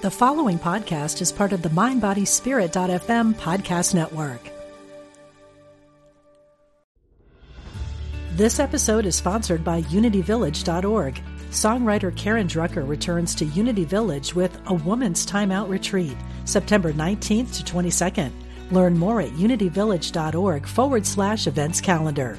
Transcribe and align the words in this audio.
The 0.00 0.10
following 0.12 0.60
podcast 0.60 1.20
is 1.20 1.32
part 1.32 1.52
of 1.52 1.62
the 1.62 1.70
MindBodySpirit.fm 1.70 3.34
podcast 3.34 3.96
network. 3.96 4.38
This 8.34 8.60
episode 8.60 9.06
is 9.06 9.16
sponsored 9.16 9.64
by 9.64 9.82
UnityVillage.org. 9.82 11.20
Songwriter 11.50 12.16
Karen 12.16 12.46
Drucker 12.46 12.88
returns 12.88 13.34
to 13.34 13.44
Unity 13.46 13.84
Village 13.84 14.36
with 14.36 14.56
a 14.66 14.74
Woman's 14.74 15.26
Timeout 15.26 15.68
Retreat, 15.68 16.16
September 16.44 16.92
19th 16.92 17.56
to 17.56 17.64
22nd. 17.64 18.30
Learn 18.70 18.96
more 18.96 19.20
at 19.20 19.30
unityvillage.org 19.30 20.64
forward 20.64 21.06
slash 21.06 21.48
events 21.48 21.80
calendar. 21.80 22.38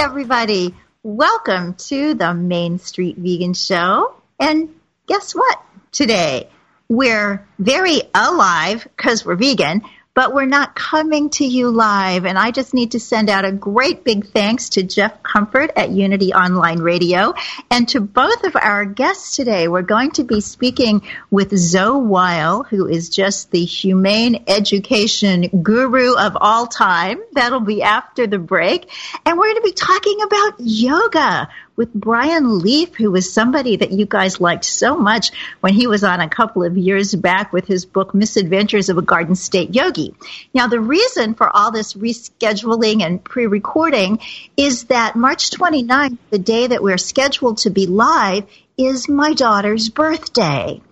Everybody. 0.00 0.74
Welcome 1.02 1.74
to 1.74 2.14
the 2.14 2.32
Main 2.32 2.78
Street 2.78 3.18
Vegan 3.18 3.52
Show. 3.52 4.14
And 4.38 4.74
guess 5.06 5.34
what? 5.34 5.62
Today, 5.92 6.48
we're 6.88 7.46
very 7.58 8.00
alive 8.14 8.88
because 8.96 9.26
we're 9.26 9.34
vegan, 9.34 9.82
but 10.14 10.34
we're 10.34 10.44
not 10.44 10.74
coming 10.74 11.30
to 11.30 11.44
you 11.44 11.70
live. 11.70 12.26
And 12.26 12.36
I 12.36 12.50
just 12.50 12.74
need 12.74 12.92
to 12.92 13.00
send 13.00 13.30
out 13.30 13.44
a 13.44 13.52
great 13.52 14.04
big 14.04 14.26
thanks 14.26 14.70
to 14.70 14.82
Jeff 14.82 15.22
Comfort 15.22 15.70
at 15.76 15.90
Unity 15.90 16.32
Online 16.32 16.80
Radio 16.80 17.34
and 17.70 17.88
to 17.90 18.00
both 18.00 18.44
of 18.44 18.56
our 18.56 18.84
guests 18.84 19.36
today. 19.36 19.68
We're 19.68 19.82
going 19.82 20.10
to 20.12 20.24
be 20.24 20.40
speaking 20.40 21.02
with 21.30 21.56
Zoe 21.56 22.04
Weil, 22.04 22.64
who 22.64 22.88
is 22.88 23.08
just 23.08 23.50
the 23.50 23.64
humane 23.64 24.44
education 24.48 25.62
guru 25.62 26.16
of 26.16 26.36
all 26.40 26.66
time. 26.66 27.20
That'll 27.32 27.60
be 27.60 27.82
after 27.82 28.26
the 28.26 28.38
break. 28.38 28.90
And 29.24 29.38
we're 29.38 29.52
going 29.52 29.62
to 29.62 29.68
be 29.68 29.72
talking 29.72 30.22
about 30.22 30.54
yoga 30.58 31.48
with 31.80 31.94
Brian 31.94 32.58
Leaf, 32.58 32.94
who 32.94 33.10
was 33.10 33.32
somebody 33.32 33.76
that 33.76 33.90
you 33.90 34.04
guys 34.04 34.38
liked 34.38 34.66
so 34.66 34.98
much 34.98 35.30
when 35.60 35.72
he 35.72 35.86
was 35.86 36.04
on 36.04 36.20
a 36.20 36.28
couple 36.28 36.62
of 36.62 36.76
years 36.76 37.14
back 37.14 37.54
with 37.54 37.66
his 37.66 37.86
book, 37.86 38.12
Misadventures 38.12 38.90
of 38.90 38.98
a 38.98 39.02
Garden 39.02 39.34
State 39.34 39.74
Yogi. 39.74 40.14
Now, 40.52 40.66
the 40.66 40.78
reason 40.78 41.32
for 41.32 41.48
all 41.48 41.72
this 41.72 41.94
rescheduling 41.94 43.02
and 43.02 43.24
pre 43.24 43.46
recording 43.46 44.18
is 44.58 44.84
that 44.84 45.16
March 45.16 45.48
29th, 45.48 46.18
the 46.28 46.38
day 46.38 46.66
that 46.66 46.82
we're 46.82 46.98
scheduled 46.98 47.56
to 47.64 47.70
be 47.70 47.86
live, 47.86 48.44
is 48.76 49.08
my 49.08 49.32
daughter's 49.32 49.88
birthday. 49.88 50.82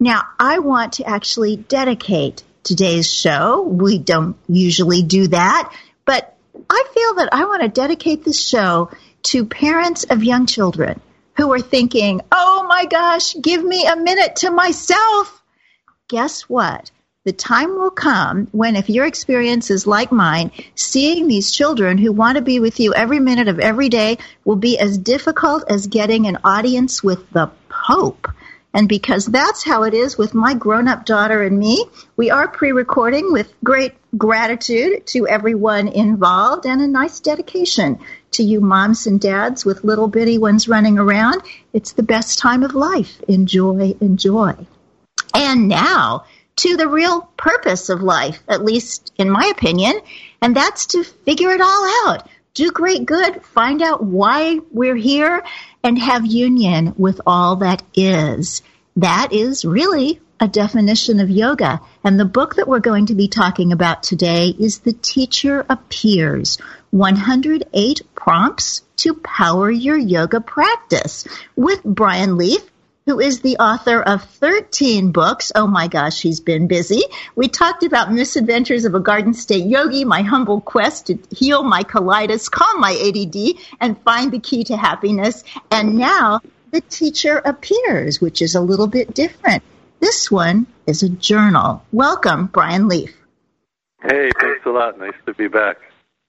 Now, 0.00 0.22
I 0.40 0.60
want 0.60 0.94
to 0.94 1.04
actually 1.04 1.56
dedicate 1.56 2.42
today's 2.62 3.12
show. 3.12 3.60
We 3.60 3.98
don't 3.98 4.38
usually 4.48 5.02
do 5.02 5.26
that, 5.26 5.70
but 6.06 6.34
I 6.70 6.84
feel 6.94 7.14
that 7.16 7.28
I 7.32 7.44
want 7.44 7.60
to 7.60 7.68
dedicate 7.68 8.24
this 8.24 8.48
show 8.48 8.90
to 9.24 9.44
parents 9.44 10.04
of 10.04 10.24
young 10.24 10.46
children 10.46 11.00
who 11.36 11.52
are 11.52 11.60
thinking, 11.60 12.20
oh 12.32 12.66
my 12.68 12.84
gosh, 12.86 13.34
give 13.40 13.64
me 13.64 13.86
a 13.86 13.96
minute 13.96 14.36
to 14.36 14.50
myself. 14.50 15.42
Guess 16.08 16.42
what? 16.42 16.90
The 17.24 17.32
time 17.32 17.76
will 17.76 17.90
come 17.90 18.48
when, 18.52 18.74
if 18.74 18.88
your 18.88 19.04
experience 19.04 19.70
is 19.70 19.86
like 19.86 20.10
mine, 20.10 20.50
seeing 20.74 21.28
these 21.28 21.50
children 21.50 21.98
who 21.98 22.10
want 22.10 22.36
to 22.36 22.42
be 22.42 22.58
with 22.58 22.80
you 22.80 22.94
every 22.94 23.20
minute 23.20 23.48
of 23.48 23.60
every 23.60 23.88
day 23.88 24.18
will 24.44 24.56
be 24.56 24.78
as 24.78 24.96
difficult 24.96 25.64
as 25.68 25.88
getting 25.88 26.26
an 26.26 26.38
audience 26.42 27.04
with 27.04 27.28
the 27.30 27.50
Pope. 27.68 28.28
And 28.72 28.88
because 28.88 29.26
that's 29.26 29.64
how 29.64 29.84
it 29.84 29.94
is 29.94 30.16
with 30.16 30.34
my 30.34 30.54
grown 30.54 30.88
up 30.88 31.04
daughter 31.04 31.42
and 31.42 31.58
me, 31.58 31.84
we 32.16 32.30
are 32.30 32.48
pre 32.48 32.72
recording 32.72 33.32
with 33.32 33.52
great 33.62 33.94
gratitude 34.16 35.06
to 35.08 35.26
everyone 35.26 35.88
involved 35.88 36.66
and 36.66 36.80
a 36.80 36.86
nice 36.86 37.20
dedication 37.20 37.98
to 38.32 38.42
you 38.42 38.60
moms 38.60 39.06
and 39.06 39.20
dads 39.20 39.64
with 39.64 39.84
little 39.84 40.08
bitty 40.08 40.38
ones 40.38 40.68
running 40.68 40.98
around. 40.98 41.42
It's 41.72 41.92
the 41.92 42.02
best 42.02 42.38
time 42.38 42.62
of 42.62 42.74
life. 42.74 43.20
Enjoy, 43.28 43.94
enjoy. 44.00 44.54
And 45.34 45.68
now 45.68 46.24
to 46.56 46.76
the 46.76 46.88
real 46.88 47.22
purpose 47.36 47.88
of 47.88 48.02
life, 48.02 48.42
at 48.48 48.64
least 48.64 49.12
in 49.16 49.30
my 49.30 49.46
opinion, 49.46 50.00
and 50.42 50.54
that's 50.54 50.86
to 50.86 51.04
figure 51.04 51.50
it 51.50 51.60
all 51.60 52.08
out. 52.08 52.28
Do 52.54 52.70
great 52.72 53.06
good, 53.06 53.44
find 53.44 53.80
out 53.82 54.02
why 54.02 54.58
we're 54.72 54.96
here, 54.96 55.44
and 55.84 55.96
have 55.98 56.26
union 56.26 56.94
with 56.96 57.20
all 57.26 57.56
that 57.56 57.82
is. 57.94 58.62
That 58.96 59.32
is 59.32 59.64
really 59.64 60.20
a 60.40 60.48
definition 60.48 61.20
of 61.20 61.30
yoga. 61.30 61.80
And 62.02 62.18
the 62.18 62.24
book 62.24 62.56
that 62.56 62.66
we're 62.66 62.80
going 62.80 63.06
to 63.06 63.14
be 63.14 63.28
talking 63.28 63.72
about 63.72 64.02
today 64.02 64.48
is 64.48 64.80
The 64.80 64.92
Teacher 64.92 65.64
Appears 65.68 66.58
108 66.90 68.02
Prompts 68.14 68.82
to 68.96 69.14
Power 69.14 69.70
Your 69.70 69.96
Yoga 69.96 70.40
Practice 70.40 71.26
with 71.54 71.82
Brian 71.84 72.36
Leaf. 72.36 72.62
Who 73.06 73.20
is 73.20 73.40
the 73.40 73.56
author 73.56 74.02
of 74.02 74.22
13 74.22 75.12
books? 75.12 75.50
Oh 75.54 75.66
my 75.66 75.88
gosh, 75.88 76.20
he's 76.20 76.40
been 76.40 76.66
busy. 76.66 77.02
We 77.34 77.48
talked 77.48 77.82
about 77.82 78.12
misadventures 78.12 78.84
of 78.84 78.94
a 78.94 79.00
Garden 79.00 79.32
State 79.32 79.64
Yogi, 79.64 80.04
my 80.04 80.22
humble 80.22 80.60
quest 80.60 81.06
to 81.06 81.18
heal 81.30 81.62
my 81.62 81.84
colitis, 81.84 82.50
calm 82.50 82.80
my 82.80 82.92
ADD, 82.92 83.62
and 83.80 83.98
find 84.02 84.30
the 84.30 84.40
key 84.40 84.64
to 84.64 84.76
happiness. 84.76 85.42
And 85.70 85.96
now 85.96 86.40
the 86.70 86.82
teacher 86.82 87.38
appears, 87.38 88.20
which 88.20 88.42
is 88.42 88.54
a 88.54 88.60
little 88.60 88.88
bit 88.88 89.14
different. 89.14 89.62
This 90.00 90.30
one 90.30 90.66
is 90.86 91.02
a 91.02 91.08
journal. 91.08 91.82
Welcome, 91.92 92.46
Brian 92.46 92.88
Leaf. 92.88 93.14
Hey, 94.02 94.30
thanks 94.38 94.66
a 94.66 94.70
lot. 94.70 94.98
Nice 94.98 95.14
to 95.26 95.34
be 95.34 95.48
back. 95.48 95.78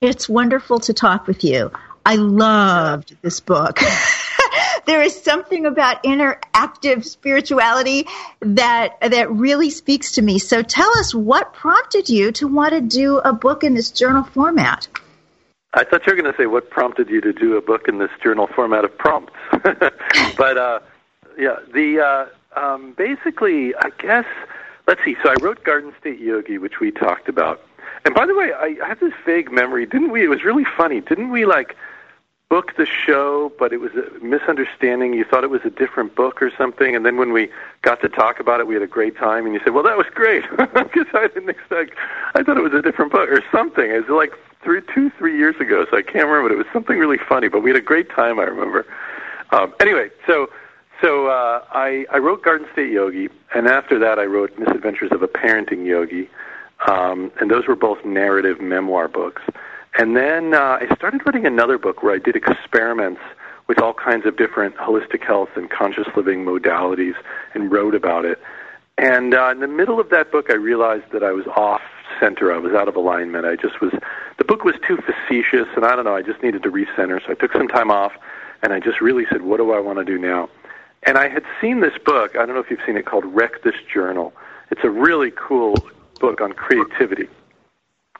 It's 0.01 0.29
wonderful 0.29 0.79
to 0.81 0.93
talk 0.93 1.27
with 1.27 1.43
you. 1.43 1.73
I 2.05 2.15
loved 2.15 3.17
this 3.21 3.41
book. 3.41 3.81
there 4.85 5.01
is 5.01 5.21
something 5.21 5.65
about 5.65 6.03
interactive 6.03 7.03
spirituality 7.03 8.07
that 8.39 8.97
that 9.01 9.29
really 9.29 9.69
speaks 9.69 10.13
to 10.13 10.21
me. 10.21 10.39
So 10.39 10.61
tell 10.61 10.89
us 10.99 11.13
what 11.13 11.53
prompted 11.53 12.07
you 12.07 12.31
to 12.33 12.47
want 12.47 12.71
to 12.75 12.79
do 12.79 13.17
a 13.17 13.33
book 13.33 13.65
in 13.65 13.73
this 13.73 13.91
journal 13.91 14.23
format. 14.23 14.87
I 15.73 15.83
thought 15.83 16.07
you 16.07 16.15
were 16.15 16.21
going 16.21 16.31
to 16.31 16.37
say 16.41 16.45
what 16.45 16.69
prompted 16.69 17.09
you 17.09 17.19
to 17.19 17.33
do 17.33 17.57
a 17.57 17.61
book 17.61 17.89
in 17.89 17.97
this 17.97 18.11
journal 18.23 18.47
format 18.47 18.85
of 18.85 18.97
prompts. 18.97 19.33
but 19.51 20.57
uh, 20.57 20.79
yeah, 21.37 21.57
the 21.73 21.99
uh, 22.55 22.57
um, 22.57 22.93
basically, 22.93 23.75
I 23.75 23.89
guess, 24.01 24.25
let's 24.87 25.03
see. 25.03 25.17
So 25.21 25.29
I 25.29 25.35
wrote 25.41 25.65
Garden 25.65 25.91
State 25.99 26.21
Yogi, 26.21 26.57
which 26.57 26.79
we 26.79 26.89
talked 26.89 27.27
about. 27.27 27.61
And 28.05 28.13
by 28.13 28.25
the 28.25 28.35
way, 28.35 28.51
I, 28.53 28.75
have 28.87 28.99
this 28.99 29.13
vague 29.25 29.51
memory. 29.51 29.85
Didn't 29.85 30.11
we? 30.11 30.23
It 30.23 30.29
was 30.29 30.43
really 30.43 30.65
funny. 30.77 31.01
Didn't 31.01 31.31
we 31.31 31.45
like 31.45 31.75
booked 32.49 32.77
the 32.77 32.85
show, 32.85 33.51
but 33.59 33.71
it 33.71 33.77
was 33.77 33.91
a 33.93 34.23
misunderstanding. 34.23 35.13
You 35.13 35.23
thought 35.23 35.43
it 35.43 35.49
was 35.49 35.61
a 35.63 35.69
different 35.69 36.15
book 36.15 36.41
or 36.41 36.51
something, 36.57 36.95
and 36.95 37.05
then 37.05 37.17
when 37.17 37.31
we 37.31 37.49
got 37.83 38.01
to 38.01 38.09
talk 38.09 38.39
about 38.39 38.59
it, 38.59 38.67
we 38.67 38.73
had 38.73 38.83
a 38.83 38.87
great 38.87 39.15
time. 39.17 39.45
And 39.45 39.53
you 39.53 39.61
said, 39.63 39.73
"Well, 39.73 39.83
that 39.83 39.97
was 39.97 40.07
great," 40.13 40.43
because 40.57 41.05
I 41.13 41.27
didn't 41.27 41.49
expect. 41.49 41.95
I 42.33 42.43
thought 42.43 42.57
it 42.57 42.63
was 42.63 42.73
a 42.73 42.81
different 42.81 43.11
book 43.11 43.29
or 43.29 43.43
something. 43.51 43.91
It 43.91 44.07
was 44.07 44.09
like 44.09 44.33
three, 44.63 44.81
two, 44.93 45.11
three 45.17 45.37
years 45.37 45.55
ago, 45.59 45.85
so 45.89 45.97
I 45.97 46.01
can't 46.01 46.27
remember. 46.27 46.49
But 46.49 46.51
it 46.53 46.57
was 46.57 46.67
something 46.73 46.97
really 46.97 47.19
funny. 47.29 47.47
But 47.47 47.61
we 47.61 47.69
had 47.69 47.77
a 47.77 47.85
great 47.85 48.09
time. 48.09 48.39
I 48.39 48.43
remember. 48.43 48.85
Um, 49.51 49.73
anyway, 49.79 50.09
so 50.25 50.49
so 51.01 51.27
uh, 51.27 51.63
I 51.71 52.05
I 52.11 52.17
wrote 52.17 52.43
Garden 52.43 52.67
State 52.73 52.91
Yogi, 52.91 53.29
and 53.53 53.67
after 53.67 53.99
that, 53.99 54.17
I 54.17 54.25
wrote 54.25 54.57
Misadventures 54.57 55.11
of 55.11 55.21
a 55.21 55.27
Parenting 55.27 55.85
Yogi, 55.85 56.29
um, 56.87 57.31
and 57.39 57.49
those 57.51 57.67
were 57.67 57.75
both 57.75 58.03
narrative 58.05 58.61
memoir 58.61 59.07
books. 59.07 59.41
And 59.97 60.15
then 60.15 60.53
uh, 60.53 60.79
I 60.81 60.95
started 60.95 61.21
writing 61.25 61.45
another 61.45 61.77
book 61.77 62.03
where 62.03 62.13
I 62.13 62.19
did 62.19 62.35
experiments 62.35 63.21
with 63.67 63.79
all 63.79 63.93
kinds 63.93 64.25
of 64.25 64.37
different 64.37 64.75
holistic 64.77 65.23
health 65.25 65.49
and 65.55 65.69
conscious 65.69 66.07
living 66.15 66.45
modalities 66.45 67.15
and 67.53 67.71
wrote 67.71 67.95
about 67.95 68.25
it. 68.25 68.39
And 68.97 69.33
uh, 69.33 69.49
in 69.51 69.59
the 69.59 69.67
middle 69.67 69.99
of 69.99 70.09
that 70.09 70.31
book, 70.31 70.47
I 70.49 70.55
realized 70.55 71.11
that 71.13 71.23
I 71.23 71.31
was 71.31 71.45
off 71.47 71.81
center. 72.19 72.53
I 72.53 72.57
was 72.57 72.73
out 72.73 72.87
of 72.87 72.95
alignment. 72.95 73.45
I 73.45 73.55
just 73.55 73.79
was, 73.81 73.93
the 74.37 74.43
book 74.43 74.63
was 74.63 74.75
too 74.87 74.97
facetious, 74.97 75.67
and 75.75 75.85
I 75.85 75.95
don't 75.95 76.05
know, 76.05 76.15
I 76.15 76.21
just 76.21 76.41
needed 76.43 76.63
to 76.63 76.71
recenter. 76.71 77.19
So 77.25 77.31
I 77.31 77.35
took 77.35 77.53
some 77.53 77.67
time 77.67 77.91
off, 77.91 78.11
and 78.61 78.73
I 78.73 78.79
just 78.79 78.99
really 78.99 79.25
said, 79.31 79.43
what 79.43 79.57
do 79.57 79.71
I 79.71 79.79
want 79.79 79.99
to 79.99 80.05
do 80.05 80.17
now? 80.17 80.49
And 81.03 81.17
I 81.17 81.29
had 81.29 81.43
seen 81.61 81.79
this 81.79 81.97
book, 82.03 82.35
I 82.35 82.45
don't 82.45 82.55
know 82.55 82.61
if 82.61 82.69
you've 82.69 82.81
seen 82.85 82.97
it, 82.97 83.05
called 83.05 83.25
Wreck 83.25 83.63
This 83.63 83.75
Journal. 83.93 84.33
It's 84.69 84.83
a 84.83 84.89
really 84.89 85.31
cool 85.31 85.75
book 86.19 86.41
on 86.41 86.53
creativity. 86.53 87.27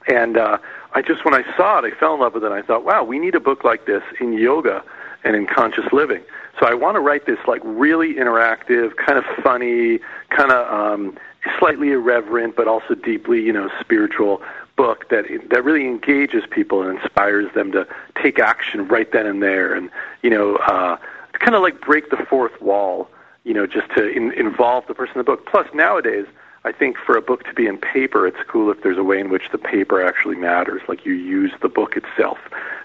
And 0.07 0.37
uh, 0.37 0.57
I 0.93 1.01
just, 1.01 1.25
when 1.25 1.33
I 1.33 1.43
saw 1.55 1.79
it, 1.79 1.93
I 1.93 1.99
fell 1.99 2.15
in 2.15 2.21
love 2.21 2.33
with 2.33 2.43
it. 2.43 2.47
And 2.51 2.55
I 2.55 2.61
thought, 2.61 2.85
wow, 2.85 3.03
we 3.03 3.19
need 3.19 3.35
a 3.35 3.39
book 3.39 3.63
like 3.63 3.85
this 3.85 4.03
in 4.19 4.33
yoga 4.33 4.83
and 5.23 5.35
in 5.35 5.45
conscious 5.45 5.85
living. 5.91 6.23
So 6.59 6.65
I 6.65 6.73
want 6.73 6.95
to 6.95 6.99
write 6.99 7.25
this 7.25 7.39
like 7.47 7.61
really 7.63 8.15
interactive, 8.15 8.95
kind 8.95 9.17
of 9.17 9.25
funny, 9.43 9.99
kind 10.29 10.51
of 10.51 10.73
um, 10.73 11.17
slightly 11.57 11.91
irreverent, 11.91 12.55
but 12.55 12.67
also 12.67 12.95
deeply, 12.95 13.41
you 13.41 13.53
know, 13.53 13.69
spiritual 13.79 14.41
book 14.75 15.09
that 15.09 15.25
that 15.49 15.63
really 15.63 15.85
engages 15.85 16.43
people 16.49 16.81
and 16.81 16.97
inspires 16.99 17.53
them 17.53 17.71
to 17.73 17.85
take 18.21 18.39
action 18.39 18.87
right 18.87 19.11
then 19.11 19.25
and 19.25 19.43
there, 19.43 19.73
and 19.73 19.89
you 20.21 20.29
know, 20.29 20.55
uh, 20.55 20.97
kind 21.33 21.55
of 21.55 21.61
like 21.61 21.81
break 21.81 22.09
the 22.09 22.17
fourth 22.29 22.61
wall, 22.61 23.09
you 23.43 23.53
know, 23.53 23.67
just 23.67 23.89
to 23.95 24.09
in, 24.09 24.31
involve 24.33 24.87
the 24.87 24.93
person 24.93 25.15
in 25.15 25.19
the 25.19 25.25
book. 25.25 25.45
Plus, 25.45 25.67
nowadays 25.73 26.25
I 26.69 26.71
think 26.71 26.97
for 27.03 27.17
a 27.17 27.21
book 27.21 27.45
to 27.45 27.53
be 27.55 27.65
in 27.65 27.79
paper, 27.79 28.27
it's 28.27 28.37
cool 28.47 28.69
if 28.69 28.83
there's 28.83 28.99
a 28.99 29.03
way 29.03 29.19
in 29.19 29.31
which 29.31 29.49
the 29.51 29.57
paper 29.57 30.05
actually 30.05 30.35
matters. 30.35 30.83
Like 30.87 31.03
you 31.03 31.13
use 31.13 31.51
the 31.63 31.67
book 31.67 31.97
itself 31.97 32.37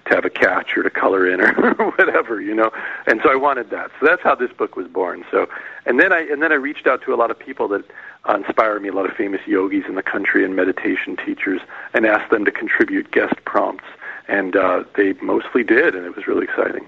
to 0.07 0.15
have 0.15 0.25
a 0.25 0.31
catch 0.31 0.75
or 0.75 0.83
to 0.85 0.89
color 0.89 1.29
in 1.29 1.43
or 1.43 1.53
whatever, 1.99 2.41
you 2.41 2.55
know. 2.55 2.71
And 3.07 3.21
so 3.23 3.31
I 3.31 3.37
wanted 3.37 3.69
that. 3.71 3.91
So 4.01 4.07
that's 4.07 4.23
how 4.23 4.37
this 4.37 4.51
book 4.53 4.75
was 4.75 4.89
born. 4.89 5.23
So, 5.31 5.51
and 5.85 6.01
then 6.01 6.15
I 6.15 6.21
and 6.21 6.43
then 6.43 6.51
I 6.51 6.55
reached 6.55 6.87
out 6.87 7.03
to 7.03 7.13
a 7.13 7.17
lot 7.17 7.31
of 7.31 7.39
people 7.39 7.69
that 7.69 7.85
uh, 8.27 8.37
inspire 8.37 8.81
me, 8.81 8.89
a 8.89 8.95
lot 8.95 9.05
of 9.05 9.15
famous 9.15 9.43
yogis 9.47 9.85
in 9.87 9.97
the 9.97 10.03
country 10.03 10.47
and 10.47 10.57
meditation 10.57 11.19
teachers, 11.23 11.61
and 11.93 12.07
asked 12.07 12.31
them 12.31 12.47
to 12.47 12.51
contribute 12.51 13.11
guest 13.11 13.35
prompts. 13.45 13.85
And 14.29 14.57
uh, 14.57 14.85
they 14.97 15.13
mostly 15.21 15.63
did, 15.63 15.95
and 15.95 16.07
it 16.07 16.17
was 16.17 16.27
really 16.27 16.45
exciting. 16.45 16.87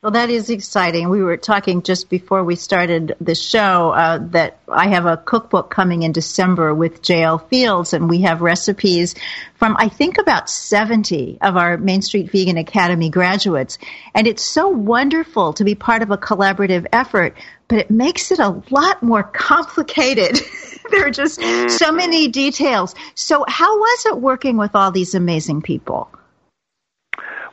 Well, 0.00 0.12
that 0.12 0.30
is 0.30 0.48
exciting. 0.48 1.08
We 1.08 1.24
were 1.24 1.36
talking 1.36 1.82
just 1.82 2.08
before 2.08 2.44
we 2.44 2.54
started 2.54 3.16
the 3.20 3.34
show 3.34 3.90
uh, 3.90 4.18
that 4.30 4.60
I 4.68 4.90
have 4.90 5.06
a 5.06 5.16
cookbook 5.16 5.70
coming 5.70 6.04
in 6.04 6.12
December 6.12 6.72
with 6.72 7.02
J.L. 7.02 7.38
Fields, 7.38 7.92
and 7.92 8.08
we 8.08 8.20
have 8.20 8.40
recipes 8.40 9.16
from, 9.56 9.74
I 9.76 9.88
think, 9.88 10.18
about 10.18 10.48
70 10.48 11.38
of 11.40 11.56
our 11.56 11.76
Main 11.78 12.02
Street 12.02 12.30
Vegan 12.30 12.58
Academy 12.58 13.10
graduates. 13.10 13.78
And 14.14 14.28
it's 14.28 14.44
so 14.44 14.68
wonderful 14.68 15.54
to 15.54 15.64
be 15.64 15.74
part 15.74 16.02
of 16.02 16.12
a 16.12 16.16
collaborative 16.16 16.86
effort, 16.92 17.36
but 17.66 17.80
it 17.80 17.90
makes 17.90 18.30
it 18.30 18.38
a 18.38 18.62
lot 18.70 19.02
more 19.02 19.24
complicated. 19.24 20.38
there 20.92 21.08
are 21.08 21.10
just 21.10 21.40
so 21.70 21.90
many 21.90 22.28
details. 22.28 22.94
So, 23.16 23.44
how 23.48 23.76
was 23.80 24.06
it 24.06 24.20
working 24.20 24.58
with 24.58 24.76
all 24.76 24.92
these 24.92 25.16
amazing 25.16 25.62
people? 25.62 26.08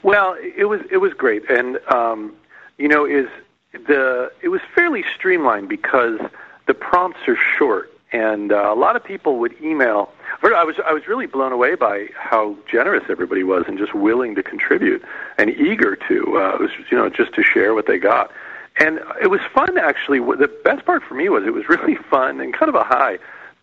Well, 0.05 0.35
it 0.39 0.65
was 0.65 0.81
it 0.91 0.97
was 0.97 1.13
great, 1.13 1.49
and 1.49 1.79
um, 1.91 2.35
you 2.77 2.87
know, 2.87 3.07
is 3.07 3.27
the 3.73 4.31
it 4.43 4.49
was 4.49 4.61
fairly 4.75 5.03
streamlined 5.15 5.67
because 5.67 6.19
the 6.67 6.75
prompts 6.75 7.21
are 7.27 7.35
short, 7.57 7.91
and 8.11 8.51
uh, 8.51 8.71
a 8.71 8.75
lot 8.75 8.95
of 8.95 9.03
people 9.03 9.39
would 9.39 9.59
email. 9.63 10.13
I 10.43 10.63
was 10.63 10.75
I 10.85 10.93
was 10.93 11.07
really 11.07 11.25
blown 11.25 11.51
away 11.51 11.73
by 11.73 12.09
how 12.13 12.55
generous 12.71 13.05
everybody 13.09 13.41
was 13.43 13.63
and 13.67 13.79
just 13.79 13.95
willing 13.95 14.35
to 14.35 14.43
contribute 14.43 15.03
and 15.39 15.49
eager 15.49 15.95
to. 16.07 16.37
Uh, 16.37 16.57
was 16.59 16.69
you 16.91 16.97
know 16.99 17.09
just 17.09 17.33
to 17.33 17.41
share 17.41 17.73
what 17.73 17.87
they 17.87 17.97
got, 17.97 18.31
and 18.77 18.99
it 19.23 19.31
was 19.31 19.41
fun 19.55 19.75
actually. 19.79 20.19
The 20.19 20.53
best 20.63 20.85
part 20.85 21.01
for 21.01 21.15
me 21.15 21.29
was 21.29 21.45
it 21.47 21.53
was 21.55 21.63
really 21.69 21.95
fun 21.95 22.39
and 22.41 22.53
kind 22.53 22.69
of 22.69 22.75
a 22.75 22.83
high 22.83 23.17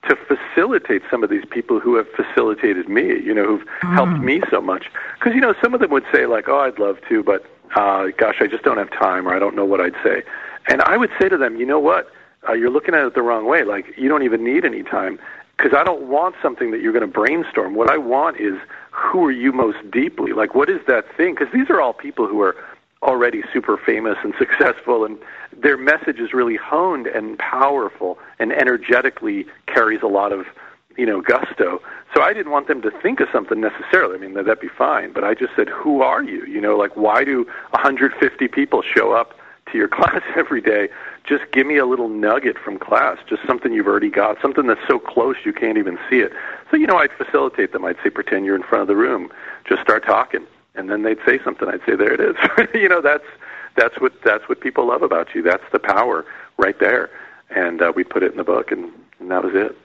to 0.09 0.17
facilitate 0.17 1.03
some 1.11 1.23
of 1.23 1.31
these 1.31 1.45
people 1.49 1.79
who 1.79 1.95
have 1.95 2.07
facilitated 2.11 2.89
me, 2.89 3.21
you 3.21 3.33
know, 3.33 3.47
who've 3.47 3.67
mm. 3.83 3.95
helped 3.95 4.21
me 4.21 4.43
so 4.51 4.61
much. 4.61 4.87
Because, 5.19 5.35
you 5.35 5.41
know, 5.41 5.55
some 5.63 5.75
of 5.75 5.81
them 5.81 5.91
would 5.91 6.05
say, 6.13 6.27
like, 6.27 6.49
oh, 6.49 6.61
I'd 6.61 6.79
love 6.79 6.99
to, 7.09 7.23
but 7.23 7.45
uh, 7.77 8.09
gosh, 8.17 8.37
I 8.41 8.47
just 8.47 8.65
don't 8.65 8.79
have 8.79 8.91
time 8.91 9.29
or 9.29 9.35
I 9.35 9.39
don't 9.39 9.55
know 9.55 9.65
what 9.65 9.81
I'd 9.81 9.95
say. 10.03 10.23
And 10.69 10.83
I 10.83 10.97
would 10.97 11.11
say 11.21 11.29
to 11.29 11.37
them, 11.37 11.57
you 11.57 11.67
know 11.67 11.79
what? 11.79 12.11
Uh, 12.49 12.53
you're 12.55 12.71
looking 12.71 12.95
at 12.95 13.05
it 13.05 13.15
the 13.15 13.23
wrong 13.23 13.47
way. 13.47 13.65
Like, 13.65 13.87
you 13.97 14.09
don't 14.09 14.25
even 14.25 14.45
need 14.45 14.65
any 14.65 14.83
time 14.83 15.19
because 15.57 15.73
I 15.77 15.85
don't 15.85 16.09
want 16.09 16.35
something 16.43 16.73
that 16.73 16.81
you're 16.81 16.93
going 16.93 17.07
to 17.07 17.07
brainstorm. 17.07 17.75
What 17.75 17.91
I 17.91 17.97
want 17.97 18.41
is 18.41 18.55
who 18.91 19.25
are 19.25 19.33
you 19.33 19.53
most 19.53 19.79
deeply? 19.91 20.33
Like, 20.33 20.55
what 20.55 20.69
is 20.69 20.81
that 20.89 21.05
thing? 21.17 21.35
Because 21.35 21.53
these 21.53 21.71
are 21.71 21.81
all 21.81 21.93
people 21.93 22.27
who 22.27 22.41
are 22.41 22.57
already 23.03 23.43
super 23.53 23.77
famous 23.77 24.17
and 24.23 24.33
successful 24.39 25.05
and 25.05 25.19
their 25.61 25.77
message 25.77 26.19
is 26.19 26.33
really 26.33 26.57
honed 26.57 27.07
and 27.07 27.39
powerful 27.39 28.19
and 28.39 28.53
energetically 28.53 29.45
carries 29.67 30.03
a 30.03 30.07
lot 30.07 30.33
of 30.33 30.47
you 30.97 31.07
know 31.07 31.21
gusto. 31.21 31.81
So 32.15 32.23
i 32.23 32.33
didn't 32.33 32.53
want 32.53 32.69
them 32.69 32.81
to 32.83 32.91
think 33.03 33.21
of 33.21 33.29
something 33.33 33.61
necessarily. 33.61 34.17
I 34.17 34.19
mean 34.19 34.35
that'd 34.35 34.61
be 34.61 34.69
fine 34.69 35.13
but 35.13 35.25
i 35.25 35.35
just 35.35 35.55
said 35.57 35.69
who 35.69 36.01
are 36.03 36.23
you? 36.23 36.45
You 36.47 36.61
know 36.61 36.77
like 36.77 36.97
why 36.97 37.25
do 37.25 37.45
150 37.71 38.49
people 38.49 38.83
show 38.83 39.13
up 39.13 39.35
to 39.73 39.79
your 39.79 39.89
class 39.97 40.23
every 40.37 40.61
day? 40.61 40.89
Just 41.25 41.45
give 41.53 41.67
me 41.67 41.79
a 41.79 41.87
little 41.87 42.09
nugget 42.09 42.57
from 42.57 42.79
class 42.79 43.19
just 43.29 43.43
something 43.47 43.73
you've 43.73 43.89
already 43.89 44.11
got 44.11 44.41
something 44.41 44.67
that's 44.69 44.87
so 44.89 45.01
close 45.01 45.37
you 45.45 45.53
can't 45.53 45.79
even 45.79 45.99
see 46.09 46.21
it. 46.21 46.33
So 46.71 46.77
you 46.77 46.87
know 46.87 46.99
i'd 46.99 47.11
facilitate 47.19 47.73
them. 47.73 47.85
I'd 47.85 47.97
say 48.05 48.11
pretend 48.11 48.45
you're 48.45 48.57
in 48.57 48.63
front 48.63 48.83
of 48.83 48.89
the 48.89 48.97
room. 48.97 49.33
Just 49.69 49.83
start 49.83 50.05
talking 50.05 50.47
and 50.75 50.91
then 50.91 51.03
they'd 51.03 51.19
say 51.27 51.39
something 51.45 51.69
i'd 51.69 51.81
say 51.87 51.97
there 51.97 52.13
it 52.13 52.21
is 52.21 52.37
you 52.75 52.89
know 52.89 53.01
that's 53.01 53.25
that's 53.77 53.99
what 54.01 54.13
that's 54.25 54.49
what 54.49 54.61
people 54.61 54.87
love 54.89 55.03
about 55.03 55.35
you. 55.35 55.43
That's 55.43 55.65
the 55.73 55.79
power 55.79 56.25
right 56.59 56.79
there. 56.79 57.11
And 57.51 57.83
uh, 57.83 57.93
we 57.95 58.05
put 58.05 58.23
it 58.23 58.33
in 58.33 58.39
the 58.39 58.45
book, 58.45 58.73
and, 58.73 58.91
and 59.19 59.31
that 59.31 59.45
was 59.45 59.53
it. 59.55 59.77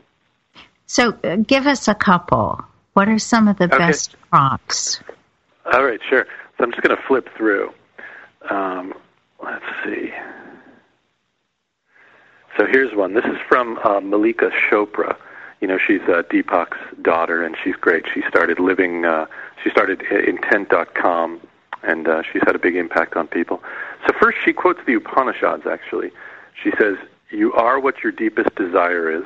So, 0.85 1.17
uh, 1.23 1.37
give 1.37 1.67
us 1.67 1.87
a 1.87 1.95
couple. 1.95 2.63
What 2.93 3.09
are 3.09 3.19
some 3.19 3.47
of 3.47 3.57
the 3.57 3.65
okay. 3.65 3.77
best 3.77 4.15
prompts? 4.29 5.01
All 5.71 5.83
right, 5.83 5.99
sure. 6.09 6.25
So 6.57 6.63
I'm 6.63 6.71
just 6.71 6.81
going 6.81 6.95
to 6.95 7.03
flip 7.03 7.27
through. 7.35 7.73
Um, 8.49 8.93
let's 9.43 9.65
see. 9.83 10.11
So 12.57 12.65
here's 12.65 12.95
one. 12.95 13.13
This 13.13 13.25
is 13.25 13.37
from 13.49 13.77
uh, 13.83 13.99
Malika 13.99 14.49
Chopra. 14.71 15.17
You 15.59 15.67
know, 15.67 15.77
she's 15.77 16.01
uh, 16.01 16.23
Deepak's 16.29 16.77
daughter, 17.01 17.43
and 17.43 17.55
she's 17.63 17.75
great. 17.75 18.05
She 18.13 18.21
started 18.29 18.59
living. 18.59 19.05
Uh, 19.05 19.25
she 19.63 19.69
started 19.69 20.01
intent.com 20.03 21.41
and 21.83 22.07
uh, 22.07 22.21
she's 22.23 22.41
had 22.45 22.55
a 22.55 22.59
big 22.59 22.75
impact 22.75 23.15
on 23.15 23.27
people. 23.27 23.61
So 24.05 24.13
first, 24.19 24.37
she 24.43 24.53
quotes 24.53 24.79
the 24.85 24.93
Upanishads. 24.95 25.65
Actually, 25.65 26.11
she 26.61 26.71
says, 26.79 26.97
"You 27.31 27.53
are 27.53 27.79
what 27.79 28.03
your 28.03 28.11
deepest 28.11 28.53
desire 28.55 29.09
is. 29.09 29.23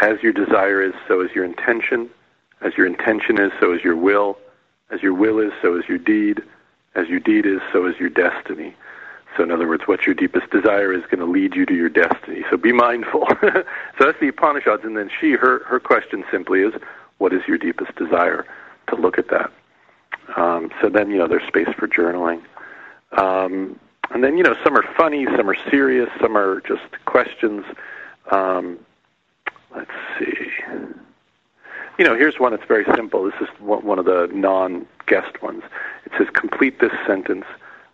As 0.00 0.22
your 0.22 0.32
desire 0.32 0.82
is, 0.82 0.92
so 1.08 1.20
is 1.20 1.30
your 1.34 1.44
intention. 1.44 2.10
As 2.60 2.76
your 2.76 2.86
intention 2.86 3.40
is, 3.40 3.52
so 3.60 3.72
is 3.72 3.82
your 3.82 3.96
will. 3.96 4.38
As 4.90 5.02
your 5.02 5.14
will 5.14 5.38
is, 5.38 5.52
so 5.62 5.76
is 5.76 5.84
your 5.88 5.98
deed. 5.98 6.42
As 6.94 7.08
your 7.08 7.20
deed 7.20 7.46
is, 7.46 7.60
so 7.72 7.86
is 7.86 7.98
your 7.98 8.10
destiny." 8.10 8.74
So, 9.36 9.42
in 9.42 9.50
other 9.50 9.68
words, 9.68 9.82
what 9.86 10.06
your 10.06 10.14
deepest 10.14 10.50
desire 10.50 10.92
is 10.92 11.02
going 11.02 11.18
to 11.18 11.26
lead 11.26 11.54
you 11.54 11.66
to 11.66 11.74
your 11.74 11.88
destiny. 11.88 12.44
So, 12.50 12.56
be 12.56 12.72
mindful. 12.72 13.26
so 13.40 13.64
that's 13.98 14.20
the 14.20 14.28
Upanishads, 14.28 14.84
and 14.84 14.96
then 14.96 15.10
she, 15.20 15.32
her, 15.32 15.64
her 15.64 15.80
question 15.80 16.24
simply 16.30 16.60
is, 16.60 16.72
"What 17.18 17.32
is 17.32 17.42
your 17.46 17.58
deepest 17.58 17.94
desire?" 17.96 18.46
To 18.88 18.96
look 18.96 19.18
at 19.18 19.28
that. 19.30 19.50
Um, 20.36 20.70
so 20.80 20.88
then, 20.88 21.10
you 21.10 21.18
know, 21.18 21.26
there's 21.26 21.46
space 21.46 21.68
for 21.76 21.88
journaling. 21.88 22.42
Um, 23.18 23.78
and 24.10 24.22
then, 24.22 24.36
you 24.36 24.44
know, 24.44 24.56
some 24.64 24.76
are 24.76 24.84
funny, 24.96 25.26
some 25.36 25.48
are 25.48 25.56
serious, 25.70 26.08
some 26.20 26.36
are 26.36 26.60
just 26.62 26.84
questions. 27.04 27.64
Um, 28.30 28.78
let's 29.74 29.90
see. 30.18 30.50
You 31.98 32.04
know, 32.04 32.14
here's 32.14 32.38
one 32.38 32.52
that's 32.52 32.66
very 32.66 32.84
simple. 32.94 33.24
This 33.24 33.40
is 33.40 33.48
one 33.60 33.98
of 33.98 34.04
the 34.04 34.28
non 34.32 34.86
guest 35.06 35.42
ones. 35.42 35.62
It 36.04 36.12
says, 36.18 36.28
Complete 36.34 36.80
this 36.80 36.92
sentence. 37.06 37.44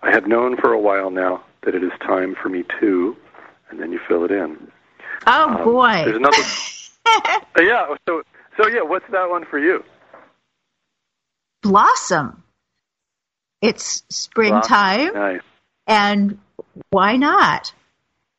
I 0.02 0.10
have 0.10 0.26
known 0.26 0.56
for 0.56 0.72
a 0.72 0.80
while 0.80 1.10
now 1.10 1.44
that 1.64 1.74
it 1.74 1.82
is 1.82 1.92
time 2.00 2.34
for 2.40 2.48
me 2.48 2.64
to, 2.80 3.16
and 3.70 3.80
then 3.80 3.92
you 3.92 4.00
fill 4.08 4.24
it 4.24 4.30
in. 4.30 4.70
Oh, 5.26 5.48
um, 5.48 5.64
boy. 5.64 6.02
There's 6.04 6.16
another. 6.16 6.42
yeah, 7.60 7.94
so, 8.08 8.22
so, 8.56 8.68
yeah, 8.68 8.82
what's 8.82 9.06
that 9.12 9.30
one 9.30 9.44
for 9.44 9.58
you? 9.58 9.84
blossom. 11.62 12.42
It's 13.62 14.02
springtime. 14.10 15.14
Nice. 15.14 15.40
And 15.86 16.38
why 16.90 17.16
not? 17.16 17.72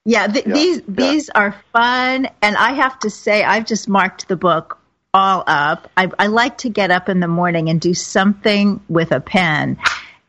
Yeah, 0.06 0.28
th- 0.28 0.46
Yeah, 0.46 0.54
these 0.54 0.78
yeah. 0.78 0.84
these 0.88 1.30
are 1.30 1.56
fun, 1.72 2.28
and 2.42 2.58
I 2.58 2.74
have 2.74 3.00
to 3.00 3.10
say, 3.10 3.44
I've 3.44 3.66
just 3.66 3.88
marked 3.88 4.28
the 4.28 4.36
book 4.36 4.78
all 5.14 5.44
up. 5.48 5.90
I, 5.96 6.12
I 6.20 6.28
like 6.28 6.58
to 6.60 6.70
get 6.70 6.92
up 6.92 7.08
in 7.08 7.22
the 7.22 7.28
morning 7.28 7.70
and 7.70 7.80
do 7.80 7.94
something 7.94 8.82
with 8.90 9.12
a 9.12 9.22
pen, 9.22 9.78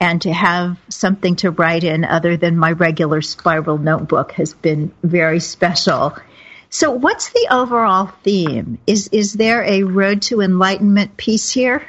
and 0.01 0.23
to 0.23 0.33
have 0.33 0.79
something 0.89 1.37
to 1.37 1.51
write 1.51 1.85
in 1.85 2.05
other 2.05 2.37
than 2.37 2.57
my 2.57 2.73
regular 2.73 3.23
spiral 3.23 3.79
notebook 3.79 4.33
has 4.33 4.55
been 4.55 4.93
very 5.03 5.41
special. 5.41 6.17
So, 6.71 6.91
what's 6.91 7.31
the 7.31 7.49
overall 7.51 8.07
theme? 8.25 8.79
Is 8.87 9.09
is 9.09 9.35
there 9.35 9.63
a 9.63 9.85
road 9.85 10.23
to 10.23 10.41
enlightenment 10.41 11.17
piece 11.17 11.51
here? 11.51 11.87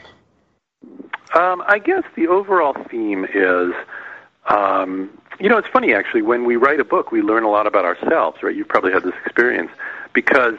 Um, 1.34 1.64
I 1.68 1.80
guess 1.80 2.04
the 2.16 2.28
overall 2.28 2.76
theme 2.90 3.26
is, 3.26 3.74
um, 4.48 5.10
you 5.40 5.50
know, 5.50 5.58
it's 5.58 5.68
funny 5.68 5.94
actually. 5.94 6.22
When 6.22 6.46
we 6.46 6.56
write 6.56 6.80
a 6.80 6.86
book, 6.86 7.12
we 7.12 7.22
learn 7.22 7.44
a 7.44 7.50
lot 7.50 7.68
about 7.68 7.84
ourselves, 7.84 8.44
right? 8.44 8.56
You've 8.56 8.68
probably 8.68 8.94
had 8.94 9.04
this 9.04 9.16
experience 9.26 9.72
because 10.14 10.56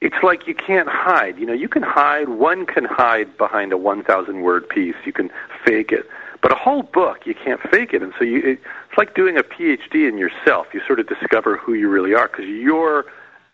it's 0.00 0.16
like 0.22 0.46
you 0.46 0.54
can't 0.54 0.88
hide. 0.88 1.38
You 1.38 1.46
know, 1.46 1.52
you 1.52 1.68
can 1.68 1.82
hide. 1.82 2.28
One 2.28 2.66
can 2.66 2.84
hide 2.84 3.36
behind 3.36 3.72
a 3.72 3.76
1,000 3.76 4.42
word 4.42 4.68
piece. 4.68 4.94
You 5.04 5.12
can 5.12 5.30
fake 5.64 5.92
it, 5.92 6.08
but 6.42 6.52
a 6.52 6.54
whole 6.54 6.82
book 6.82 7.26
you 7.26 7.34
can't 7.34 7.60
fake 7.70 7.92
it. 7.92 8.02
And 8.02 8.12
so 8.18 8.24
you, 8.24 8.38
it, 8.38 8.60
it's 8.88 8.98
like 8.98 9.14
doing 9.14 9.36
a 9.36 9.42
PhD 9.42 10.08
in 10.08 10.18
yourself. 10.18 10.68
You 10.72 10.80
sort 10.86 11.00
of 11.00 11.08
discover 11.08 11.56
who 11.56 11.74
you 11.74 11.88
really 11.88 12.14
are 12.14 12.28
because 12.28 12.46
your 12.46 13.06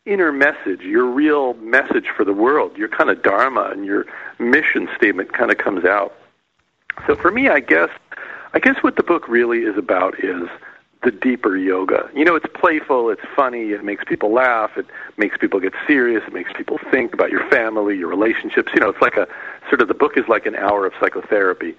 inner 0.06 0.32
message, 0.32 0.82
your 0.82 1.06
real 1.06 1.54
message 1.54 2.06
for 2.14 2.24
the 2.24 2.32
world, 2.32 2.76
your 2.76 2.88
kind 2.88 3.10
of 3.10 3.22
dharma 3.22 3.70
and 3.72 3.84
your 3.84 4.04
mission 4.38 4.88
statement 4.96 5.32
kind 5.32 5.50
of 5.50 5.58
comes 5.58 5.84
out. 5.84 6.14
So 7.06 7.16
for 7.16 7.30
me, 7.30 7.48
I 7.48 7.60
guess, 7.60 7.88
I 8.52 8.58
guess 8.58 8.82
what 8.82 8.96
the 8.96 9.02
book 9.02 9.28
really 9.28 9.60
is 9.60 9.76
about 9.78 10.22
is 10.22 10.48
the 11.02 11.10
deeper 11.10 11.56
yoga. 11.56 12.08
You 12.14 12.24
know, 12.24 12.34
it's 12.34 12.46
playful, 12.54 13.10
it's 13.10 13.22
funny, 13.36 13.72
it 13.72 13.84
makes 13.84 14.04
people 14.04 14.32
laugh, 14.32 14.70
it 14.76 14.86
makes 15.18 15.36
people 15.36 15.60
get 15.60 15.74
serious, 15.86 16.22
it 16.26 16.32
makes 16.32 16.50
people 16.56 16.78
think 16.90 17.12
about 17.12 17.30
your 17.30 17.48
family, 17.50 17.96
your 17.96 18.08
relationships. 18.08 18.72
You 18.74 18.80
know, 18.80 18.88
it's 18.88 19.02
like 19.02 19.16
a 19.16 19.28
sort 19.68 19.82
of 19.82 19.88
the 19.88 19.94
book 19.94 20.16
is 20.16 20.24
like 20.28 20.46
an 20.46 20.54
hour 20.54 20.86
of 20.86 20.92
psychotherapy. 21.00 21.74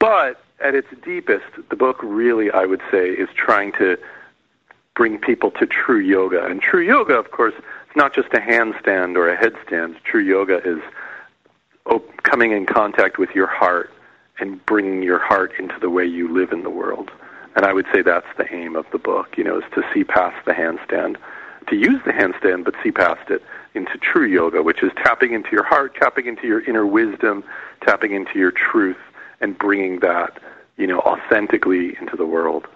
But 0.00 0.42
at 0.60 0.74
its 0.74 0.88
deepest, 1.04 1.44
the 1.68 1.76
book 1.76 2.00
really, 2.02 2.50
I 2.50 2.66
would 2.66 2.82
say, 2.90 3.10
is 3.10 3.28
trying 3.36 3.72
to 3.72 3.96
bring 4.96 5.18
people 5.18 5.52
to 5.52 5.66
true 5.66 6.00
yoga. 6.00 6.44
And 6.44 6.60
true 6.60 6.82
yoga, 6.82 7.14
of 7.14 7.30
course, 7.30 7.54
it's 7.56 7.96
not 7.96 8.14
just 8.14 8.28
a 8.34 8.38
handstand 8.38 9.16
or 9.16 9.28
a 9.28 9.36
headstand. 9.36 10.02
True 10.02 10.22
yoga 10.22 10.60
is 10.64 10.80
coming 12.22 12.52
in 12.52 12.66
contact 12.66 13.18
with 13.18 13.30
your 13.34 13.46
heart 13.46 13.90
and 14.38 14.64
bringing 14.66 15.02
your 15.02 15.18
heart 15.18 15.52
into 15.58 15.78
the 15.80 15.90
way 15.90 16.04
you 16.04 16.32
live 16.32 16.52
in 16.52 16.62
the 16.62 16.70
world. 16.70 17.10
And 17.56 17.66
I 17.66 17.72
would 17.72 17.86
say 17.92 18.00
that's 18.00 18.26
the 18.36 18.52
aim 18.54 18.76
of 18.76 18.86
the 18.92 18.98
book, 18.98 19.36
you 19.36 19.44
know, 19.44 19.58
is 19.58 19.64
to 19.74 19.82
see 19.92 20.04
past 20.04 20.44
the 20.46 20.52
handstand, 20.52 21.16
to 21.68 21.76
use 21.76 22.00
the 22.04 22.12
handstand, 22.12 22.64
but 22.64 22.74
see 22.82 22.90
past 22.90 23.28
it 23.30 23.42
into 23.74 23.98
true 23.98 24.26
yoga, 24.26 24.62
which 24.62 24.82
is 24.82 24.92
tapping 24.96 25.32
into 25.32 25.50
your 25.52 25.64
heart, 25.64 25.94
tapping 25.94 26.26
into 26.26 26.46
your 26.46 26.60
inner 26.62 26.86
wisdom, 26.86 27.44
tapping 27.82 28.12
into 28.12 28.38
your 28.38 28.52
truth, 28.52 28.96
and 29.40 29.58
bringing 29.58 30.00
that, 30.00 30.40
you 30.76 30.86
know, 30.86 31.00
authentically 31.00 31.96
into 32.00 32.16
the 32.16 32.26
world. 32.26 32.66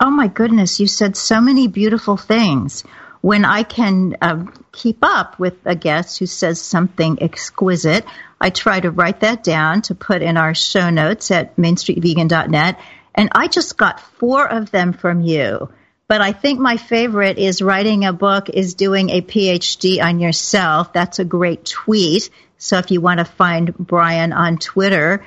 Oh 0.00 0.10
my 0.10 0.28
goodness, 0.28 0.80
you 0.80 0.86
said 0.86 1.16
so 1.16 1.40
many 1.40 1.68
beautiful 1.68 2.16
things. 2.16 2.82
When 3.20 3.44
I 3.44 3.62
can 3.62 4.16
um, 4.20 4.52
keep 4.72 4.98
up 5.02 5.38
with 5.38 5.54
a 5.64 5.76
guest 5.76 6.18
who 6.18 6.26
says 6.26 6.60
something 6.60 7.22
exquisite, 7.22 8.04
I 8.40 8.50
try 8.50 8.80
to 8.80 8.90
write 8.90 9.20
that 9.20 9.44
down 9.44 9.82
to 9.82 9.94
put 9.94 10.22
in 10.22 10.36
our 10.36 10.54
show 10.54 10.90
notes 10.90 11.30
at 11.30 11.54
mainstreetvegan.net. 11.56 12.80
And 13.14 13.28
I 13.32 13.46
just 13.46 13.76
got 13.76 14.00
four 14.00 14.48
of 14.48 14.72
them 14.72 14.92
from 14.92 15.20
you. 15.20 15.70
But 16.08 16.20
I 16.20 16.32
think 16.32 16.58
my 16.58 16.76
favorite 16.76 17.38
is 17.38 17.62
writing 17.62 18.04
a 18.04 18.12
book 18.12 18.50
is 18.50 18.74
doing 18.74 19.10
a 19.10 19.22
PhD 19.22 20.02
on 20.02 20.18
yourself. 20.18 20.92
That's 20.92 21.20
a 21.20 21.24
great 21.24 21.64
tweet. 21.64 22.28
So 22.58 22.78
if 22.78 22.90
you 22.90 23.00
want 23.00 23.18
to 23.18 23.24
find 23.24 23.74
Brian 23.78 24.32
on 24.32 24.58
Twitter, 24.58 25.24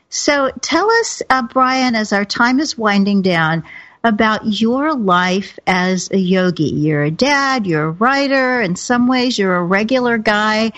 So 0.08 0.50
tell 0.60 0.90
us, 0.90 1.22
uh, 1.30 1.42
Brian, 1.42 1.94
as 1.94 2.12
our 2.12 2.26
time 2.26 2.60
is 2.60 2.76
winding 2.76 3.22
down, 3.22 3.64
about 4.04 4.42
your 4.44 4.94
life 4.94 5.58
as 5.66 6.10
a 6.10 6.18
yogi. 6.18 6.64
You're 6.64 7.04
a 7.04 7.10
dad, 7.10 7.66
you're 7.66 7.84
a 7.84 7.90
writer, 7.90 8.60
in 8.60 8.76
some 8.76 9.06
ways 9.06 9.38
you're 9.38 9.56
a 9.56 9.64
regular 9.64 10.18
guy, 10.18 10.72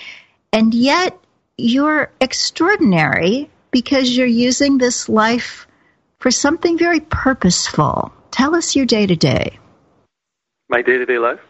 and 0.53 0.73
yet 0.75 1.19
you're 1.57 2.11
extraordinary 2.21 3.51
because 3.71 4.17
you're 4.17 4.27
using 4.27 4.79
this 4.79 5.09
life 5.09 5.67
for 6.19 6.31
something 6.31 6.79
very 6.79 7.01
purposeful. 7.01 8.13
Tell 8.31 8.55
us 8.55 8.75
your 8.75 8.87
day 8.87 9.07
to 9.07 9.17
day. 9.17 9.59
My 10.69 10.83
day 10.83 10.99
to 10.99 11.07
day 11.07 11.19
life? 11.19 11.41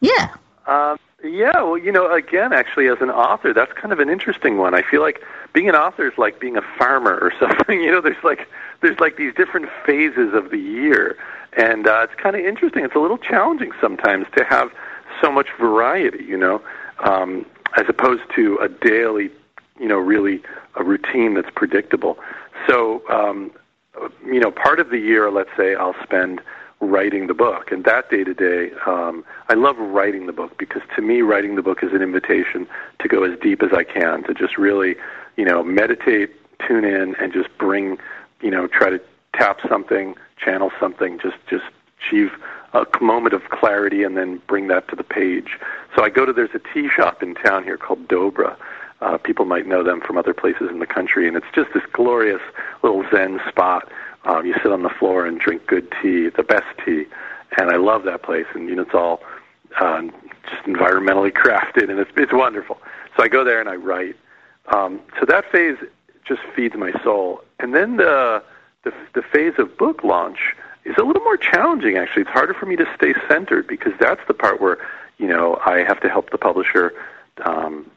Yeah. 0.00 0.34
Um, 0.66 0.98
yeah, 1.22 1.62
well, 1.62 1.78
you 1.78 1.90
know, 1.90 2.12
again, 2.12 2.52
actually, 2.52 2.88
as 2.88 2.98
an 3.00 3.10
author, 3.10 3.54
that's 3.54 3.72
kind 3.72 3.92
of 3.92 4.00
an 4.00 4.10
interesting 4.10 4.58
one. 4.58 4.74
I 4.74 4.82
feel 4.82 5.00
like 5.00 5.22
being 5.54 5.68
an 5.68 5.74
author 5.74 6.06
is 6.06 6.18
like 6.18 6.38
being 6.38 6.56
a 6.56 6.62
farmer 6.78 7.14
or 7.14 7.32
something. 7.40 7.80
You 7.80 7.92
know, 7.92 8.00
there's 8.00 8.22
like 8.22 8.48
there's 8.82 8.98
like 9.00 9.16
these 9.16 9.34
different 9.34 9.68
phases 9.86 10.34
of 10.34 10.50
the 10.50 10.58
year, 10.58 11.16
and 11.56 11.86
uh, 11.86 12.06
it's 12.08 12.20
kind 12.20 12.36
of 12.36 12.44
interesting. 12.44 12.84
It's 12.84 12.94
a 12.94 12.98
little 12.98 13.18
challenging 13.18 13.72
sometimes 13.80 14.26
to 14.36 14.44
have 14.44 14.70
so 15.20 15.32
much 15.32 15.48
variety. 15.58 16.24
You 16.24 16.36
know, 16.36 16.62
um, 17.02 17.46
as 17.76 17.86
opposed 17.88 18.22
to 18.34 18.58
a 18.58 18.68
daily, 18.68 19.30
you 19.78 19.88
know, 19.88 19.98
really 19.98 20.42
a 20.76 20.84
routine 20.84 21.34
that's 21.34 21.50
predictable. 21.54 22.18
So, 22.68 23.02
um, 23.08 23.50
you 24.26 24.40
know, 24.40 24.50
part 24.50 24.80
of 24.80 24.90
the 24.90 24.98
year, 24.98 25.30
let's 25.30 25.50
say, 25.56 25.74
I'll 25.74 25.96
spend 26.02 26.40
writing 26.80 27.26
the 27.26 27.34
book. 27.34 27.70
And 27.72 27.84
that 27.84 28.10
day 28.10 28.24
to 28.24 28.34
day, 28.34 28.70
I 28.86 29.54
love 29.54 29.76
writing 29.78 30.26
the 30.26 30.32
book 30.32 30.58
because 30.58 30.82
to 30.96 31.02
me, 31.02 31.22
writing 31.22 31.54
the 31.56 31.62
book 31.62 31.82
is 31.82 31.92
an 31.92 32.02
invitation 32.02 32.66
to 33.00 33.08
go 33.08 33.24
as 33.24 33.38
deep 33.40 33.62
as 33.62 33.72
I 33.72 33.84
can, 33.84 34.24
to 34.24 34.34
just 34.34 34.58
really, 34.58 34.96
you 35.36 35.44
know, 35.44 35.62
meditate, 35.62 36.30
tune 36.66 36.84
in, 36.84 37.14
and 37.16 37.32
just 37.32 37.48
bring, 37.58 37.98
you 38.40 38.50
know, 38.50 38.66
try 38.66 38.90
to 38.90 39.00
tap 39.34 39.58
something, 39.68 40.14
channel 40.36 40.70
something, 40.78 41.18
just, 41.18 41.36
just 41.48 41.64
achieve 41.98 42.32
a 42.74 42.84
moment 43.00 43.34
of 43.34 43.42
clarity 43.50 44.02
and 44.02 44.16
then 44.16 44.40
bring 44.46 44.68
that 44.68 44.88
to 44.88 44.96
the 44.96 45.04
page. 45.04 45.58
So 45.96 46.02
I 46.04 46.10
go 46.10 46.26
to, 46.26 46.32
there's 46.32 46.54
a 46.54 46.60
tea 46.74 46.88
shop 46.94 47.22
in 47.22 47.34
town 47.34 47.64
here 47.64 47.76
called 47.76 48.08
Dobra. 48.08 48.56
Uh, 49.00 49.18
people 49.18 49.44
might 49.44 49.66
know 49.66 49.82
them 49.82 50.00
from 50.00 50.16
other 50.16 50.32
places 50.32 50.68
in 50.70 50.78
the 50.78 50.86
country, 50.86 51.28
and 51.28 51.36
it's 51.36 51.46
just 51.54 51.68
this 51.74 51.82
glorious 51.92 52.40
little 52.82 53.04
Zen 53.10 53.40
spot 53.48 53.88
um, 54.24 54.46
you 54.46 54.54
sit 54.62 54.72
on 54.72 54.82
the 54.82 54.90
floor 54.90 55.26
and 55.26 55.38
drink 55.38 55.66
good 55.66 55.92
tea, 56.02 56.30
the 56.30 56.42
best 56.42 56.64
tea, 56.84 57.04
and 57.58 57.70
I 57.70 57.76
love 57.76 58.04
that 58.04 58.22
place. 58.22 58.46
And 58.54 58.68
you 58.68 58.74
know, 58.74 58.82
it's 58.82 58.94
all 58.94 59.20
uh, 59.80 60.02
just 60.50 60.64
environmentally 60.66 61.32
crafted, 61.32 61.90
and 61.90 61.98
it's 61.98 62.10
it's 62.16 62.32
wonderful. 62.32 62.78
So 63.16 63.22
I 63.22 63.28
go 63.28 63.44
there 63.44 63.60
and 63.60 63.68
I 63.68 63.76
write. 63.76 64.16
Um, 64.74 65.00
so 65.20 65.26
that 65.26 65.50
phase 65.52 65.76
just 66.26 66.40
feeds 66.56 66.74
my 66.74 66.92
soul, 67.02 67.42
and 67.58 67.74
then 67.74 67.98
the 67.98 68.42
the, 68.84 68.92
the 69.14 69.22
phase 69.22 69.54
of 69.58 69.76
book 69.76 70.02
launch 70.04 70.38
is 70.84 70.94
a 70.98 71.02
little 71.02 71.22
more 71.22 71.36
challenging. 71.36 71.96
Actually, 71.96 72.22
it's 72.22 72.30
harder 72.30 72.54
for 72.54 72.66
me 72.66 72.76
to 72.76 72.86
stay 72.96 73.14
centered 73.28 73.66
because 73.66 73.92
that's 74.00 74.20
the 74.26 74.34
part 74.34 74.60
where 74.60 74.78
you 75.18 75.26
know 75.26 75.60
I 75.66 75.84
have 75.86 76.00
to 76.00 76.08
help 76.08 76.30
the 76.30 76.38
publisher 76.38 76.94
um, 77.44 77.90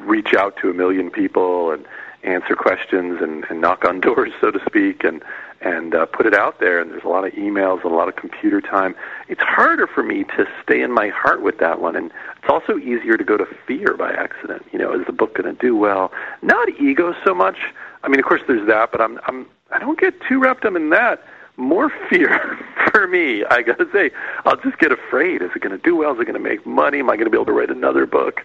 reach 0.00 0.34
out 0.34 0.56
to 0.58 0.70
a 0.70 0.74
million 0.74 1.10
people 1.10 1.70
and 1.70 1.86
answer 2.22 2.54
questions 2.54 3.20
and, 3.20 3.44
and 3.50 3.60
knock 3.60 3.84
on 3.84 4.00
doors, 4.00 4.32
so 4.40 4.50
to 4.50 4.60
speak, 4.66 5.04
and 5.04 5.22
and 5.60 5.94
uh, 5.94 6.06
put 6.06 6.26
it 6.26 6.34
out 6.34 6.58
there. 6.58 6.80
And 6.80 6.90
there's 6.90 7.04
a 7.04 7.08
lot 7.08 7.24
of 7.24 7.32
emails, 7.34 7.84
and 7.84 7.92
a 7.92 7.94
lot 7.94 8.08
of 8.08 8.16
computer 8.16 8.60
time. 8.60 8.96
It's 9.28 9.40
harder 9.40 9.86
for 9.86 10.02
me 10.02 10.24
to 10.24 10.46
stay 10.62 10.82
in 10.82 10.90
my 10.92 11.08
heart 11.08 11.40
with 11.42 11.58
that 11.58 11.80
one, 11.80 11.94
and 11.94 12.06
it's 12.40 12.50
also 12.50 12.78
easier 12.78 13.16
to 13.16 13.24
go 13.24 13.36
to 13.36 13.46
fear 13.66 13.96
by 13.96 14.12
accident. 14.12 14.66
You 14.72 14.78
know, 14.80 14.92
is 14.92 15.06
the 15.06 15.12
book 15.12 15.36
going 15.36 15.54
to 15.54 15.60
do 15.60 15.76
well? 15.76 16.10
Not 16.42 16.68
ego 16.80 17.14
so 17.24 17.34
much. 17.34 17.58
I 18.02 18.08
mean, 18.08 18.18
of 18.18 18.26
course, 18.26 18.42
there's 18.46 18.66
that, 18.66 18.90
but 18.90 19.00
I'm 19.00 19.20
I'm 19.26 19.46
I 19.70 19.78
don't 19.78 19.98
get 19.98 20.14
too 20.28 20.40
wrapped 20.40 20.64
up 20.64 20.74
in 20.74 20.90
that. 20.90 21.22
More 21.58 21.92
fear 22.10 22.58
for 22.90 23.06
me. 23.06 23.44
I 23.44 23.62
gotta 23.62 23.86
say, 23.92 24.10
I'll 24.44 24.56
just 24.56 24.78
get 24.78 24.90
afraid. 24.90 25.42
Is 25.42 25.50
it 25.54 25.60
going 25.60 25.76
to 25.76 25.82
do 25.82 25.94
well? 25.96 26.12
Is 26.14 26.20
it 26.20 26.24
going 26.24 26.34
to 26.34 26.40
make 26.40 26.66
money? 26.66 27.00
Am 27.00 27.10
I 27.10 27.16
going 27.16 27.26
to 27.26 27.30
be 27.30 27.36
able 27.36 27.46
to 27.46 27.52
write 27.52 27.70
another 27.70 28.06
book? 28.06 28.42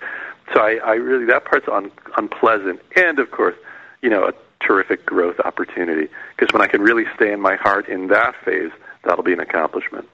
So 0.54 0.62
I, 0.62 0.80
I 0.84 0.94
really 0.94 1.26
that 1.26 1.46
part's 1.46 1.68
un, 1.68 1.92
unpleasant, 2.18 2.82
and 2.96 3.20
of 3.20 3.32
course, 3.32 3.56
you 4.02 4.10
know, 4.10 4.26
a 4.26 4.34
terrific 4.66 5.06
growth 5.06 5.40
opportunity. 5.44 6.08
Because 6.36 6.54
when 6.54 6.62
I 6.62 6.68
can 6.68 6.82
really 6.82 7.06
stay 7.16 7.32
in 7.32 7.42
my 7.42 7.56
heart 7.56 7.88
in 7.88 8.08
that 8.08 8.36
phase, 8.44 8.72
that'll 9.04 9.24
be 9.24 9.34
an 9.34 9.40
accomplishment. 9.40 10.08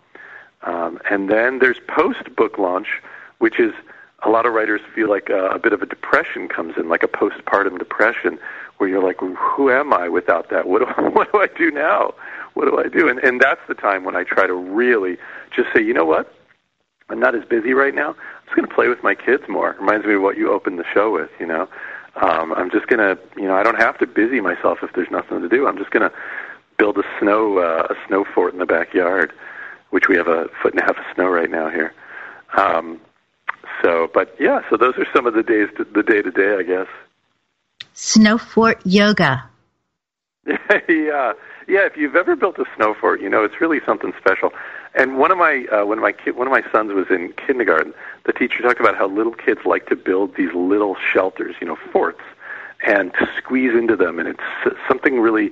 Um, 0.63 0.99
and 1.09 1.29
then 1.29 1.59
there's 1.59 1.77
post 1.87 2.35
book 2.35 2.57
launch, 2.57 2.87
which 3.39 3.59
is 3.59 3.73
a 4.25 4.29
lot 4.29 4.45
of 4.45 4.53
writers 4.53 4.81
feel 4.95 5.09
like 5.09 5.29
a, 5.29 5.47
a 5.47 5.59
bit 5.59 5.73
of 5.73 5.81
a 5.81 5.85
depression 5.85 6.47
comes 6.47 6.75
in, 6.77 6.87
like 6.87 7.03
a 7.03 7.07
postpartum 7.07 7.77
depression, 7.77 8.39
where 8.77 8.89
you're 8.89 9.03
like, 9.03 9.19
who 9.19 9.69
am 9.69 9.93
I 9.93 10.09
without 10.09 10.49
that? 10.49 10.67
What 10.67 10.79
do 10.79 10.85
I, 10.85 11.09
what 11.09 11.31
do 11.31 11.39
I 11.39 11.47
do 11.57 11.71
now? 11.71 12.13
What 12.53 12.65
do 12.65 12.77
I 12.77 12.87
do? 12.87 13.09
And 13.09 13.19
and 13.19 13.41
that's 13.41 13.61
the 13.67 13.73
time 13.73 14.03
when 14.03 14.15
I 14.15 14.23
try 14.23 14.47
to 14.47 14.53
really 14.53 15.17
just 15.55 15.69
say, 15.75 15.81
you 15.81 15.93
know 15.93 16.05
what? 16.05 16.33
I'm 17.09 17.19
not 17.19 17.35
as 17.35 17.43
busy 17.43 17.73
right 17.73 17.93
now. 17.93 18.15
I'm 18.53 18.59
just 18.59 18.67
going 18.67 18.69
to 18.69 18.75
play 18.75 18.87
with 18.87 19.03
my 19.03 19.15
kids 19.15 19.43
more. 19.49 19.71
It 19.71 19.79
reminds 19.79 20.05
me 20.05 20.13
of 20.13 20.21
what 20.21 20.37
you 20.37 20.51
opened 20.51 20.77
the 20.77 20.85
show 20.93 21.11
with. 21.11 21.31
You 21.39 21.47
know, 21.47 21.67
um, 22.21 22.53
I'm 22.53 22.69
just 22.69 22.85
going 22.85 22.99
to, 22.99 23.19
you 23.35 23.47
know, 23.47 23.55
I 23.55 23.63
don't 23.63 23.79
have 23.79 23.97
to 23.97 24.05
busy 24.05 24.41
myself 24.41 24.79
if 24.83 24.91
there's 24.93 25.09
nothing 25.09 25.41
to 25.41 25.49
do. 25.49 25.65
I'm 25.65 25.77
just 25.77 25.89
going 25.89 26.07
to 26.07 26.15
build 26.77 26.99
a 26.99 27.03
snow 27.19 27.57
uh, 27.57 27.87
a 27.89 27.95
snow 28.07 28.25
fort 28.35 28.53
in 28.53 28.59
the 28.59 28.67
backyard, 28.67 29.33
which 29.89 30.07
we 30.07 30.17
have 30.17 30.27
a 30.27 30.49
foot 30.61 30.73
and 30.73 30.81
a 30.81 30.85
half 30.85 30.97
of 30.97 31.03
snow 31.15 31.29
right 31.29 31.49
now 31.49 31.69
here. 31.69 31.93
Um, 32.55 33.01
so, 33.83 34.07
but 34.13 34.35
yeah, 34.39 34.61
so 34.69 34.77
those 34.77 34.93
are 34.97 35.07
some 35.15 35.25
of 35.25 35.33
the 35.33 35.41
days, 35.41 35.69
to, 35.77 35.85
the 35.85 36.03
day 36.03 36.21
to 36.21 36.29
day, 36.29 36.55
I 36.59 36.63
guess. 36.63 36.87
Snow 37.93 38.37
fort 38.37 38.81
yoga. 38.85 39.49
yeah, 40.45 41.33
yeah. 41.67 41.85
If 41.85 41.97
you've 41.97 42.15
ever 42.15 42.35
built 42.35 42.57
a 42.59 42.65
snow 42.75 42.95
fort, 42.99 43.21
you 43.21 43.29
know 43.29 43.43
it's 43.43 43.59
really 43.61 43.79
something 43.85 44.13
special. 44.17 44.51
And 44.95 45.17
one 45.17 45.31
of 45.31 45.37
my 45.37 45.65
uh, 45.71 45.85
one 45.85 45.97
of 45.97 46.01
my 46.01 46.11
ki- 46.11 46.31
one 46.31 46.47
of 46.47 46.51
my 46.51 46.63
sons 46.71 46.91
was 46.93 47.07
in 47.09 47.33
kindergarten. 47.45 47.93
The 48.25 48.33
teacher 48.33 48.61
talked 48.61 48.79
about 48.79 48.95
how 48.95 49.07
little 49.07 49.33
kids 49.33 49.61
like 49.65 49.87
to 49.87 49.95
build 49.95 50.35
these 50.35 50.53
little 50.53 50.95
shelters, 51.11 51.55
you 51.59 51.67
know, 51.67 51.77
forts, 51.91 52.21
and 52.85 53.13
to 53.13 53.27
squeeze 53.37 53.73
into 53.73 53.95
them, 53.95 54.19
and 54.19 54.27
it's 54.27 54.77
something 54.87 55.19
really 55.19 55.51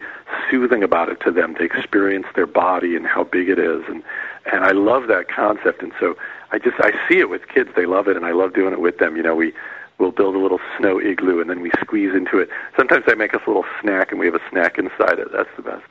soothing 0.50 0.84
about 0.84 1.10
it 1.10 1.20
to 1.22 1.32
them 1.32 1.56
to 1.56 1.64
experience 1.64 2.28
their 2.36 2.48
body 2.48 2.96
and 2.96 3.08
how 3.08 3.24
big 3.24 3.50
it 3.50 3.60
is, 3.60 3.84
and 3.88 4.04
and 4.52 4.64
I 4.64 4.72
love 4.72 5.08
that 5.08 5.28
concept. 5.28 5.82
And 5.82 5.92
so 6.00 6.16
I 6.52 6.60
just 6.60 6.76
I 6.80 6.92
see 7.10 7.20
it 7.20 7.30
with 7.30 7.48
kids; 7.48 7.70
they 7.76 7.86
love 7.86 8.08
it, 8.08 8.16
and 8.16 8.26
I 8.26 8.32
love 8.32 8.54
doing 8.54 8.74
it 8.74 8.82
with 8.82 9.00
them. 9.00 9.16
You 9.16 9.24
know, 9.24 9.36
we 9.36 9.54
we'll 10.02 10.12
build 10.12 10.36
a 10.36 10.40
little 10.40 10.60
snow 10.78 11.00
igloo 11.00 11.40
and 11.40 11.50
then 11.50 11.62
we 11.62 11.72
squeeze 11.80 12.14
into 12.14 12.40
it. 12.40 12.50
Sometimes 12.76 13.06
I 13.08 13.14
make 13.14 13.36
us 13.36 13.42
a 13.46 13.50
little 13.50 13.66
snack 13.80 14.12
and 14.12 14.20
we 14.20 14.26
have 14.26 14.36
a 14.36 14.42
snack 14.50 14.78
inside 14.80 15.20
it. 15.20 15.32
That's 15.32 15.50
the 15.56 15.62
best. 15.62 15.84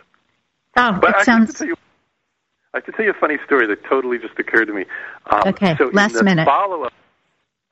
Oh, 0.80 0.98
but 1.00 1.10
it 1.10 1.16
I 1.16 1.22
sounds. 1.24 1.48
Can 1.52 1.54
tell 1.56 1.66
you, 1.68 1.76
I 2.74 2.80
can 2.80 2.94
tell 2.94 3.04
you 3.04 3.10
a 3.10 3.14
funny 3.14 3.38
story 3.44 3.66
that 3.66 3.84
totally 3.84 4.18
just 4.18 4.38
occurred 4.38 4.66
to 4.66 4.72
me. 4.72 4.84
Um, 5.30 5.42
Okay, 5.48 5.76
so 5.76 5.90
last 5.92 6.12
in 6.12 6.18
the 6.18 6.24
minute. 6.24 6.46
Follow-up, 6.46 6.92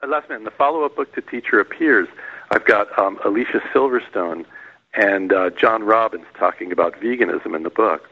uh, 0.02 0.06
last 0.06 0.28
minute. 0.28 0.40
In 0.40 0.44
the 0.44 0.50
follow-up 0.50 0.96
book 0.96 1.14
to 1.14 1.22
Teacher 1.22 1.58
Appears, 1.60 2.08
I've 2.50 2.64
got 2.66 2.96
um, 2.98 3.18
Alicia 3.24 3.60
Silverstone 3.72 4.44
and 4.94 5.32
uh, 5.32 5.50
John 5.50 5.84
Robbins 5.84 6.26
talking 6.38 6.72
about 6.72 6.94
veganism 7.00 7.54
in 7.54 7.62
the 7.62 7.70
book. 7.70 8.08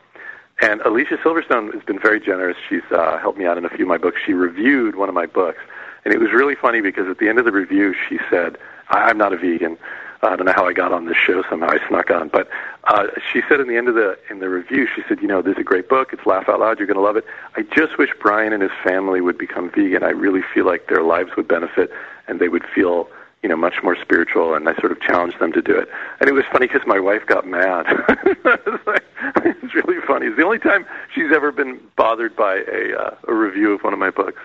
And 0.62 0.81
Alicia 0.83 1.19
Silverstone 1.19 1.75
has 1.75 1.83
been 1.83 1.99
very 1.99 2.21
generous. 2.21 2.57
She's 2.69 2.83
uh, 2.91 3.19
helped 3.19 3.38
me 3.38 3.45
out 3.47 3.59
in 3.59 3.65
a 3.67 3.69
few 3.69 3.85
of 3.85 3.88
my 3.88 3.99
books. 3.99 4.21
She 4.25 4.33
reviewed 4.33 4.97
one 4.97 5.09
of 5.11 5.15
my 5.15 5.26
books, 5.26 5.59
and 6.05 6.15
it 6.15 6.19
was 6.21 6.33
really 6.33 6.55
funny 6.55 6.81
because 6.81 7.09
at 7.09 7.19
the 7.19 7.29
end 7.29 7.38
of 7.38 7.45
the 7.45 7.53
review, 7.53 7.95
she 8.09 8.19
said, 8.31 8.57
I- 8.88 9.03
"I'm 9.11 9.19
not 9.19 9.35
a 9.35 9.37
vegan. 9.37 9.76
I 10.23 10.37
don't 10.37 10.46
know 10.46 10.52
how 10.54 10.66
I 10.66 10.73
got 10.73 10.92
on 10.92 11.06
this 11.06 11.16
show. 11.16 11.42
Somehow 11.49 11.68
I 11.68 11.88
snuck 11.88 12.11
on." 12.11 12.28
But 12.28 12.49
uh, 12.85 13.06
she 13.32 13.42
said 13.49 13.61
in 13.61 13.68
the 13.68 13.76
end 13.76 13.88
of 13.88 13.94
the 13.94 14.18
in 14.30 14.40
the 14.40 14.49
review, 14.49 14.87
she 14.94 15.02
said, 15.08 15.20
"You 15.20 15.28
know, 15.28 15.42
this 15.42 15.52
is 15.52 15.61
a 15.61 15.64
great 15.64 15.88
book. 15.88 16.12
It's 16.12 16.26
laugh 16.26 16.49
out 16.49 16.61
loud. 16.61 16.78
You're 16.78 16.87
going 16.87 16.99
to 16.99 17.02
love 17.02 17.16
it. 17.16 17.25
I 17.56 17.62
just 17.62 17.99
wish 17.99 18.11
Brian 18.20 18.52
and 18.52 18.62
his 18.62 18.73
family 18.82 19.20
would 19.20 19.38
become 19.38 19.70
vegan. 19.70 20.02
I 20.02 20.11
really 20.11 20.42
feel 20.54 20.66
like 20.66 20.88
their 20.88 21.02
lives 21.02 21.30
would 21.37 21.49
benefit, 21.49 21.90
and 22.28 22.40
they 22.40 22.49
would 22.49 22.64
feel." 22.75 23.08
You 23.42 23.50
know, 23.50 23.56
much 23.56 23.75
more 23.85 23.94
spiritual, 24.00 24.54
and 24.54 24.68
I 24.68 24.75
sort 24.80 24.90
of 24.90 25.00
challenged 25.00 25.38
them 25.38 25.52
to 25.52 25.62
do 25.62 25.78
it. 25.78 25.88
And 26.18 26.28
it 26.28 26.32
was 26.32 26.44
funny 26.50 26.66
because 26.66 26.85
my 26.85 26.99
wife 26.99 27.25
got 27.26 27.46
mad. 27.46 27.85
it's, 28.25 29.04
it's 29.62 29.75
really 29.75 30.00
funny. 30.04 30.26
It's 30.26 30.37
the 30.37 30.42
only 30.42 30.58
time 30.58 30.85
she's 31.14 31.30
ever 31.32 31.52
been 31.52 31.78
bothered 31.96 32.35
by 32.35 32.64
a 32.66 32.96
uh, 32.99 33.14
a 33.28 33.35
review 33.35 33.73
of 33.73 33.82
one 33.82 33.92
of 33.92 34.00
my 34.00 34.11
books. 34.11 34.40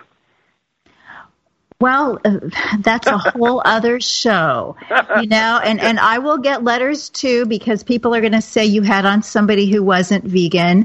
Well, 1.82 2.20
uh, 2.24 2.38
that's 2.78 3.06
a 3.08 3.18
whole 3.18 3.60
other 3.64 4.00
show, 4.00 4.76
you 5.20 5.26
know, 5.26 5.60
and, 5.62 5.80
and 5.80 5.98
I 5.98 6.18
will 6.18 6.38
get 6.38 6.62
letters 6.62 7.08
too 7.08 7.44
because 7.46 7.82
people 7.82 8.14
are 8.14 8.20
going 8.20 8.32
to 8.32 8.40
say 8.40 8.66
you 8.66 8.82
had 8.82 9.04
on 9.04 9.22
somebody 9.22 9.70
who 9.70 9.82
wasn't 9.82 10.24
vegan. 10.24 10.84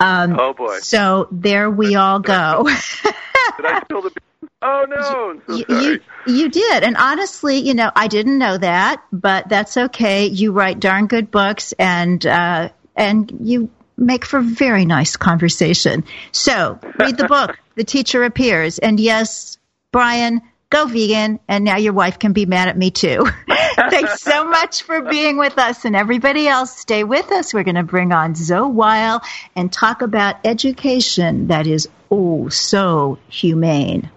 Um, 0.00 0.38
Oh 0.38 0.52
boy! 0.52 0.80
So 0.80 1.28
there 1.30 1.70
we 1.70 1.94
all 1.94 2.18
go. 2.18 2.64
Did 2.66 3.66
I 3.66 3.80
spill 3.84 4.02
the? 4.02 4.10
Oh 4.66 4.86
no! 4.88 5.40
So 5.46 5.54
you, 5.56 5.64
sorry. 5.68 5.84
you 5.84 6.00
you 6.26 6.48
did, 6.48 6.84
and 6.84 6.96
honestly, 6.96 7.58
you 7.58 7.74
know, 7.74 7.90
I 7.94 8.08
didn't 8.08 8.38
know 8.38 8.56
that, 8.56 9.02
but 9.12 9.46
that's 9.46 9.76
okay. 9.76 10.26
You 10.26 10.52
write 10.52 10.80
darn 10.80 11.06
good 11.06 11.30
books, 11.30 11.74
and 11.78 12.24
uh, 12.26 12.70
and 12.96 13.30
you 13.42 13.68
make 13.98 14.24
for 14.24 14.40
very 14.40 14.86
nice 14.86 15.16
conversation. 15.16 16.04
So 16.32 16.78
read 16.98 17.18
the 17.18 17.26
book. 17.28 17.58
the 17.74 17.84
teacher 17.84 18.24
appears, 18.24 18.78
and 18.78 18.98
yes, 18.98 19.58
Brian, 19.94 20.42
go 20.70 20.86
vegan, 20.86 21.38
and 21.46 21.64
now 21.64 21.76
your 21.76 21.92
wife 21.92 22.18
can 22.18 22.32
be 22.32 22.46
mad 22.46 22.66
at 22.66 22.76
me 22.76 22.90
too. 22.90 23.24
Thanks 23.90 24.22
so 24.22 24.42
much 24.42 24.82
for 24.82 25.02
being 25.02 25.36
with 25.36 25.56
us, 25.56 25.84
and 25.84 25.94
everybody 25.94 26.48
else, 26.48 26.76
stay 26.76 27.04
with 27.04 27.30
us. 27.30 27.54
We're 27.54 27.62
going 27.62 27.76
to 27.76 27.84
bring 27.84 28.10
on 28.10 28.34
Zoe 28.34 28.68
Weil 28.68 29.22
and 29.54 29.72
talk 29.72 30.02
about 30.02 30.38
education 30.44 31.46
that 31.46 31.68
is 31.68 31.88
oh 32.10 32.48
so 32.48 33.18
humane. 33.28 34.10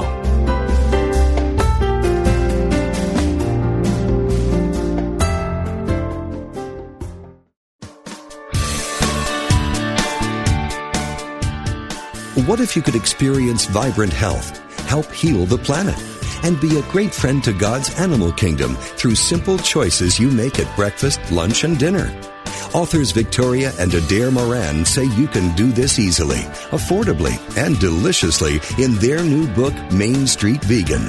What 12.46 12.60
if 12.60 12.76
you 12.76 12.80
could 12.80 12.94
experience 12.94 13.66
vibrant 13.66 14.14
health, 14.14 14.65
help 14.86 15.10
heal 15.12 15.44
the 15.44 15.58
planet, 15.58 15.96
and 16.42 16.60
be 16.60 16.78
a 16.78 16.90
great 16.90 17.14
friend 17.14 17.42
to 17.44 17.52
God's 17.52 17.94
animal 18.00 18.32
kingdom 18.32 18.76
through 18.76 19.14
simple 19.16 19.58
choices 19.58 20.18
you 20.18 20.30
make 20.30 20.58
at 20.58 20.76
breakfast, 20.76 21.20
lunch, 21.30 21.64
and 21.64 21.78
dinner? 21.78 22.08
Authors 22.72 23.10
Victoria 23.10 23.72
and 23.78 23.92
Adair 23.94 24.30
Moran 24.30 24.84
say 24.84 25.04
you 25.04 25.28
can 25.28 25.54
do 25.56 25.72
this 25.72 25.98
easily, 25.98 26.42
affordably, 26.70 27.36
and 27.56 27.78
deliciously 27.80 28.60
in 28.82 28.94
their 28.96 29.22
new 29.22 29.46
book, 29.54 29.74
Main 29.92 30.26
Street 30.26 30.62
Vegan. 30.64 31.08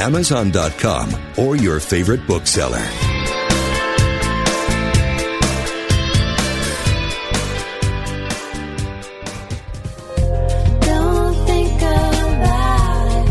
Amazon.com, 0.00 1.14
or 1.36 1.56
your 1.56 1.80
favorite 1.80 2.26
bookseller. 2.26 2.86
Don't 10.80 11.34
think 11.46 11.80
about 11.82 13.08
it. 13.12 13.28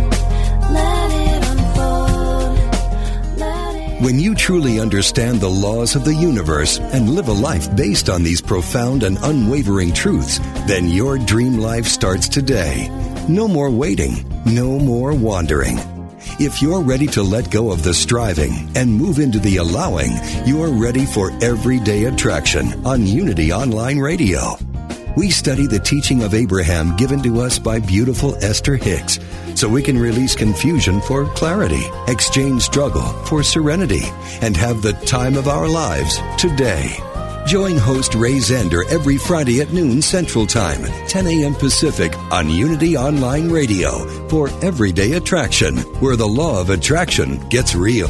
Let 0.71 1.11
it 1.11 1.43
unfold. 1.51 3.39
Let 3.39 3.75
it 3.75 4.01
When 4.01 4.19
you 4.19 4.35
truly 4.35 4.79
understand 4.79 5.39
the 5.39 5.49
laws 5.49 5.95
of 5.95 6.05
the 6.05 6.15
universe 6.15 6.79
and 6.79 7.09
live 7.09 7.27
a 7.27 7.33
life 7.33 7.73
based 7.75 8.09
on 8.09 8.23
these 8.23 8.41
profound 8.41 9.03
and 9.03 9.17
unwavering 9.23 9.93
truths, 9.93 10.39
then 10.67 10.87
your 10.87 11.17
dream 11.17 11.57
life 11.57 11.85
starts 11.85 12.27
today. 12.27 12.89
No 13.27 13.47
more 13.47 13.69
waiting, 13.69 14.25
no 14.45 14.79
more 14.79 15.13
wandering. 15.13 15.96
If 16.39 16.61
you're 16.61 16.81
ready 16.81 17.07
to 17.07 17.23
let 17.23 17.49
go 17.49 17.71
of 17.71 17.81
the 17.81 17.95
striving 17.95 18.69
and 18.75 18.93
move 18.93 19.17
into 19.17 19.39
the 19.39 19.57
allowing, 19.57 20.11
you're 20.45 20.69
ready 20.69 21.03
for 21.03 21.31
everyday 21.41 22.05
attraction 22.05 22.85
on 22.85 23.07
Unity 23.07 23.51
Online 23.51 23.97
Radio. 23.97 24.55
we 25.17 25.31
study 25.31 25.65
the 25.65 25.79
teaching 25.79 26.21
of 26.21 26.35
Abraham 26.35 26.95
given 26.95 27.23
to 27.23 27.41
us 27.41 27.57
by 27.57 27.79
beautiful 27.79 28.35
Esther 28.35 28.75
Hicks 28.75 29.19
so 29.55 29.67
we 29.67 29.81
can 29.81 29.97
release 29.97 30.35
confusion 30.35 31.01
for 31.01 31.25
clarity, 31.33 31.83
exchange 32.07 32.61
struggle 32.61 33.07
for 33.25 33.41
serenity, 33.41 34.03
and 34.43 34.55
have 34.55 34.83
the 34.83 34.93
time 34.93 35.35
of 35.35 35.47
our 35.47 35.67
lives 35.67 36.19
today. 36.37 36.95
Join 37.47 37.77
host 37.77 38.13
Ray 38.13 38.39
Zender 38.39 38.85
every 38.89 39.17
Friday 39.17 39.61
at 39.61 39.71
noon 39.71 40.01
Central 40.01 40.45
Time, 40.45 40.83
10 41.07 41.27
a.m. 41.27 41.53
Pacific 41.53 42.13
on 42.29 42.49
Unity 42.49 42.97
Online 42.97 43.49
Radio 43.49 44.05
for 44.27 44.49
Everyday 44.61 45.13
Attraction, 45.13 45.77
where 46.01 46.17
the 46.17 46.27
law 46.27 46.59
of 46.59 46.69
attraction 46.71 47.39
gets 47.47 47.73
real. 47.73 48.09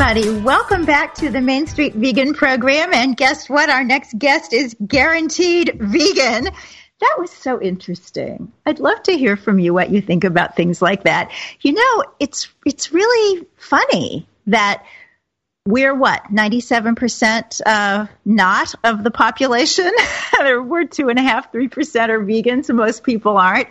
Everybody. 0.00 0.40
Welcome 0.40 0.86
back 0.86 1.12
to 1.16 1.28
the 1.28 1.42
Main 1.42 1.66
Street 1.66 1.94
Vegan 1.94 2.32
program. 2.32 2.94
And 2.94 3.14
guess 3.14 3.50
what? 3.50 3.68
Our 3.68 3.84
next 3.84 4.18
guest 4.18 4.54
is 4.54 4.74
guaranteed 4.86 5.76
vegan. 5.78 6.44
That 7.00 7.16
was 7.18 7.30
so 7.30 7.60
interesting. 7.60 8.50
I'd 8.64 8.78
love 8.78 9.02
to 9.04 9.12
hear 9.18 9.36
from 9.36 9.58
you 9.58 9.74
what 9.74 9.90
you 9.90 10.00
think 10.00 10.24
about 10.24 10.56
things 10.56 10.80
like 10.80 11.04
that. 11.04 11.30
You 11.60 11.74
know, 11.74 12.04
it's 12.18 12.48
it's 12.64 12.94
really 12.94 13.46
funny 13.56 14.26
that 14.46 14.86
we're 15.66 15.94
what 15.94 16.24
97% 16.32 17.60
uh, 17.66 18.06
not 18.24 18.74
of 18.82 19.04
the 19.04 19.10
population 19.10 19.92
we're 20.40 20.86
two 20.86 21.10
and 21.10 21.18
a 21.18 21.22
half 21.22 21.52
three 21.52 21.68
percent 21.68 22.10
are 22.10 22.20
vegans 22.20 22.74
most 22.74 23.04
people 23.04 23.36
aren't 23.36 23.68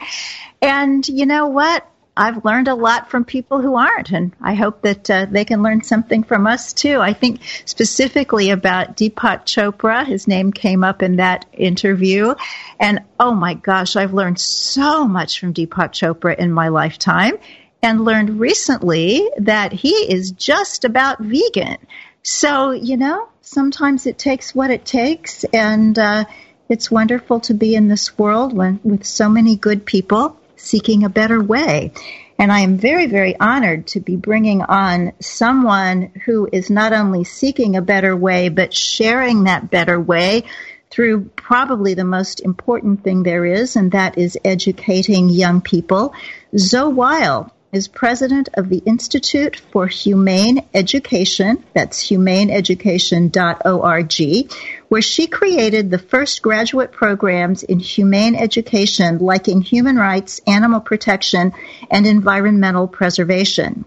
and 0.62 1.08
you 1.08 1.26
know 1.26 1.48
what 1.48 1.89
i've 2.19 2.45
learned 2.45 2.67
a 2.67 2.75
lot 2.75 3.10
from 3.10 3.25
people 3.25 3.62
who 3.62 3.75
aren't 3.75 4.12
and 4.12 4.36
i 4.41 4.53
hope 4.53 4.82
that 4.82 5.10
uh, 5.10 5.25
they 5.29 5.45
can 5.45 5.63
learn 5.63 5.82
something 5.82 6.23
from 6.23 6.45
us 6.45 6.73
too 6.73 6.99
i 6.99 7.13
think 7.13 7.41
specifically 7.65 8.49
about 8.51 8.95
deepak 8.95 9.45
chopra 9.45 10.05
his 10.05 10.27
name 10.27 10.51
came 10.51 10.84
up 10.84 11.01
in 11.01 11.15
that 11.15 11.45
interview 11.53 12.34
and 12.79 12.99
oh 13.19 13.34
my 13.34 13.53
gosh 13.53 13.95
i've 13.95 14.13
learned 14.13 14.39
so 14.39 15.08
much 15.08 15.39
from 15.39 15.53
deepak 15.53 15.91
chopra 15.91 16.38
in 16.38 16.51
my 16.51 16.67
lifetime 16.67 17.38
and 17.82 18.03
learned 18.03 18.39
recently 18.39 19.29
that 19.38 19.71
he 19.71 19.89
is 19.89 20.32
just 20.32 20.86
about 20.86 21.19
vegan. 21.19 21.77
So, 22.23 22.71
you 22.71 22.97
know, 22.97 23.29
sometimes 23.41 24.05
it 24.05 24.17
takes 24.17 24.53
what 24.53 24.69
it 24.69 24.86
takes, 24.86 25.43
and 25.45 25.97
uh, 25.97 26.25
it's 26.67 26.91
wonderful 26.91 27.39
to 27.41 27.53
be 27.53 27.75
in 27.75 27.88
this 27.88 28.17
world 28.17 28.53
when, 28.53 28.79
with 28.84 29.05
so 29.05 29.29
many 29.29 29.55
good 29.55 29.86
people 29.86 30.38
seeking 30.60 31.04
a 31.04 31.10
better 31.10 31.41
way. 31.41 31.93
And 32.38 32.52
I 32.52 32.62
am 32.62 32.78
very, 32.78 33.08
very 33.08 33.38
honored 33.38 33.88
to 33.88 34.00
be 34.00 34.15
bringing 34.15 34.62
on 34.62 35.12
someone 35.19 36.12
who 36.26 36.48
is 36.52 36.69
not 36.69 36.93
only 36.93 37.26
seeking 37.26 37.76
a 37.76 37.82
better 37.82 38.15
way, 38.15 38.50
but 38.50 38.74
sharing 38.74 39.43
that 39.43 39.69
better 39.69 40.00
way 40.00 40.45
through 40.89 41.26
probably 41.36 41.95
the 41.95 42.04
most 42.04 42.39
important 42.39 43.04
thing 43.04 43.24
there 43.24 43.45
is, 43.45 43.76
and 43.76 43.91
that 43.91 44.17
is 44.17 44.38
educating 44.43 45.30
young 45.30 45.62
people. 45.62 46.13
Zoe 46.58 46.93
Weil 46.93 47.54
is 47.72 47.88
president 47.88 48.50
of 48.56 48.69
the 48.69 48.80
Institute 48.80 49.62
for 49.72 49.86
Humane 49.86 50.65
Education, 50.74 51.63
that's 51.74 52.04
humaneeducation.org, 52.08 54.79
where 54.89 55.02
she 55.02 55.28
created 55.28 55.89
the 55.89 55.99
first 55.99 56.41
graduate 56.41 56.91
programs 56.91 57.63
in 57.63 57.80
humane 57.80 58.36
education, 58.36 59.19
like 59.19 59.47
in 59.47 59.62
human 59.62 59.95
rights, 59.95 60.41
animal 60.45 60.82
protection, 60.82 61.54
and 61.89 62.06
environmental 62.06 62.88
preservation. 62.88 63.86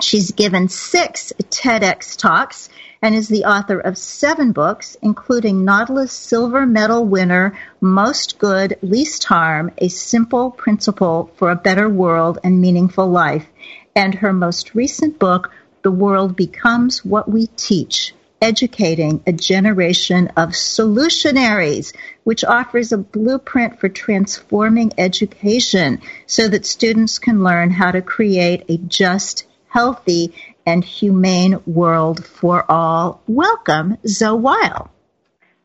She's 0.00 0.32
given 0.32 0.68
six 0.68 1.32
TEDx 1.38 2.16
talks 2.16 2.68
and 3.00 3.14
is 3.14 3.28
the 3.28 3.44
author 3.44 3.78
of 3.78 3.96
seven 3.96 4.52
books, 4.52 4.96
including 5.00 5.64
Nautilus 5.64 6.12
Silver 6.12 6.66
Medal 6.66 7.04
winner 7.04 7.56
Most 7.80 8.38
Good, 8.38 8.78
Least 8.82 9.24
Harm 9.24 9.70
A 9.78 9.88
Simple 9.88 10.50
Principle 10.50 11.30
for 11.36 11.50
a 11.50 11.56
Better 11.56 11.88
World 11.88 12.38
and 12.42 12.60
Meaningful 12.60 13.08
Life, 13.08 13.46
and 13.94 14.14
her 14.16 14.32
most 14.32 14.74
recent 14.74 15.20
book, 15.20 15.52
The 15.82 15.90
World 15.92 16.34
Becomes 16.34 17.04
What 17.04 17.30
We 17.30 17.46
Teach 17.46 18.12
Educating 18.42 19.22
a 19.24 19.32
Generation 19.32 20.26
of 20.36 20.50
Solutionaries, 20.50 21.94
which 22.24 22.42
offers 22.44 22.90
a 22.90 22.98
blueprint 22.98 23.78
for 23.78 23.88
transforming 23.88 24.90
education 24.98 26.02
so 26.26 26.48
that 26.48 26.66
students 26.66 27.20
can 27.20 27.44
learn 27.44 27.70
how 27.70 27.92
to 27.92 28.02
create 28.02 28.64
a 28.68 28.78
just, 28.78 29.46
healthy, 29.68 30.34
and 30.66 30.84
humane 30.84 31.60
world 31.66 32.26
for 32.26 32.68
all. 32.68 33.22
Welcome, 33.28 33.98
Zoe 34.06 34.40
Weil. 34.40 34.90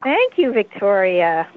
Thank 0.03 0.37
you, 0.37 0.53
Victoria. 0.53 1.47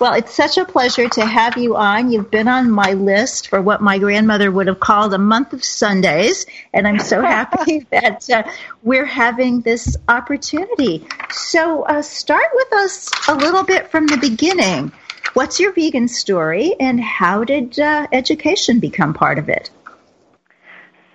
Well, 0.00 0.14
it's 0.14 0.32
such 0.32 0.58
a 0.58 0.64
pleasure 0.64 1.08
to 1.08 1.26
have 1.26 1.56
you 1.56 1.74
on. 1.74 2.12
You've 2.12 2.30
been 2.30 2.46
on 2.46 2.70
my 2.70 2.92
list 2.92 3.48
for 3.48 3.60
what 3.60 3.80
my 3.82 3.98
grandmother 3.98 4.50
would 4.50 4.68
have 4.68 4.78
called 4.78 5.12
a 5.12 5.18
month 5.18 5.52
of 5.52 5.64
Sundays, 5.64 6.46
and 6.72 6.86
I'm 6.86 7.00
so 7.00 7.20
happy 7.20 7.80
that 7.90 8.30
uh, 8.30 8.44
we're 8.84 9.04
having 9.04 9.60
this 9.62 9.96
opportunity. 10.08 11.04
So, 11.30 11.82
uh, 11.82 12.02
start 12.02 12.46
with 12.54 12.72
us 12.74 13.10
a 13.28 13.34
little 13.34 13.64
bit 13.64 13.90
from 13.90 14.06
the 14.06 14.18
beginning. 14.18 14.92
What's 15.34 15.58
your 15.58 15.72
vegan 15.72 16.06
story, 16.06 16.76
and 16.78 17.00
how 17.00 17.42
did 17.42 17.78
uh, 17.80 18.06
education 18.12 18.78
become 18.78 19.14
part 19.14 19.38
of 19.38 19.48
it? 19.48 19.70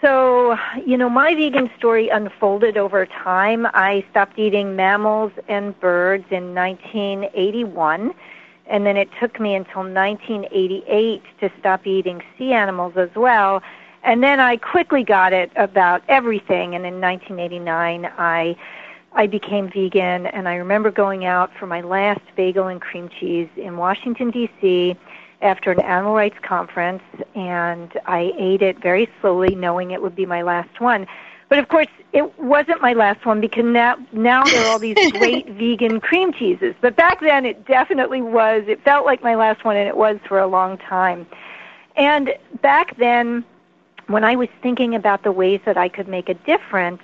So, 0.01 0.57
you 0.85 0.97
know, 0.97 1.09
my 1.09 1.33
vegan 1.33 1.71
story 1.77 2.09
unfolded 2.09 2.75
over 2.75 3.05
time. 3.05 3.65
I 3.65 4.03
stopped 4.11 4.37
eating 4.37 4.75
mammals 4.75 5.31
and 5.47 5.79
birds 5.79 6.25
in 6.29 6.53
1981, 6.53 8.13
and 8.73 8.87
then 8.87 8.97
it 8.97 9.07
took 9.21 9.39
me 9.39 9.53
until 9.53 9.83
1988 9.83 11.21
to 11.39 11.51
stop 11.59 11.85
eating 11.85 12.23
sea 12.37 12.53
animals 12.53 12.93
as 12.97 13.11
well. 13.15 13.61
And 14.03 14.23
then 14.23 14.39
I 14.39 14.57
quickly 14.57 15.03
got 15.03 15.31
it 15.31 15.51
about 15.55 16.01
everything, 16.09 16.73
and 16.73 16.83
in 16.85 16.99
1989 16.99 18.11
I 18.17 18.57
I 19.15 19.27
became 19.27 19.69
vegan, 19.69 20.25
and 20.25 20.49
I 20.49 20.55
remember 20.55 20.89
going 20.89 21.23
out 21.23 21.51
for 21.59 21.67
my 21.67 21.81
last 21.81 22.21
bagel 22.35 22.65
and 22.65 22.81
cream 22.81 23.09
cheese 23.19 23.47
in 23.55 23.77
Washington 23.77 24.31
D.C 24.31 24.97
after 25.43 25.71
an 25.71 25.81
animal 25.81 26.15
rights 26.15 26.37
conference, 26.41 27.03
and 27.35 27.91
I 28.05 28.31
ate 28.37 28.61
it 28.61 28.81
very 28.81 29.09
slowly, 29.19 29.55
knowing 29.55 29.91
it 29.91 30.01
would 30.01 30.15
be 30.15 30.25
my 30.25 30.41
last 30.41 30.79
one. 30.79 31.05
But 31.53 31.59
of 31.59 31.67
course, 31.67 31.87
it 32.13 32.39
wasn't 32.39 32.81
my 32.81 32.93
last 32.93 33.27
one 33.27 33.39
because 33.39 33.63
now 33.63 33.95
now 34.11 34.43
there 34.43 34.65
are 34.65 34.71
all 34.71 34.79
these 34.79 34.97
great 35.11 35.47
vegan 35.49 35.99
cream 35.99 36.33
cheeses. 36.33 36.73
But 36.81 36.95
back 36.95 37.19
then, 37.19 37.45
it 37.45 37.67
definitely 37.67 38.23
was. 38.23 38.63
It 38.65 38.83
felt 38.83 39.05
like 39.05 39.21
my 39.21 39.35
last 39.35 39.63
one, 39.63 39.77
and 39.77 39.87
it 39.87 39.95
was 39.95 40.17
for 40.27 40.39
a 40.39 40.47
long 40.47 40.79
time. 40.79 41.27
And 41.95 42.31
back 42.63 42.97
then, 42.97 43.45
when 44.07 44.23
I 44.23 44.35
was 44.35 44.49
thinking 44.63 44.95
about 44.95 45.21
the 45.21 45.31
ways 45.31 45.61
that 45.65 45.77
I 45.77 45.89
could 45.89 46.07
make 46.07 46.27
a 46.27 46.33
difference, 46.33 47.03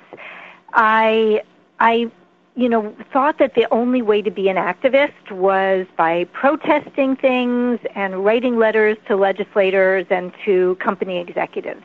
I 0.74 1.44
I 1.80 2.10
you 2.56 2.70
know, 2.70 2.96
thought 3.14 3.38
that 3.38 3.54
the 3.54 3.68
only 3.72 4.02
way 4.02 4.24
to 4.24 4.32
be 4.32 4.50
an 4.50 4.58
activist 4.58 5.32
was 5.32 5.86
by 5.96 6.24
protesting 6.34 7.16
things 7.16 7.80
and 7.94 8.26
writing 8.26 8.58
letters 8.58 8.98
to 9.10 9.16
legislators 9.16 10.08
and 10.10 10.34
to 10.44 10.76
company 10.82 11.20
executives. 11.20 11.84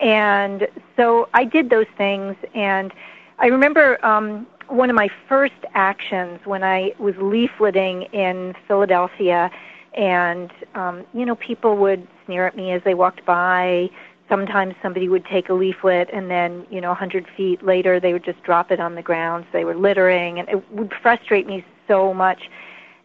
And 0.00 0.66
so 0.96 1.28
I 1.34 1.44
did 1.44 1.70
those 1.70 1.86
things, 1.96 2.36
and 2.54 2.92
I 3.38 3.46
remember 3.46 4.04
um, 4.04 4.46
one 4.68 4.90
of 4.90 4.96
my 4.96 5.08
first 5.28 5.54
actions 5.74 6.40
when 6.44 6.64
I 6.64 6.94
was 6.98 7.14
leafleting 7.16 8.12
in 8.14 8.54
Philadelphia, 8.66 9.50
and 9.94 10.50
um, 10.74 11.04
you 11.12 11.26
know, 11.26 11.36
people 11.36 11.76
would 11.76 12.06
sneer 12.24 12.46
at 12.46 12.56
me 12.56 12.72
as 12.72 12.82
they 12.84 12.94
walked 12.94 13.24
by. 13.24 13.90
Sometimes 14.28 14.74
somebody 14.80 15.08
would 15.08 15.26
take 15.26 15.50
a 15.50 15.52
leaflet 15.52 16.08
and 16.10 16.30
then 16.30 16.66
you 16.70 16.80
know 16.80 16.92
a 16.92 16.94
hundred 16.94 17.26
feet 17.36 17.62
later 17.62 18.00
they 18.00 18.14
would 18.14 18.24
just 18.24 18.42
drop 18.42 18.72
it 18.72 18.80
on 18.80 18.94
the 18.94 19.02
ground 19.02 19.44
so 19.46 19.58
they 19.58 19.64
were 19.64 19.74
littering 19.74 20.38
and 20.38 20.48
it 20.48 20.70
would 20.72 20.92
frustrate 21.02 21.46
me 21.46 21.64
so 21.86 22.14
much. 22.14 22.48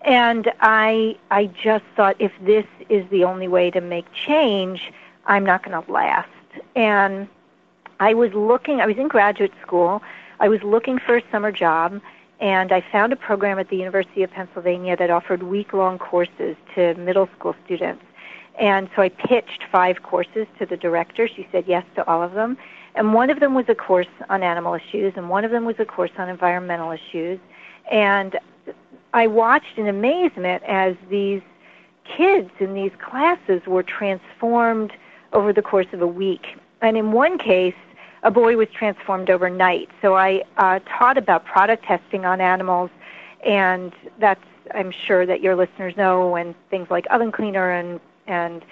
And 0.02 0.50
i 0.62 1.18
i 1.32 1.48
just 1.48 1.84
thought 1.96 2.16
if 2.20 2.32
this 2.42 2.66
is 2.88 3.04
the 3.10 3.24
only 3.26 3.48
way 3.48 3.72
to 3.72 3.82
make 3.82 4.06
change 4.14 4.94
i'm 5.26 5.44
not 5.44 5.64
going 5.64 5.84
to 5.84 5.92
last 5.92 6.30
and 6.76 7.28
i 8.00 8.14
was 8.14 8.32
looking 8.34 8.82
i 8.82 8.86
was 8.86 8.98
in 8.98 9.08
graduate 9.08 9.54
school 9.62 10.02
I 10.40 10.50
was 10.50 10.62
looking 10.64 11.00
for 11.00 11.18
a 11.18 11.24
summer 11.32 11.52
job, 11.52 12.00
and 12.40 12.72
I 12.72 12.82
found 12.92 13.12
a 13.12 13.16
program 13.16 13.58
at 13.58 13.70
the 13.70 13.78
University 13.78 14.24
of 14.24 14.32
Pennsylvania 14.32 14.96
that 14.96 15.10
offered 15.10 15.44
week 15.44 15.74
long 15.74 15.98
courses 15.98 16.56
to 16.76 16.94
middle 16.96 17.28
school 17.38 17.56
students. 17.66 18.04
And 18.60 18.90
so 18.96 19.02
I 19.02 19.10
pitched 19.10 19.64
five 19.72 20.04
courses 20.04 20.48
to 20.60 20.66
the 20.66 20.78
director. 20.78 21.28
She 21.28 21.48
said 21.52 21.66
yes 21.68 21.86
to 21.96 22.08
all 22.08 22.22
of 22.22 22.34
them. 22.34 22.58
And 22.96 23.14
one 23.14 23.30
of 23.30 23.40
them 23.40 23.54
was 23.54 23.66
a 23.68 23.76
course 23.76 24.08
on 24.30 24.44
animal 24.44 24.74
issues, 24.74 25.14
and 25.16 25.30
one 25.30 25.46
of 25.46 25.52
them 25.52 25.66
was 25.66 25.76
a 25.80 25.86
course 25.86 26.12
on 26.18 26.30
environmental 26.30 26.92
issues. 26.92 27.40
And 27.92 28.38
I 29.14 29.28
watched 29.28 29.78
in 29.78 29.88
amazement 29.88 30.64
as 30.64 30.96
these 31.10 31.42
kids 32.06 32.50
in 32.60 32.74
these 32.74 32.92
classes 33.00 33.62
were 33.66 33.84
transformed 33.84 34.92
over 35.34 35.54
the 35.54 35.62
course 35.62 35.88
of 35.94 36.02
a 36.02 36.08
week. 36.08 36.46
And 36.82 36.98
in 36.98 37.12
one 37.12 37.38
case, 37.38 37.76
a 38.24 38.32
boy 38.32 38.58
was 38.58 38.68
transformed 38.74 39.30
overnight. 39.30 39.90
So 40.02 40.16
I 40.16 40.44
uh, 40.58 40.80
taught 40.98 41.18
about 41.18 41.46
product 41.46 41.86
testing 41.86 42.26
on 42.26 42.42
animals, 42.42 42.90
and 43.46 43.94
that's 44.20 44.44
I'm 44.74 44.92
sure 44.92 45.26
that 45.26 45.42
your 45.42 45.56
listeners 45.56 45.96
know, 45.96 46.36
and 46.36 46.54
things 46.70 46.88
like 46.90 47.06
oven 47.10 47.32
cleaner 47.32 47.72
and 47.72 48.00
and 48.28 48.66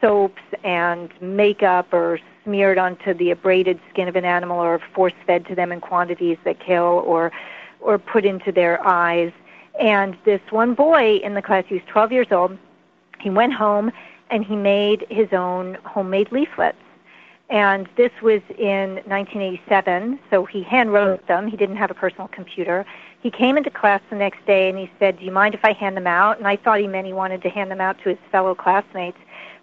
soaps 0.00 0.42
and 0.64 1.10
makeup 1.20 1.92
are 1.92 2.18
smeared 2.44 2.78
onto 2.78 3.14
the 3.14 3.30
abraded 3.30 3.78
skin 3.90 4.08
of 4.08 4.16
an 4.16 4.24
animal 4.24 4.58
or 4.58 4.80
force 4.94 5.12
fed 5.26 5.46
to 5.46 5.54
them 5.54 5.70
in 5.70 5.80
quantities 5.80 6.38
that 6.44 6.58
kill 6.58 7.02
or 7.04 7.30
or 7.80 7.98
put 7.98 8.24
into 8.24 8.52
their 8.52 8.84
eyes. 8.86 9.32
And 9.80 10.16
this 10.24 10.40
one 10.50 10.74
boy 10.74 11.16
in 11.16 11.34
the 11.34 11.42
class, 11.42 11.64
he 11.66 11.74
was 11.74 11.82
12 11.86 12.12
years 12.12 12.26
old, 12.30 12.56
he 13.20 13.30
went 13.30 13.54
home 13.54 13.90
and 14.32 14.44
he 14.44 14.56
made 14.56 15.06
his 15.10 15.32
own 15.32 15.76
homemade 15.84 16.32
leaflets. 16.32 16.78
And 17.50 17.86
this 17.96 18.10
was 18.22 18.40
in 18.58 18.94
1987, 19.04 20.18
so 20.30 20.46
he 20.46 20.62
hand 20.62 20.90
wrote 20.90 21.26
them. 21.26 21.46
He 21.46 21.56
didn't 21.56 21.76
have 21.76 21.90
a 21.90 21.94
personal 21.94 22.28
computer. 22.28 22.86
He 23.20 23.30
came 23.30 23.58
into 23.58 23.70
class 23.70 24.00
the 24.08 24.16
next 24.16 24.44
day 24.46 24.70
and 24.70 24.78
he 24.78 24.90
said, 24.98 25.18
Do 25.18 25.24
you 25.26 25.32
mind 25.32 25.54
if 25.54 25.62
I 25.62 25.72
hand 25.72 25.98
them 25.98 26.06
out? 26.06 26.38
And 26.38 26.48
I 26.48 26.56
thought 26.56 26.80
he 26.80 26.86
meant 26.86 27.06
he 27.06 27.12
wanted 27.12 27.42
to 27.42 27.50
hand 27.50 27.70
them 27.70 27.80
out 27.80 27.98
to 27.98 28.08
his 28.08 28.18
fellow 28.32 28.54
classmates. 28.54 29.18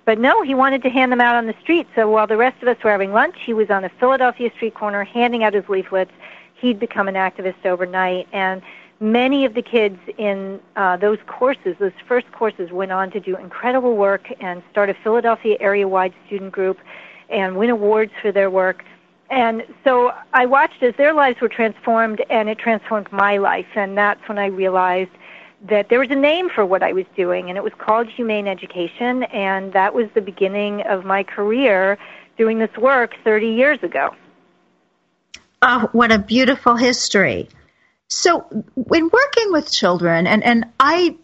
But 0.05 0.19
no, 0.19 0.43
he 0.43 0.53
wanted 0.53 0.83
to 0.83 0.89
hand 0.89 1.11
them 1.11 1.19
out 1.19 1.35
on 1.35 1.47
the 1.47 1.55
street. 1.61 1.87
So 1.95 2.07
while 2.07 2.27
the 2.27 2.37
rest 2.37 2.61
of 2.61 2.67
us 2.67 2.77
were 2.83 2.91
having 2.91 3.11
lunch, 3.11 3.37
he 3.43 3.53
was 3.53 3.71
on 3.71 3.83
a 3.83 3.89
Philadelphia 3.89 4.51
street 4.55 4.75
corner 4.75 5.03
handing 5.03 5.43
out 5.43 5.55
his 5.55 5.67
leaflets. 5.67 6.11
He'd 6.53 6.79
become 6.79 7.07
an 7.07 7.15
activist 7.15 7.65
overnight. 7.65 8.27
And 8.31 8.61
many 8.99 9.45
of 9.45 9.53
the 9.53 9.61
kids 9.61 9.97
in 10.17 10.59
uh, 10.75 10.97
those 10.97 11.19
courses, 11.27 11.75
those 11.79 11.93
first 12.07 12.31
courses, 12.31 12.71
went 12.71 12.91
on 12.91 13.11
to 13.11 13.19
do 13.19 13.37
incredible 13.37 13.95
work 13.95 14.27
and 14.41 14.61
start 14.71 14.89
a 14.89 14.93
Philadelphia 14.93 15.57
area 15.59 15.87
wide 15.87 16.13
student 16.25 16.51
group 16.51 16.77
and 17.29 17.57
win 17.57 17.69
awards 17.69 18.11
for 18.21 18.31
their 18.31 18.49
work. 18.49 18.83
And 19.29 19.63
so 19.83 20.11
I 20.33 20.45
watched 20.47 20.81
as 20.81 20.95
their 20.95 21.13
lives 21.13 21.39
were 21.39 21.49
transformed, 21.49 22.23
and 22.29 22.49
it 22.49 22.57
transformed 22.57 23.11
my 23.11 23.37
life. 23.37 23.67
And 23.75 23.97
that's 23.97 24.27
when 24.27 24.39
I 24.39 24.47
realized 24.47 25.11
that 25.69 25.89
there 25.89 25.99
was 25.99 26.09
a 26.09 26.15
name 26.15 26.49
for 26.49 26.65
what 26.65 26.81
I 26.81 26.93
was 26.93 27.05
doing, 27.15 27.49
and 27.49 27.57
it 27.57 27.63
was 27.63 27.73
called 27.77 28.07
Humane 28.07 28.47
Education. 28.47 29.23
And 29.23 29.71
that 29.73 29.93
was 29.93 30.07
the 30.15 30.21
beginning 30.21 30.81
of 30.81 31.05
my 31.05 31.23
career 31.23 31.97
doing 32.37 32.57
this 32.57 32.75
work 32.77 33.13
30 33.23 33.47
years 33.47 33.83
ago. 33.83 34.15
Oh, 35.61 35.89
what 35.91 36.11
a 36.11 36.17
beautiful 36.17 36.75
history. 36.75 37.49
So, 38.09 38.41
when 38.75 39.09
working 39.09 39.51
with 39.51 39.71
children, 39.71 40.27
and, 40.27 40.43
and 40.43 40.65
I 40.79 41.17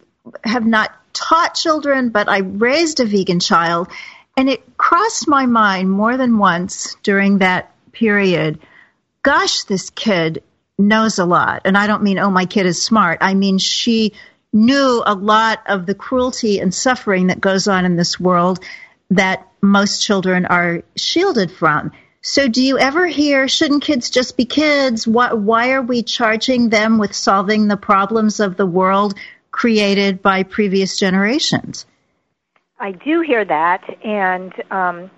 have 0.44 0.64
not 0.64 0.94
taught 1.12 1.54
children, 1.54 2.10
but 2.10 2.28
I 2.28 2.38
raised 2.38 3.00
a 3.00 3.04
vegan 3.04 3.40
child, 3.40 3.88
and 4.36 4.48
it 4.48 4.76
crossed 4.76 5.28
my 5.28 5.46
mind 5.46 5.90
more 5.90 6.16
than 6.16 6.38
once 6.38 6.96
during 7.02 7.38
that 7.38 7.72
period 7.92 8.60
gosh, 9.26 9.64
this 9.64 9.90
kid 9.90 10.44
knows 10.78 11.18
a 11.18 11.24
lot. 11.24 11.62
And 11.64 11.76
I 11.76 11.88
don't 11.88 12.04
mean, 12.04 12.20
oh, 12.20 12.30
my 12.30 12.46
kid 12.46 12.64
is 12.64 12.80
smart. 12.80 13.18
I 13.20 13.34
mean, 13.34 13.58
she 13.58 14.12
knew 14.52 15.02
a 15.04 15.16
lot 15.16 15.64
of 15.66 15.84
the 15.84 15.96
cruelty 15.96 16.60
and 16.60 16.72
suffering 16.72 17.26
that 17.26 17.40
goes 17.40 17.66
on 17.66 17.84
in 17.84 17.96
this 17.96 18.20
world 18.20 18.60
that 19.10 19.48
most 19.60 20.00
children 20.00 20.46
are 20.46 20.84
shielded 20.94 21.50
from. 21.50 21.90
So, 22.28 22.48
do 22.48 22.60
you 22.60 22.76
ever 22.76 23.06
hear, 23.06 23.46
shouldn't 23.46 23.84
kids 23.84 24.10
just 24.10 24.36
be 24.36 24.46
kids? 24.46 25.06
Why, 25.06 25.32
why 25.32 25.70
are 25.70 25.80
we 25.80 26.02
charging 26.02 26.70
them 26.70 26.98
with 26.98 27.14
solving 27.14 27.68
the 27.68 27.76
problems 27.76 28.40
of 28.40 28.56
the 28.56 28.66
world 28.66 29.14
created 29.52 30.22
by 30.22 30.42
previous 30.42 30.98
generations? 30.98 31.86
I 32.80 32.90
do 32.90 33.20
hear 33.20 33.44
that, 33.44 33.84
and 34.04 34.52
um, 34.72 35.08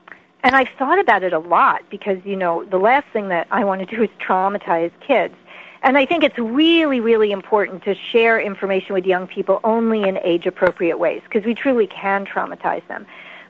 and 0.43 0.55
I've 0.55 0.69
thought 0.79 0.99
about 0.99 1.23
it 1.23 1.33
a 1.33 1.39
lot 1.39 1.81
because 1.89 2.19
you 2.27 2.37
know 2.37 2.67
the 2.67 2.77
last 2.77 3.07
thing 3.11 3.29
that 3.29 3.47
I 3.51 3.65
want 3.65 3.89
to 3.89 3.97
do 3.97 4.03
is 4.03 4.11
traumatize 4.21 4.93
kids, 5.01 5.35
and 5.83 5.97
I 5.97 6.05
think 6.05 6.25
it's 6.25 6.39
really 6.39 7.01
really 7.01 7.33
important 7.33 7.85
to 7.85 7.95
share 8.13 8.39
information 8.39 8.93
with 8.93 9.07
young 9.07 9.27
people 9.27 9.61
only 9.65 10.03
in 10.03 10.19
age 10.19 10.45
appropriate 10.45 10.99
ways 10.99 11.23
because 11.25 11.47
we 11.47 11.55
truly 11.55 11.87
can 11.87 12.27
traumatize 12.27 12.87
them. 12.87 13.07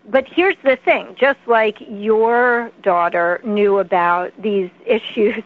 But 0.09 0.27
here's 0.27 0.57
the 0.64 0.77
thing: 0.77 1.14
just 1.18 1.38
like 1.47 1.77
your 1.88 2.71
daughter 2.83 3.40
knew 3.44 3.79
about 3.79 4.33
these 4.40 4.71
issues, 4.87 5.42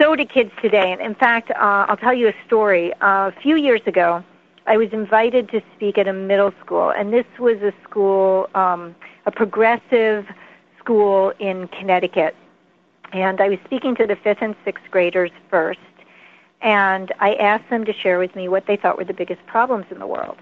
so 0.00 0.16
do 0.16 0.24
kids 0.24 0.50
today. 0.62 0.92
And 0.92 1.00
in 1.00 1.14
fact, 1.14 1.50
uh, 1.50 1.86
I'll 1.88 1.96
tell 1.96 2.14
you 2.14 2.28
a 2.28 2.34
story. 2.46 2.92
Uh, 2.94 3.30
a 3.30 3.34
few 3.42 3.56
years 3.56 3.82
ago. 3.86 4.24
I 4.66 4.76
was 4.76 4.92
invited 4.92 5.48
to 5.48 5.62
speak 5.74 5.98
at 5.98 6.06
a 6.06 6.12
middle 6.12 6.52
school, 6.64 6.90
and 6.90 7.12
this 7.12 7.24
was 7.40 7.56
a 7.56 7.72
school, 7.82 8.48
um, 8.54 8.94
a 9.26 9.30
progressive 9.32 10.26
school 10.78 11.32
in 11.40 11.66
Connecticut. 11.68 12.36
And 13.12 13.40
I 13.40 13.48
was 13.48 13.58
speaking 13.64 13.96
to 13.96 14.06
the 14.06 14.14
fifth 14.14 14.42
and 14.42 14.54
sixth 14.64 14.84
graders 14.90 15.32
first, 15.48 15.80
and 16.60 17.12
I 17.18 17.34
asked 17.34 17.68
them 17.70 17.84
to 17.84 17.92
share 17.92 18.18
with 18.18 18.36
me 18.36 18.48
what 18.48 18.66
they 18.66 18.76
thought 18.76 18.96
were 18.96 19.04
the 19.04 19.14
biggest 19.14 19.44
problems 19.46 19.86
in 19.90 19.98
the 19.98 20.06
world. 20.06 20.38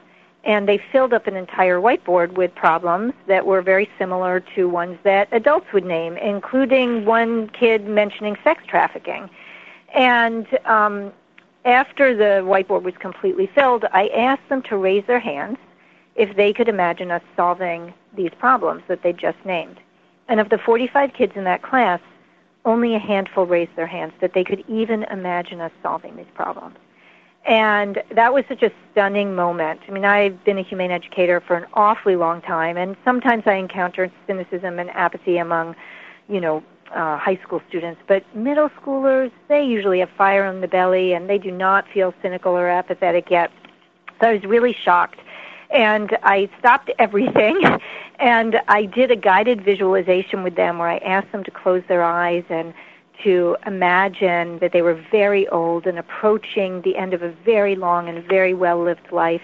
And 0.48 0.66
they 0.66 0.80
filled 0.90 1.12
up 1.12 1.26
an 1.26 1.36
entire 1.36 1.78
whiteboard 1.78 2.32
with 2.32 2.54
problems 2.54 3.12
that 3.26 3.44
were 3.44 3.60
very 3.60 3.86
similar 3.98 4.40
to 4.54 4.66
ones 4.66 4.98
that 5.04 5.28
adults 5.30 5.66
would 5.74 5.84
name, 5.84 6.16
including 6.16 7.04
one 7.04 7.50
kid 7.50 7.86
mentioning 7.86 8.34
sex 8.42 8.62
trafficking. 8.66 9.28
And 9.94 10.46
um, 10.64 11.12
after 11.66 12.16
the 12.16 12.42
whiteboard 12.48 12.82
was 12.82 12.94
completely 12.98 13.50
filled, 13.54 13.84
I 13.92 14.08
asked 14.08 14.48
them 14.48 14.62
to 14.70 14.78
raise 14.78 15.04
their 15.06 15.20
hands 15.20 15.58
if 16.16 16.34
they 16.34 16.54
could 16.54 16.68
imagine 16.68 17.10
us 17.10 17.22
solving 17.36 17.92
these 18.16 18.32
problems 18.38 18.82
that 18.88 19.02
they 19.02 19.12
just 19.12 19.38
named. 19.44 19.78
And 20.28 20.40
of 20.40 20.48
the 20.48 20.56
45 20.56 21.12
kids 21.12 21.32
in 21.36 21.44
that 21.44 21.60
class, 21.60 22.00
only 22.64 22.94
a 22.94 22.98
handful 22.98 23.44
raised 23.44 23.76
their 23.76 23.86
hands 23.86 24.14
that 24.22 24.32
they 24.32 24.44
could 24.44 24.64
even 24.66 25.02
imagine 25.04 25.60
us 25.60 25.72
solving 25.82 26.16
these 26.16 26.26
problems. 26.34 26.76
And 27.48 28.02
that 28.10 28.34
was 28.34 28.44
such 28.46 28.62
a 28.62 28.70
stunning 28.92 29.34
moment. 29.34 29.80
I 29.88 29.90
mean, 29.90 30.04
I've 30.04 30.44
been 30.44 30.58
a 30.58 30.62
humane 30.62 30.90
educator 30.90 31.40
for 31.40 31.56
an 31.56 31.64
awfully 31.72 32.14
long 32.14 32.42
time, 32.42 32.76
and 32.76 32.94
sometimes 33.06 33.44
I 33.46 33.54
encounter 33.54 34.12
cynicism 34.26 34.78
and 34.78 34.90
apathy 34.90 35.38
among, 35.38 35.74
you 36.28 36.42
know, 36.42 36.62
uh, 36.94 37.16
high 37.16 37.40
school 37.42 37.62
students. 37.66 38.02
But 38.06 38.22
middle 38.36 38.68
schoolers, 38.70 39.32
they 39.48 39.64
usually 39.64 40.00
have 40.00 40.10
fire 40.10 40.44
in 40.44 40.60
the 40.60 40.68
belly, 40.68 41.14
and 41.14 41.28
they 41.28 41.38
do 41.38 41.50
not 41.50 41.86
feel 41.88 42.12
cynical 42.20 42.52
or 42.52 42.68
apathetic 42.68 43.30
yet. 43.30 43.50
So 44.20 44.28
I 44.28 44.34
was 44.34 44.44
really 44.44 44.76
shocked. 44.84 45.20
And 45.70 46.18
I 46.22 46.50
stopped 46.58 46.90
everything 46.98 47.60
and 48.18 48.58
I 48.68 48.86
did 48.86 49.10
a 49.10 49.16
guided 49.16 49.62
visualization 49.62 50.42
with 50.42 50.54
them 50.54 50.78
where 50.78 50.88
I 50.88 50.96
asked 50.98 51.30
them 51.30 51.44
to 51.44 51.50
close 51.50 51.82
their 51.88 52.02
eyes 52.02 52.44
and 52.48 52.72
to 53.24 53.56
imagine 53.66 54.58
that 54.60 54.72
they 54.72 54.82
were 54.82 54.94
very 55.10 55.48
old 55.48 55.86
and 55.86 55.98
approaching 55.98 56.82
the 56.82 56.96
end 56.96 57.14
of 57.14 57.22
a 57.22 57.30
very 57.44 57.76
long 57.76 58.08
and 58.08 58.24
very 58.24 58.54
well 58.54 58.82
lived 58.82 59.12
life. 59.12 59.42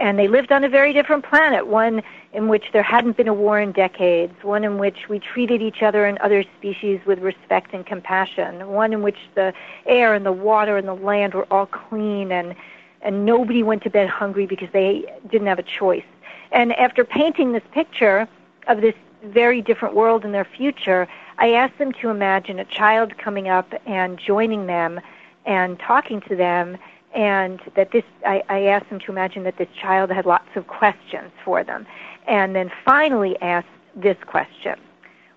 And 0.00 0.18
they 0.18 0.26
lived 0.26 0.50
on 0.50 0.64
a 0.64 0.68
very 0.68 0.92
different 0.92 1.24
planet, 1.24 1.66
one 1.66 2.02
in 2.32 2.48
which 2.48 2.64
there 2.72 2.82
hadn't 2.82 3.16
been 3.16 3.28
a 3.28 3.34
war 3.34 3.60
in 3.60 3.72
decades, 3.72 4.32
one 4.42 4.64
in 4.64 4.78
which 4.78 5.08
we 5.08 5.18
treated 5.18 5.60
each 5.62 5.82
other 5.82 6.06
and 6.06 6.18
other 6.18 6.44
species 6.58 7.00
with 7.06 7.18
respect 7.18 7.74
and 7.74 7.84
compassion, 7.86 8.68
one 8.68 8.92
in 8.92 9.02
which 9.02 9.18
the 9.34 9.52
air 9.86 10.14
and 10.14 10.24
the 10.24 10.32
water 10.32 10.76
and 10.76 10.88
the 10.88 10.94
land 10.94 11.34
were 11.34 11.46
all 11.52 11.66
clean 11.66 12.32
and, 12.32 12.54
and 13.02 13.26
nobody 13.26 13.62
went 13.62 13.82
to 13.82 13.90
bed 13.90 14.08
hungry 14.08 14.46
because 14.46 14.68
they 14.72 15.04
didn't 15.30 15.46
have 15.46 15.58
a 15.58 15.64
choice. 15.64 16.04
And 16.52 16.72
after 16.74 17.04
painting 17.04 17.52
this 17.52 17.62
picture 17.72 18.26
of 18.66 18.80
this 18.80 18.94
very 19.24 19.62
different 19.62 19.94
world 19.94 20.24
in 20.24 20.32
their 20.32 20.44
future, 20.44 21.06
I 21.42 21.54
asked 21.54 21.76
them 21.76 21.90
to 22.00 22.08
imagine 22.08 22.60
a 22.60 22.64
child 22.64 23.18
coming 23.18 23.48
up 23.48 23.74
and 23.84 24.16
joining 24.16 24.66
them 24.66 25.00
and 25.44 25.76
talking 25.76 26.20
to 26.28 26.36
them 26.36 26.78
and 27.16 27.60
that 27.74 27.90
this 27.90 28.04
I, 28.24 28.44
I 28.48 28.60
asked 28.66 28.88
them 28.90 29.00
to 29.00 29.10
imagine 29.10 29.42
that 29.42 29.58
this 29.58 29.66
child 29.74 30.12
had 30.12 30.24
lots 30.24 30.50
of 30.54 30.68
questions 30.68 31.32
for 31.44 31.64
them 31.64 31.84
and 32.28 32.54
then 32.54 32.70
finally 32.84 33.36
asked 33.42 33.66
this 33.96 34.16
question. 34.24 34.76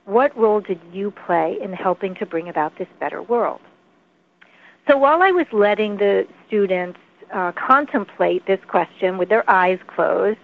What 0.06 0.38
role 0.38 0.62
did 0.62 0.80
you 0.94 1.10
play 1.10 1.58
in 1.60 1.74
helping 1.74 2.14
to 2.16 2.26
bring 2.28 2.50
about 2.50 2.78
this 2.78 2.88
better 3.00 3.24
world? 3.24 3.62
So 4.88 4.98
while 4.98 5.24
i 5.24 5.32
was 5.32 5.48
letting 5.52 5.98
the 5.98 6.28
students 6.46 7.00
uh, 7.34 7.52
contemplate 7.54 8.46
this 8.46 8.60
question 8.68 9.18
with 9.18 9.30
their 9.30 9.50
eyes 9.50 9.80
closed 9.88 10.38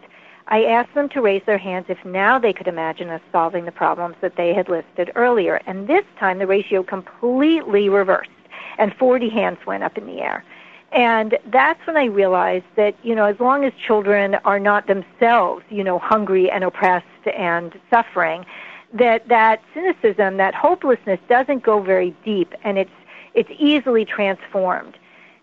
I 0.51 0.65
asked 0.65 0.93
them 0.93 1.07
to 1.09 1.21
raise 1.21 1.41
their 1.45 1.57
hands 1.57 1.85
if 1.87 2.03
now 2.03 2.37
they 2.37 2.51
could 2.51 2.67
imagine 2.67 3.09
us 3.09 3.21
solving 3.31 3.63
the 3.63 3.71
problems 3.71 4.17
that 4.19 4.35
they 4.35 4.53
had 4.53 4.67
listed 4.67 5.09
earlier. 5.15 5.61
And 5.65 5.87
this 5.87 6.03
time 6.19 6.39
the 6.39 6.45
ratio 6.45 6.83
completely 6.83 7.87
reversed. 7.87 8.29
and 8.77 8.93
40 8.95 9.29
hands 9.29 9.57
went 9.65 9.83
up 9.83 9.97
in 9.97 10.05
the 10.05 10.21
air. 10.21 10.43
And 10.91 11.37
that's 11.47 11.85
when 11.87 11.95
I 11.97 12.05
realized 12.05 12.65
that, 12.75 12.95
you 13.03 13.15
know, 13.15 13.25
as 13.25 13.39
long 13.39 13.63
as 13.63 13.71
children 13.87 14.35
are 14.43 14.59
not 14.59 14.87
themselves, 14.87 15.63
you 15.69 15.83
know, 15.83 15.99
hungry 15.99 16.49
and 16.51 16.63
oppressed 16.63 17.27
and 17.35 17.79
suffering, 17.89 18.45
that 18.93 19.27
that 19.29 19.61
cynicism, 19.73 20.37
that 20.37 20.53
hopelessness 20.53 21.19
doesn't 21.29 21.63
go 21.63 21.81
very 21.81 22.11
deep 22.25 22.53
and 22.63 22.77
it's 22.77 22.91
it's 23.33 23.49
easily 23.57 24.03
transformed. 24.03 24.97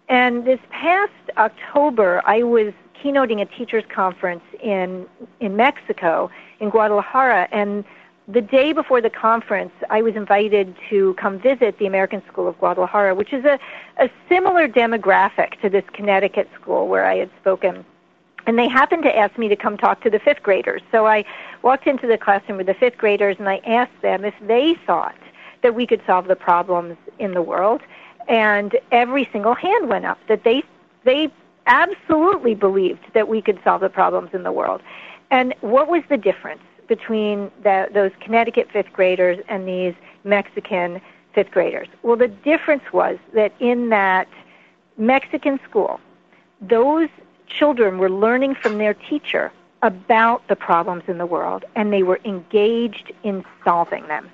And 0.08 0.44
this 0.44 0.60
past 0.70 1.12
October, 1.36 2.22
I 2.26 2.42
was 2.42 2.72
keynoting 3.02 3.40
a 3.40 3.46
teachers 3.46 3.84
conference 3.94 4.42
in 4.62 5.06
in 5.40 5.56
Mexico, 5.56 6.30
in 6.60 6.70
Guadalajara, 6.70 7.48
and 7.52 7.84
the 8.28 8.42
day 8.42 8.74
before 8.74 9.00
the 9.00 9.10
conference, 9.10 9.72
I 9.88 10.02
was 10.02 10.14
invited 10.14 10.76
to 10.90 11.14
come 11.14 11.40
visit 11.40 11.78
the 11.78 11.86
American 11.86 12.22
School 12.30 12.46
of 12.46 12.58
Guadalajara, 12.58 13.14
which 13.14 13.32
is 13.32 13.44
a, 13.46 13.58
a 13.96 14.10
similar 14.28 14.68
demographic 14.68 15.58
to 15.62 15.70
this 15.70 15.84
Connecticut 15.94 16.48
school 16.60 16.88
where 16.88 17.06
I 17.06 17.16
had 17.16 17.30
spoken. 17.40 17.86
And 18.46 18.58
they 18.58 18.68
happened 18.68 19.02
to 19.04 19.16
ask 19.16 19.38
me 19.38 19.48
to 19.48 19.56
come 19.56 19.78
talk 19.78 20.02
to 20.02 20.10
the 20.10 20.18
fifth 20.18 20.42
graders. 20.42 20.82
So 20.92 21.06
I 21.06 21.24
walked 21.62 21.86
into 21.86 22.06
the 22.06 22.18
classroom 22.18 22.58
with 22.58 22.66
the 22.66 22.74
fifth 22.74 22.98
graders 22.98 23.36
and 23.38 23.48
I 23.48 23.58
asked 23.66 24.00
them 24.02 24.24
if 24.24 24.34
they 24.42 24.74
thought 24.86 25.16
that 25.62 25.74
we 25.74 25.86
could 25.86 26.02
solve 26.06 26.28
the 26.28 26.36
problems 26.36 26.96
in 27.18 27.32
the 27.32 27.42
world. 27.42 27.80
And 28.28 28.76
every 28.92 29.28
single 29.32 29.54
hand 29.54 29.88
went 29.88 30.04
up 30.04 30.18
that 30.28 30.44
they 30.44 30.62
they 31.04 31.32
absolutely 31.68 32.54
believed 32.54 33.04
that 33.14 33.28
we 33.28 33.40
could 33.40 33.60
solve 33.62 33.80
the 33.82 33.88
problems 33.88 34.30
in 34.32 34.42
the 34.42 34.52
world. 34.52 34.82
And 35.30 35.54
what 35.60 35.88
was 35.88 36.02
the 36.08 36.16
difference? 36.16 36.62
between 36.88 37.50
the, 37.62 37.88
those 37.92 38.10
Connecticut 38.18 38.68
fifth 38.72 38.92
graders 38.92 39.38
and 39.48 39.68
these 39.68 39.94
Mexican 40.24 41.00
fifth 41.34 41.50
graders? 41.52 41.86
Well, 42.02 42.16
the 42.16 42.28
difference 42.28 42.82
was 42.92 43.18
that 43.34 43.52
in 43.60 43.90
that 43.90 44.26
Mexican 44.96 45.60
school, 45.68 46.00
those 46.60 47.08
children 47.46 47.98
were 47.98 48.10
learning 48.10 48.56
from 48.56 48.78
their 48.78 48.94
teacher 48.94 49.52
about 49.82 50.46
the 50.48 50.56
problems 50.56 51.04
in 51.06 51.18
the 51.18 51.26
world 51.26 51.64
and 51.76 51.92
they 51.92 52.02
were 52.02 52.18
engaged 52.24 53.12
in 53.22 53.44
solving 53.62 54.08
them. 54.08 54.28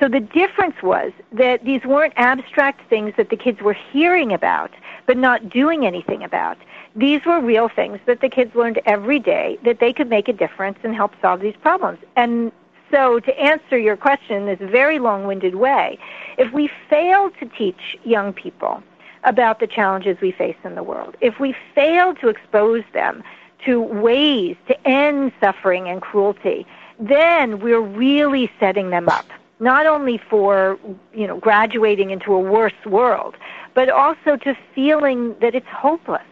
So 0.00 0.08
the 0.08 0.20
difference 0.20 0.76
was 0.82 1.12
that 1.32 1.64
these 1.64 1.84
weren't 1.84 2.12
abstract 2.16 2.88
things 2.88 3.14
that 3.16 3.30
the 3.30 3.36
kids 3.36 3.60
were 3.60 3.76
hearing 3.92 4.32
about 4.32 4.70
but 5.06 5.16
not 5.16 5.48
doing 5.48 5.86
anything 5.86 6.22
about 6.22 6.58
these 6.98 7.24
were 7.24 7.40
real 7.40 7.68
things 7.68 8.00
that 8.06 8.20
the 8.20 8.28
kids 8.28 8.54
learned 8.54 8.80
every 8.84 9.20
day 9.20 9.58
that 9.64 9.78
they 9.78 9.92
could 9.92 10.08
make 10.08 10.28
a 10.28 10.32
difference 10.32 10.78
and 10.82 10.94
help 10.94 11.12
solve 11.22 11.40
these 11.40 11.54
problems. 11.62 11.98
And 12.16 12.50
so, 12.90 13.20
to 13.20 13.40
answer 13.40 13.78
your 13.78 13.96
question 13.96 14.36
in 14.36 14.46
this 14.46 14.70
very 14.70 14.98
long 14.98 15.24
winded 15.26 15.54
way, 15.54 15.98
if 16.38 16.52
we 16.52 16.70
fail 16.88 17.30
to 17.38 17.46
teach 17.46 17.96
young 18.04 18.32
people 18.32 18.82
about 19.24 19.60
the 19.60 19.66
challenges 19.66 20.16
we 20.20 20.32
face 20.32 20.56
in 20.64 20.74
the 20.74 20.82
world, 20.82 21.16
if 21.20 21.38
we 21.38 21.54
fail 21.74 22.14
to 22.16 22.28
expose 22.28 22.82
them 22.94 23.22
to 23.66 23.80
ways 23.80 24.56
to 24.66 24.88
end 24.88 25.32
suffering 25.40 25.88
and 25.88 26.00
cruelty, 26.00 26.66
then 26.98 27.60
we're 27.60 27.80
really 27.80 28.50
setting 28.58 28.90
them 28.90 29.08
up 29.08 29.26
not 29.60 29.86
only 29.86 30.18
for 30.30 30.78
you 31.12 31.26
know 31.26 31.38
graduating 31.38 32.10
into 32.10 32.32
a 32.32 32.40
worse 32.40 32.84
world, 32.86 33.36
but 33.74 33.88
also 33.88 34.36
to 34.36 34.56
feeling 34.74 35.34
that 35.40 35.54
it's 35.54 35.66
hopeless 35.68 36.22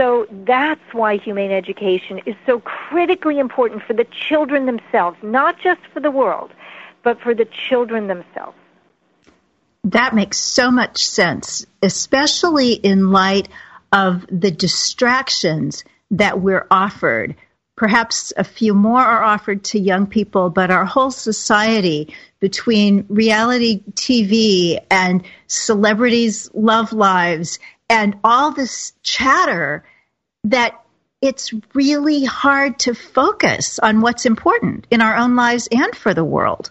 so 0.00 0.26
that's 0.46 0.80
why 0.92 1.18
humane 1.18 1.50
education 1.50 2.20
is 2.24 2.34
so 2.46 2.60
critically 2.60 3.38
important 3.38 3.82
for 3.82 3.92
the 3.92 4.06
children 4.06 4.64
themselves, 4.64 5.18
not 5.22 5.60
just 5.60 5.82
for 5.92 6.00
the 6.00 6.10
world, 6.10 6.52
but 7.02 7.20
for 7.20 7.34
the 7.34 7.44
children 7.44 8.06
themselves. 8.06 8.56
That 9.84 10.14
makes 10.14 10.38
so 10.38 10.70
much 10.70 11.04
sense, 11.04 11.66
especially 11.82 12.72
in 12.72 13.10
light 13.10 13.50
of 13.92 14.26
the 14.30 14.50
distractions 14.50 15.84
that 16.12 16.40
we're 16.40 16.66
offered. 16.70 17.36
Perhaps 17.80 18.34
a 18.36 18.44
few 18.44 18.74
more 18.74 19.00
are 19.00 19.22
offered 19.22 19.64
to 19.64 19.78
young 19.78 20.06
people, 20.06 20.50
but 20.50 20.70
our 20.70 20.84
whole 20.84 21.10
society 21.10 22.14
between 22.38 23.06
reality 23.08 23.82
TV 23.92 24.78
and 24.90 25.24
celebrities' 25.46 26.50
love 26.52 26.92
lives 26.92 27.58
and 27.88 28.18
all 28.22 28.50
this 28.50 28.92
chatter 29.02 29.82
that 30.44 30.78
it's 31.22 31.54
really 31.72 32.22
hard 32.22 32.78
to 32.80 32.94
focus 32.94 33.78
on 33.78 34.02
what's 34.02 34.26
important 34.26 34.86
in 34.90 35.00
our 35.00 35.16
own 35.16 35.34
lives 35.34 35.66
and 35.72 35.96
for 35.96 36.12
the 36.12 36.22
world. 36.22 36.70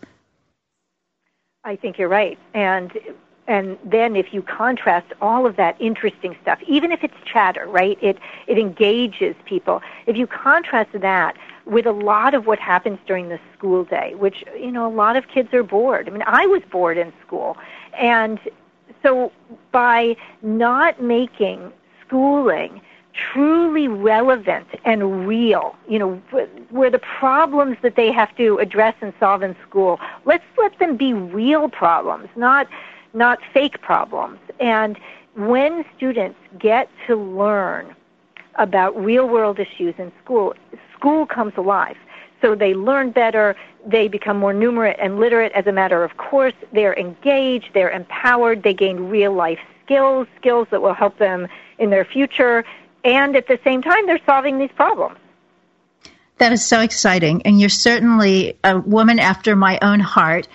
I 1.64 1.76
think 1.76 1.98
you're 1.98 2.08
right. 2.08 2.38
And 2.54 2.92
and 3.50 3.80
then 3.84 4.16
if 4.16 4.32
you 4.32 4.44
contrast 4.44 5.08
all 5.22 5.48
of 5.48 5.56
that 5.56 5.76
interesting 5.82 6.38
stuff, 6.42 6.60
even 6.68 6.92
if 6.92 7.04
it's 7.04 7.16
chatter, 7.26 7.66
right? 7.66 7.98
It 8.00 8.20
it 8.48 8.60
engages 8.60 9.36
people. 9.46 9.82
If 10.06 10.16
you 10.16 10.28
contrast 10.28 10.92
that 10.94 11.36
with 11.66 11.88
a 11.88 11.92
lot 11.92 12.34
of 12.36 12.46
what 12.46 12.60
happens 12.60 13.00
during 13.08 13.30
the 13.30 13.40
school 13.58 13.84
day, 13.84 14.14
which 14.16 14.46
you 14.58 14.72
know 14.72 14.88
a 14.88 14.94
lot 14.94 15.16
of 15.16 15.28
kids 15.28 15.52
are 15.54 15.64
bored. 15.64 16.08
I 16.08 16.12
mean, 16.12 16.24
I 16.28 16.46
was 16.46 16.62
bored 16.72 16.98
in 16.98 17.12
school, 17.26 17.58
and 17.98 18.40
so 19.02 19.32
by 19.72 20.16
not 20.44 21.02
making 21.02 21.74
schooling 22.06 22.82
truly 23.34 23.88
relevant 23.88 24.68
and 24.86 25.28
real, 25.28 25.76
you 25.88 25.98
know, 26.00 26.22
where 26.70 26.92
the 26.92 27.00
problems 27.00 27.78
that 27.82 27.96
they 27.96 28.12
have 28.12 28.34
to 28.38 28.60
address 28.60 28.96
and 29.02 29.12
solve 29.20 29.42
in 29.42 29.56
school, 29.68 30.00
let's 30.26 30.44
let 30.58 30.78
them 30.80 30.96
be 30.96 31.14
real 31.14 31.68
problems, 31.68 32.30
not 32.36 32.68
not 33.14 33.40
fake 33.54 33.82
problems. 33.82 34.40
And 34.60 34.98
when 35.36 35.86
students 35.96 36.40
get 36.58 36.90
to 37.08 37.16
learn 37.16 37.96
about 38.56 38.96
real 39.02 39.28
world 39.28 39.60
issues 39.60 39.96
in 39.98 40.12
school, 40.24 40.54
school 40.96 41.26
comes 41.26 41.54
alive. 41.58 41.98
So 42.42 42.56
they 42.56 42.74
learn 42.74 43.12
better, 43.12 43.56
they 43.86 44.08
become 44.08 44.38
more 44.38 44.54
numerate 44.54 44.96
and 45.00 45.20
literate 45.20 45.52
as 45.54 45.68
a 45.68 45.72
matter 45.72 46.04
of 46.04 46.18
course, 46.18 46.54
they're 46.74 46.98
engaged, 46.98 47.70
they're 47.74 47.92
empowered, 47.92 48.64
they 48.64 48.74
gain 48.74 49.10
real 49.10 49.34
life 49.34 49.60
skills, 49.84 50.28
skills 50.38 50.68
that 50.72 50.82
will 50.82 50.94
help 50.94 51.18
them 51.18 51.48
in 51.80 51.90
their 51.90 52.06
future, 52.06 52.64
and 53.04 53.36
at 53.36 53.48
the 53.48 53.60
same 53.64 53.82
time, 53.82 54.06
they're 54.06 54.20
solving 54.26 54.60
these 54.60 54.72
problems. 54.76 55.18
That 56.38 56.52
is 56.54 56.66
so 56.66 56.82
exciting. 56.82 57.42
And 57.44 57.60
you're 57.60 57.70
certainly 57.70 58.58
a 58.64 58.80
woman 58.80 59.20
after 59.20 59.56
my 59.56 59.80
own 59.82 60.00
heart. 60.00 60.48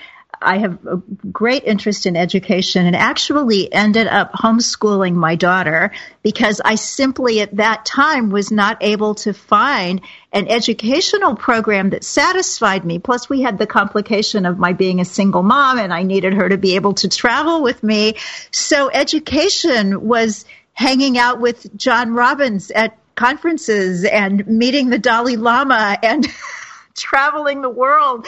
I 0.45 0.59
have 0.59 0.87
a 0.87 0.97
great 1.33 1.65
interest 1.65 2.07
in 2.07 2.17
education 2.17 2.87
and 2.87 2.95
actually 2.95 3.73
ended 3.73 4.07
up 4.07 4.33
homeschooling 4.33 5.15
my 5.15 5.35
daughter 5.35 5.93
because 6.23 6.61
I 6.65 6.75
simply 6.75 7.41
at 7.41 7.57
that 7.57 7.85
time 7.85 8.31
was 8.31 8.51
not 8.51 8.79
able 8.83 9.15
to 9.17 9.33
find 9.33 10.01
an 10.33 10.49
educational 10.49 11.35
program 11.35 11.91
that 11.91 12.05
satisfied 12.05 12.85
me. 12.85 12.99
Plus, 12.99 13.29
we 13.29 13.43
had 13.43 13.59
the 13.59 13.67
complication 13.67 14.47
of 14.47 14.59
my 14.59 14.73
being 14.73 15.01
a 15.01 15.05
single 15.05 15.43
mom 15.43 15.79
and 15.79 15.93
I 15.93 16.03
needed 16.03 16.35
her 16.35 16.49
to 16.49 16.59
be 16.59 16.77
able 16.77 16.95
to 16.95 17.09
travel 17.09 17.63
with 17.63 17.83
me. 17.83 18.17
So, 18.51 18.91
education 18.91 20.07
was 20.07 20.45
hanging 20.73 21.17
out 21.19 21.41
with 21.41 21.77
John 21.77 22.15
Robbins 22.15 22.71
at 22.71 22.99
conferences 23.15 24.05
and 24.05 24.47
meeting 24.47 24.91
the 24.91 24.99
Dalai 24.99 25.37
Lama 25.37 25.97
and 26.03 26.27
traveling 26.95 27.63
the 27.63 27.69
world. 27.69 28.27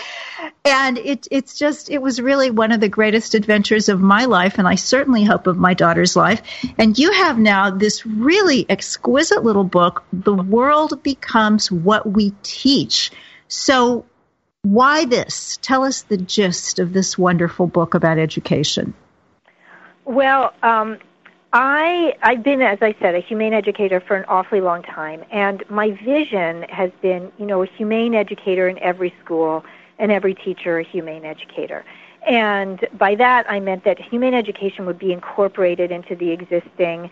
And 0.65 0.99
it, 0.99 1.29
it's 1.31 1.59
just, 1.59 1.91
it 1.91 2.03
was 2.03 2.21
really 2.21 2.51
one 2.51 2.73
of 2.73 2.81
the 2.81 2.89
greatest 2.89 3.35
adventures 3.35 3.89
of 3.89 4.01
my 4.01 4.25
life, 4.25 4.59
and 4.59 4.67
I 4.67 4.75
certainly 4.75 5.25
hope 5.25 5.47
of 5.47 5.57
my 5.57 5.75
daughter's 5.75 6.17
life. 6.17 6.43
And 6.79 6.99
you 6.99 7.13
have 7.13 7.39
now 7.39 7.71
this 7.71 8.05
really 8.05 8.67
exquisite 8.69 9.45
little 9.45 9.65
book, 9.65 10.05
The 10.13 10.35
World 10.35 11.03
Becomes 11.03 11.71
What 11.71 12.11
We 12.11 12.33
Teach. 12.43 13.13
So, 13.49 14.05
why 14.63 15.05
this? 15.05 15.59
Tell 15.63 15.85
us 15.85 16.03
the 16.03 16.17
gist 16.17 16.81
of 16.81 16.93
this 16.93 17.17
wonderful 17.17 17.69
book 17.69 17.95
about 17.95 18.19
education. 18.19 18.95
Well, 20.05 20.53
um, 20.63 20.99
I 21.59 22.15
I've 22.21 22.43
been, 22.43 22.61
as 22.61 22.81
I 22.83 22.95
said, 23.01 23.15
a 23.15 23.21
humane 23.21 23.55
educator 23.55 23.99
for 23.99 24.15
an 24.15 24.27
awfully 24.29 24.61
long 24.61 24.83
time, 24.83 25.25
and 25.31 25.65
my 25.71 25.93
vision 26.05 26.65
has 26.65 26.91
been, 27.01 27.33
you 27.39 27.47
know, 27.47 27.63
a 27.63 27.67
humane 27.67 28.15
educator 28.15 28.69
in 28.69 28.79
every 28.81 29.15
school 29.25 29.65
and 29.99 30.13
every 30.13 30.35
teacher 30.35 30.79
a 30.79 30.85
humane 30.85 31.25
educator. 31.25 31.83
And 32.29 32.87
by 32.99 33.15
that, 33.15 33.51
I 33.51 33.61
meant 33.61 33.85
that 33.85 33.99
humane 33.99 34.35
education 34.35 34.85
would 34.85 34.99
be 34.99 35.15
incorporated 35.15 35.91
into 35.91 36.15
the 36.15 36.31
existing 36.31 37.11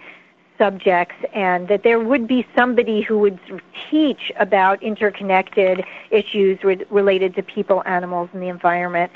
subjects 0.59 1.15
and 1.33 1.67
that 1.69 1.83
there 1.83 2.01
would 2.01 2.29
be 2.29 2.47
somebody 2.55 3.01
who 3.01 3.19
would 3.21 3.41
teach 3.91 4.31
about 4.39 4.83
interconnected 4.83 5.87
issues 6.11 6.63
re- 6.63 6.85
related 6.91 7.35
to 7.37 7.43
people, 7.43 7.83
animals, 7.87 8.29
and 8.35 8.43
the 8.43 8.49
environment 8.49 9.11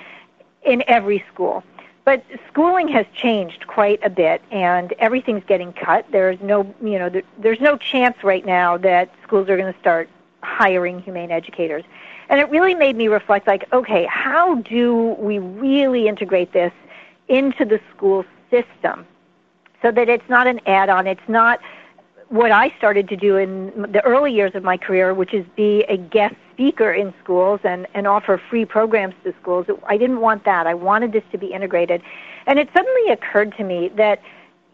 in 0.62 0.82
every 0.86 1.22
school. 1.30 1.62
But 2.08 2.24
schooling 2.48 2.88
has 2.88 3.04
changed 3.12 3.66
quite 3.66 4.00
a 4.02 4.08
bit, 4.08 4.40
and 4.50 4.94
everything's 4.94 5.44
getting 5.44 5.74
cut. 5.74 6.06
There's 6.10 6.40
no, 6.40 6.74
you 6.82 6.98
know, 6.98 7.10
there, 7.10 7.22
there's 7.36 7.60
no 7.60 7.76
chance 7.76 8.24
right 8.24 8.46
now 8.46 8.78
that 8.78 9.10
schools 9.22 9.50
are 9.50 9.58
going 9.58 9.70
to 9.70 9.78
start 9.78 10.08
hiring 10.42 11.02
humane 11.02 11.30
educators. 11.30 11.84
And 12.30 12.40
it 12.40 12.48
really 12.48 12.74
made 12.74 12.96
me 12.96 13.08
reflect, 13.08 13.46
like, 13.46 13.70
okay, 13.74 14.06
how 14.06 14.54
do 14.54 15.16
we 15.18 15.38
really 15.38 16.08
integrate 16.08 16.54
this 16.54 16.72
into 17.28 17.66
the 17.66 17.78
school 17.94 18.24
system? 18.50 19.06
so 19.82 19.92
that 19.92 20.08
it's 20.08 20.28
not 20.28 20.46
an 20.46 20.60
add-on. 20.66 21.06
It's 21.06 21.28
not 21.28 21.60
what 22.28 22.50
I 22.50 22.74
started 22.76 23.08
to 23.08 23.16
do 23.16 23.36
in 23.36 23.90
the 23.90 24.04
early 24.04 24.32
years 24.32 24.54
of 24.54 24.62
my 24.62 24.76
career, 24.76 25.14
which 25.14 25.32
is 25.32 25.46
be 25.56 25.84
a 25.88 25.96
guest 25.96 26.34
speaker 26.52 26.92
in 26.92 27.14
schools 27.22 27.60
and, 27.64 27.86
and 27.94 28.06
offer 28.06 28.40
free 28.50 28.64
programs 28.64 29.14
to 29.24 29.34
schools. 29.40 29.66
I 29.86 29.96
didn't 29.96 30.20
want 30.20 30.44
that. 30.44 30.66
I 30.66 30.74
wanted 30.74 31.12
this 31.12 31.22
to 31.32 31.38
be 31.38 31.46
integrated. 31.46 32.02
And 32.46 32.58
it 32.58 32.68
suddenly 32.74 33.12
occurred 33.12 33.54
to 33.56 33.64
me 33.64 33.90
that, 33.96 34.20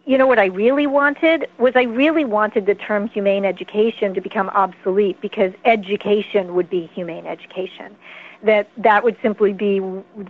you 0.04 0.18
know, 0.18 0.26
what 0.26 0.38
I 0.38 0.46
really 0.46 0.86
wanted 0.86 1.46
was 1.58 1.74
I 1.76 1.82
really 1.82 2.24
wanted 2.24 2.66
the 2.66 2.74
term 2.74 3.08
humane 3.08 3.44
education 3.44 4.14
to 4.14 4.20
become 4.20 4.48
obsolete 4.50 5.20
because 5.20 5.52
education 5.64 6.54
would 6.54 6.68
be 6.68 6.90
humane 6.94 7.26
education. 7.26 7.94
That 8.42 8.68
that 8.76 9.04
would 9.04 9.16
simply 9.22 9.52
be 9.52 9.80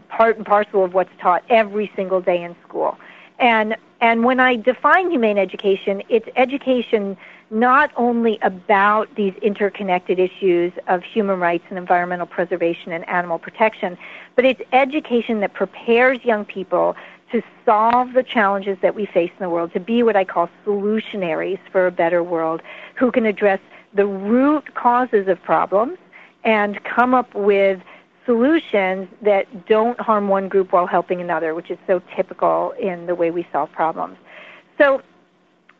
part 0.09 0.37
and 0.37 0.47
parcel 0.47 0.85
of 0.85 0.95
what's 0.95 1.11
taught 1.21 1.43
every 1.49 1.91
single 1.97 2.21
day 2.21 2.43
in 2.43 2.55
school. 2.67 2.97
And 3.39 3.77
and 4.01 4.25
when 4.25 4.39
I 4.39 4.57
define 4.57 5.11
humane 5.11 5.39
education, 5.39 6.03
it's 6.09 6.29
education 6.37 7.17
not 7.51 7.91
only 7.97 8.39
about 8.43 9.15
these 9.15 9.33
interconnected 9.41 10.19
issues 10.19 10.73
of 10.89 11.03
human 11.03 11.39
rights 11.41 11.65
and 11.69 11.79
environmental 11.79 12.27
preservation 12.27 12.93
and 12.93 13.09
animal 13.09 13.39
protection, 13.39 13.97
but 14.35 14.45
it's 14.45 14.61
education 14.73 15.41
that 15.41 15.55
prepares 15.55 16.19
young 16.25 16.45
people 16.45 16.97
to 17.33 17.43
solve 17.65 18.13
the 18.13 18.23
challenges 18.23 18.77
that 18.83 18.95
we 18.95 19.07
face 19.07 19.31
in 19.31 19.43
the 19.43 19.51
world, 19.51 19.73
to 19.73 19.81
be 19.81 20.03
what 20.03 20.17
I 20.17 20.25
call 20.25 20.49
solutionaries 20.67 21.59
for 21.73 21.87
a 21.87 21.91
better 21.91 22.23
world, 22.23 22.61
who 22.95 23.11
can 23.11 23.25
address 23.25 23.61
the 23.95 24.07
root 24.07 24.75
causes 24.75 25.29
of 25.29 25.43
problems 25.43 25.99
and 26.45 26.83
come 26.85 27.15
up 27.15 27.35
with 27.35 27.81
solutions 28.27 29.09
that 29.23 29.67
don't 29.67 30.01
harm 30.01 30.29
one 30.29 30.49
group 30.49 30.73
while 30.73 30.87
helping 30.87 31.21
another, 31.21 31.55
which 31.55 31.71
is 31.71 31.79
so 31.87 32.01
typical 32.17 32.73
in 32.73 33.07
the 33.07 33.15
way 33.15 33.31
we 33.31 33.47
solve 33.53 33.71
problems. 33.73 34.17
So 34.79 35.03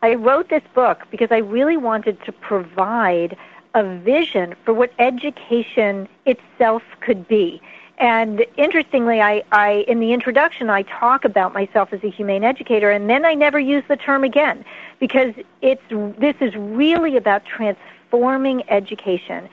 I 0.01 0.13
wrote 0.13 0.49
this 0.49 0.63
book 0.73 1.07
because 1.09 1.29
I 1.31 1.37
really 1.37 1.77
wanted 1.77 2.23
to 2.25 2.31
provide 2.31 3.35
a 3.73 3.83
vision 3.83 4.55
for 4.63 4.73
what 4.73 4.91
education 4.99 6.07
itself 6.25 6.83
could 7.01 7.27
be. 7.27 7.61
And 7.97 8.45
interestingly, 8.57 9.21
I, 9.21 9.43
I 9.51 9.85
in 9.87 9.99
the 9.99 10.11
introduction 10.13 10.69
I 10.69 10.83
talk 10.83 11.23
about 11.23 11.53
myself 11.53 11.93
as 11.93 12.03
a 12.03 12.09
humane 12.09 12.43
educator, 12.43 12.91
and 12.91 13.09
then 13.09 13.25
I 13.25 13.33
never 13.33 13.59
use 13.59 13.83
the 13.87 13.95
term 13.95 14.23
again 14.23 14.65
because 14.99 15.33
it's 15.61 15.81
this 16.19 16.35
is 16.41 16.55
really 16.55 17.15
about 17.15 17.45
transforming 17.45 18.69
education 18.69 19.49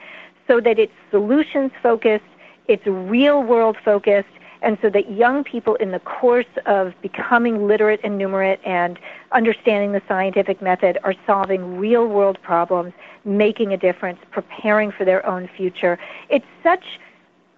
so 0.47 0.59
that 0.59 0.77
it's 0.77 0.93
solutions 1.09 1.71
focused, 1.81 2.25
it's 2.67 2.85
real 2.85 3.43
world 3.43 3.77
focused, 3.83 4.27
and 4.61 4.77
so 4.81 4.89
that 4.89 5.11
young 5.11 5.43
people 5.43 5.75
in 5.75 5.91
the 5.91 5.99
course 5.99 6.45
of 6.65 6.93
becoming 7.01 7.67
literate 7.67 7.99
and 8.03 8.19
numerate 8.19 8.59
and 8.65 8.97
understanding 9.33 9.91
the 9.91 10.01
scientific 10.07 10.61
method 10.61 10.97
are 11.03 11.13
solving 11.27 11.77
real 11.77 12.07
world 12.07 12.37
problems, 12.41 12.93
making 13.25 13.73
a 13.73 13.77
difference, 13.77 14.19
preparing 14.31 14.91
for 14.91 15.03
their 15.03 15.25
own 15.25 15.49
future. 15.57 15.99
It's 16.29 16.45
such 16.63 16.99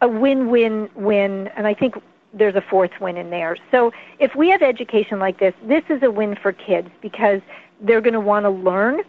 a 0.02 0.08
win-win-win, 0.08 1.48
and 1.56 1.68
I 1.68 1.74
think 1.76 1.96
there's 2.34 2.56
a 2.56 2.62
fourth 2.62 2.92
win 3.00 3.18
in 3.18 3.30
there. 3.30 3.56
So 3.72 3.94
if 4.20 4.36
we 4.36 4.50
have 4.50 4.62
education 4.62 5.20
like 5.20 5.40
this, 5.40 5.54
this 5.64 5.84
is 5.90 6.02
a 6.04 6.12
win 6.12 6.36
for 6.36 6.52
kids 6.52 6.90
because 7.02 7.42
they're 7.82 8.02
going 8.02 8.14
to 8.14 8.20
want 8.20 8.46
to 8.46 8.50
learn 8.50 9.02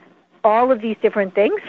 all 0.46 0.70
of 0.70 0.80
these 0.80 0.96
different 1.02 1.34
things 1.34 1.60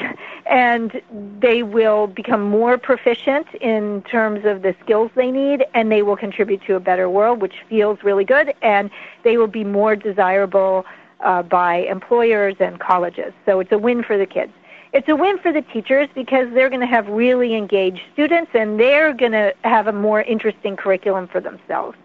and 0.45 1.01
they 1.39 1.63
will 1.63 2.05
become 2.05 2.43
more 2.43 2.78
proficient 2.78 3.47
in 3.59 4.03
terms 4.03 4.45
of 4.45 4.61
the 4.61 4.75
skills 4.84 5.09
they 5.15 5.32
need 5.32 5.65
and 5.73 5.91
they 5.91 6.03
will 6.03 6.15
contribute 6.15 6.61
to 6.67 6.75
a 6.75 6.80
better 6.80 7.09
world 7.09 7.41
which 7.41 7.55
feels 7.67 7.97
really 8.03 8.23
good 8.23 8.53
and 8.61 8.91
they 9.23 9.36
will 9.36 9.47
be 9.47 9.63
more 9.63 9.95
desirable 9.95 10.86
uh, 11.21 11.41
by 11.41 11.78
employers 11.78 12.55
and 12.59 12.80
colleges 12.80 13.34
so 13.47 13.59
it's 13.59 13.71
a 13.71 13.78
win 13.78 14.03
for 14.03 14.15
the 14.15 14.28
kids 14.28 14.51
it's 14.93 15.09
a 15.09 15.15
win 15.15 15.38
for 15.39 15.51
the 15.51 15.63
teachers 15.63 16.07
because 16.13 16.47
they're 16.53 16.69
going 16.69 16.82
to 16.82 16.88
have 16.88 17.07
really 17.07 17.55
engaged 17.55 18.01
students 18.13 18.51
and 18.53 18.80
they're 18.80 19.13
going 19.13 19.34
to 19.34 19.53
have 19.63 19.88
a 19.88 19.91
more 19.91 20.21
interesting 20.21 20.78
curriculum 20.78 21.28
for 21.28 21.41
themselves. 21.41 21.97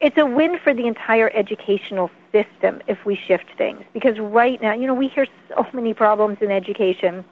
It's 0.00 0.18
a 0.18 0.26
win 0.26 0.58
for 0.62 0.74
the 0.74 0.86
entire 0.86 1.30
educational 1.30 2.10
system 2.32 2.80
if 2.86 3.04
we 3.04 3.16
shift 3.16 3.46
things. 3.56 3.82
Because 3.92 4.18
right 4.18 4.60
now, 4.60 4.74
you 4.74 4.86
know, 4.86 4.94
we 4.94 5.08
hear 5.08 5.26
so 5.48 5.66
many 5.72 5.94
problems 5.94 6.38
in 6.40 6.50
education 6.50 7.24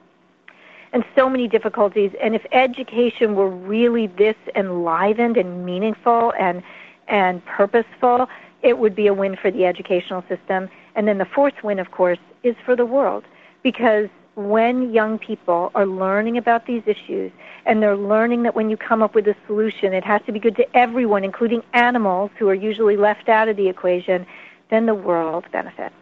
and 0.93 1.03
so 1.15 1.29
many 1.29 1.47
difficulties. 1.47 2.11
And 2.21 2.35
if 2.35 2.45
education 2.51 3.35
were 3.35 3.49
really 3.49 4.07
this 4.07 4.35
enlivened 4.55 5.37
and 5.37 5.65
meaningful 5.65 6.33
and 6.39 6.63
and 7.09 7.45
purposeful, 7.45 8.27
it 8.63 8.77
would 8.77 8.93
be 8.93 9.07
a 9.07 9.13
win 9.13 9.37
for 9.37 9.49
the 9.49 9.65
educational 9.65 10.23
system. 10.27 10.69
And 10.95 11.07
then 11.07 11.17
the 11.17 11.25
fourth 11.25 11.63
win 11.63 11.79
of 11.79 11.91
course 11.91 12.19
is 12.43 12.55
for 12.65 12.75
the 12.75 12.85
world. 12.85 13.23
Because 13.63 14.09
when 14.35 14.93
young 14.93 15.17
people 15.17 15.71
are 15.73 15.87
learning 15.87 16.37
about 16.37 16.67
these 16.67 16.83
issues 16.85 17.31
and 17.65 17.81
they're 17.81 17.97
learning 17.97 18.43
that 18.43 18.55
when 18.55 18.69
you 18.69 18.77
come 18.77 19.01
up 19.01 19.15
with 19.15 19.27
a 19.27 19.35
solution, 19.47 19.93
it 19.93 20.03
has 20.03 20.21
to 20.27 20.31
be 20.31 20.39
good 20.39 20.55
to 20.55 20.77
everyone, 20.77 21.23
including 21.23 21.63
animals 21.73 22.29
who 22.37 22.47
are 22.47 22.53
usually 22.53 22.97
left 22.97 23.29
out 23.29 23.47
of 23.47 23.57
the 23.57 23.67
equation, 23.67 24.27
then 24.69 24.85
the 24.85 24.95
world 24.95 25.45
benefits. 25.51 25.95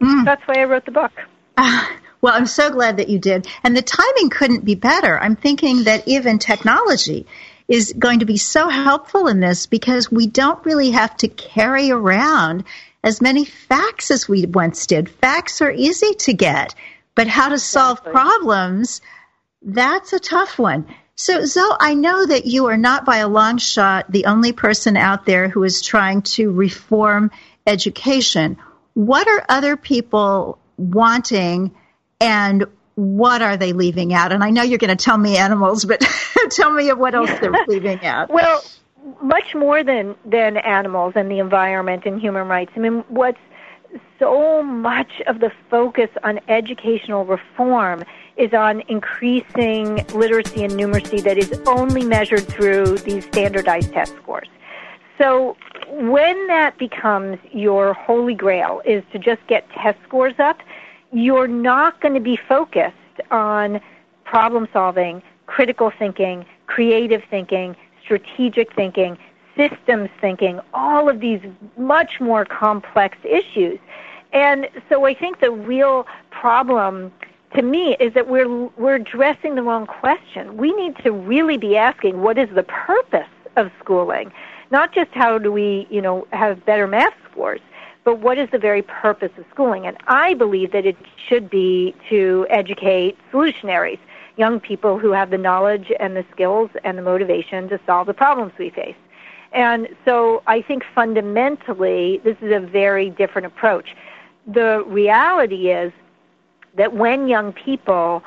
Mm. 0.00 0.24
That's 0.24 0.42
why 0.46 0.60
I 0.60 0.64
wrote 0.64 0.84
the 0.84 0.92
book. 0.92 1.12
Well, 2.20 2.34
I'm 2.34 2.46
so 2.46 2.70
glad 2.70 2.96
that 2.96 3.08
you 3.08 3.20
did. 3.20 3.46
And 3.62 3.76
the 3.76 3.82
timing 3.82 4.30
couldn't 4.30 4.64
be 4.64 4.74
better. 4.74 5.18
I'm 5.18 5.36
thinking 5.36 5.84
that 5.84 6.08
even 6.08 6.40
technology 6.40 7.26
is 7.68 7.92
going 7.96 8.20
to 8.20 8.24
be 8.24 8.38
so 8.38 8.68
helpful 8.68 9.28
in 9.28 9.38
this 9.38 9.66
because 9.66 10.10
we 10.10 10.26
don't 10.26 10.64
really 10.66 10.90
have 10.90 11.16
to 11.18 11.28
carry 11.28 11.92
around 11.92 12.64
as 13.04 13.20
many 13.20 13.44
facts 13.44 14.10
as 14.10 14.28
we 14.28 14.46
once 14.46 14.86
did. 14.86 15.08
Facts 15.08 15.62
are 15.62 15.70
easy 15.70 16.14
to 16.14 16.32
get, 16.32 16.74
but 17.14 17.28
how 17.28 17.50
to 17.50 17.58
solve 17.58 17.98
Exactly. 17.98 18.12
problems, 18.12 19.00
that's 19.62 20.12
a 20.12 20.18
tough 20.18 20.58
one. 20.58 20.86
So, 21.20 21.44
Zoe, 21.44 21.76
I 21.80 21.94
know 21.94 22.26
that 22.26 22.46
you 22.46 22.66
are 22.66 22.76
not 22.76 23.04
by 23.04 23.16
a 23.16 23.28
long 23.28 23.58
shot 23.58 24.08
the 24.08 24.26
only 24.26 24.52
person 24.52 24.96
out 24.96 25.26
there 25.26 25.48
who 25.48 25.64
is 25.64 25.82
trying 25.82 26.22
to 26.22 26.52
reform 26.52 27.32
education. 27.66 28.56
What 28.94 29.26
are 29.26 29.44
other 29.48 29.76
people 29.76 30.60
wanting 30.76 31.74
and 32.20 32.66
what 32.94 33.42
are 33.42 33.56
they 33.56 33.72
leaving 33.72 34.14
out? 34.14 34.30
And 34.30 34.44
I 34.44 34.50
know 34.50 34.62
you're 34.62 34.78
going 34.78 34.96
to 34.96 35.04
tell 35.04 35.18
me 35.18 35.36
animals, 35.36 35.84
but 35.84 36.00
tell 36.50 36.72
me 36.72 36.92
what 36.92 37.16
else 37.16 37.30
they're 37.40 37.52
leaving 37.66 38.04
out. 38.04 38.30
Well, 38.30 38.62
much 39.20 39.56
more 39.56 39.82
than 39.82 40.14
than 40.24 40.56
animals 40.56 41.14
and 41.16 41.28
the 41.28 41.40
environment 41.40 42.04
and 42.06 42.20
human 42.20 42.46
rights. 42.46 42.70
I 42.76 42.78
mean, 42.78 43.04
what's 43.08 43.40
so 44.20 44.62
much 44.62 45.10
of 45.26 45.40
the 45.40 45.50
focus 45.68 46.10
on 46.22 46.38
educational 46.48 47.24
reform 47.24 48.04
is 48.38 48.54
on 48.54 48.82
increasing 48.88 49.96
literacy 50.14 50.64
and 50.64 50.72
numeracy 50.72 51.22
that 51.22 51.36
is 51.36 51.60
only 51.66 52.04
measured 52.04 52.46
through 52.46 52.96
these 52.98 53.24
standardized 53.24 53.92
test 53.92 54.14
scores. 54.16 54.48
So 55.18 55.56
when 55.88 56.46
that 56.46 56.78
becomes 56.78 57.38
your 57.52 57.92
holy 57.92 58.34
grail 58.34 58.80
is 58.84 59.02
to 59.12 59.18
just 59.18 59.44
get 59.48 59.68
test 59.70 59.98
scores 60.06 60.38
up, 60.38 60.58
you're 61.12 61.48
not 61.48 62.00
going 62.00 62.14
to 62.14 62.20
be 62.20 62.38
focused 62.48 62.94
on 63.30 63.80
problem 64.24 64.68
solving, 64.72 65.22
critical 65.46 65.90
thinking, 65.98 66.46
creative 66.66 67.22
thinking, 67.30 67.74
strategic 68.02 68.74
thinking, 68.74 69.18
systems 69.56 70.08
thinking, 70.20 70.60
all 70.72 71.08
of 71.08 71.18
these 71.20 71.40
much 71.76 72.20
more 72.20 72.44
complex 72.44 73.18
issues. 73.24 73.78
And 74.32 74.68
so 74.88 75.04
I 75.06 75.14
think 75.14 75.40
the 75.40 75.50
real 75.50 76.06
problem 76.30 77.10
to 77.54 77.62
me 77.62 77.96
is 77.98 78.12
that 78.14 78.28
we're 78.28 78.48
we're 78.76 78.96
addressing 78.96 79.54
the 79.54 79.62
wrong 79.62 79.86
question. 79.86 80.56
We 80.56 80.72
need 80.72 80.96
to 80.98 81.12
really 81.12 81.56
be 81.56 81.76
asking 81.76 82.20
what 82.20 82.38
is 82.38 82.48
the 82.54 82.62
purpose 82.62 83.28
of 83.56 83.70
schooling? 83.80 84.32
Not 84.70 84.92
just 84.92 85.10
how 85.12 85.38
do 85.38 85.50
we, 85.50 85.86
you 85.90 86.02
know, 86.02 86.26
have 86.32 86.64
better 86.66 86.86
math 86.86 87.14
scores, 87.30 87.60
but 88.04 88.18
what 88.18 88.38
is 88.38 88.50
the 88.50 88.58
very 88.58 88.82
purpose 88.82 89.32
of 89.38 89.44
schooling? 89.50 89.86
And 89.86 89.96
I 90.06 90.34
believe 90.34 90.72
that 90.72 90.84
it 90.84 90.96
should 91.28 91.48
be 91.48 91.94
to 92.10 92.46
educate 92.50 93.16
solutionaries, 93.32 93.98
young 94.36 94.60
people 94.60 94.98
who 94.98 95.12
have 95.12 95.30
the 95.30 95.38
knowledge 95.38 95.90
and 95.98 96.16
the 96.16 96.24
skills 96.30 96.70
and 96.84 96.98
the 96.98 97.02
motivation 97.02 97.68
to 97.70 97.80
solve 97.86 98.06
the 98.06 98.14
problems 98.14 98.52
we 98.58 98.70
face. 98.70 98.96
And 99.52 99.88
so 100.04 100.42
I 100.46 100.60
think 100.60 100.84
fundamentally 100.94 102.20
this 102.24 102.36
is 102.42 102.52
a 102.52 102.60
very 102.60 103.08
different 103.08 103.46
approach. 103.46 103.96
The 104.46 104.84
reality 104.86 105.70
is 105.70 105.92
that 106.78 106.94
when 106.94 107.28
young 107.28 107.52
people 107.52 108.22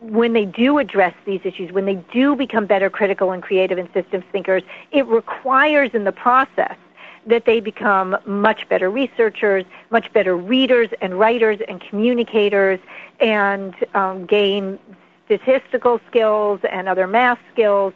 when 0.00 0.32
they 0.32 0.44
do 0.44 0.78
address 0.78 1.14
these 1.24 1.40
issues, 1.42 1.72
when 1.72 1.84
they 1.84 1.96
do 2.12 2.36
become 2.36 2.66
better 2.66 2.88
critical 2.88 3.32
and 3.32 3.42
creative 3.42 3.78
and 3.78 3.88
systems 3.92 4.24
thinkers, 4.30 4.62
it 4.92 5.04
requires 5.06 5.90
in 5.92 6.04
the 6.04 6.12
process 6.12 6.76
that 7.26 7.44
they 7.44 7.60
become 7.60 8.16
much 8.24 8.68
better 8.68 8.90
researchers, 8.90 9.64
much 9.90 10.12
better 10.12 10.36
readers 10.36 10.88
and 11.00 11.18
writers 11.18 11.58
and 11.68 11.80
communicators, 11.80 12.78
and 13.20 13.74
um, 13.94 14.24
gain 14.24 14.78
statistical 15.26 16.00
skills 16.06 16.60
and 16.70 16.88
other 16.88 17.06
math 17.06 17.38
skills. 17.52 17.92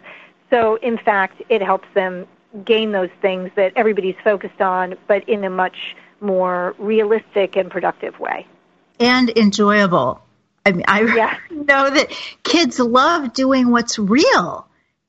So, 0.51 0.77
in 0.77 0.99
fact, 0.99 1.41
it 1.49 1.63
helps 1.63 1.89
them 1.95 2.27
gain 2.65 2.93
those 2.93 3.11
things 3.23 3.51
that 3.55 3.73
everybody's 3.77 4.17
focused 4.23 4.61
on, 4.61 4.97
but 5.07 5.27
in 5.29 5.45
a 5.45 5.51
much 5.51 5.97
more 6.21 6.75
realistic 6.79 7.57
and 7.57 7.71
productive 7.71 8.19
way. 8.21 8.47
And 9.03 9.31
enjoyable. 9.37 10.23
I 10.65 10.73
mean, 10.73 10.85
I 10.87 11.03
Yeah. 11.03 11.37
know 11.51 11.91
that 11.91 12.13
kids 12.43 12.79
love 12.79 13.33
doing 13.33 13.71
what's 13.71 13.99
real. 13.99 14.67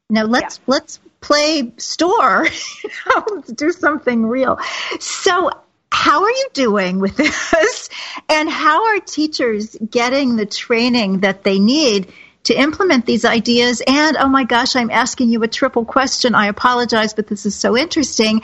Now 0.09 0.23
let's 0.25 0.59
let's 0.67 0.99
play 1.21 1.71
store. 1.77 2.47
You 2.83 2.89
know, 3.15 3.23
let's 3.35 3.51
do 3.51 3.71
something 3.71 4.25
real. 4.25 4.59
So, 4.99 5.49
how 5.91 6.23
are 6.23 6.29
you 6.31 6.47
doing 6.53 6.99
with 6.99 7.15
this? 7.51 7.89
And 8.29 8.49
how 8.49 8.87
are 8.87 8.99
teachers 8.99 9.75
getting 9.89 10.35
the 10.35 10.45
training 10.45 11.19
that 11.21 11.43
they 11.43 11.59
need 11.59 12.11
to 12.45 12.53
implement 12.53 13.05
these 13.05 13.23
ideas? 13.25 13.81
And 13.87 14.17
oh 14.17 14.27
my 14.27 14.43
gosh, 14.43 14.75
I'm 14.75 14.89
asking 14.91 15.29
you 15.29 15.43
a 15.43 15.47
triple 15.47 15.85
question. 15.85 16.35
I 16.35 16.47
apologize, 16.47 17.13
but 17.13 17.27
this 17.27 17.45
is 17.45 17.55
so 17.55 17.77
interesting. 17.77 18.41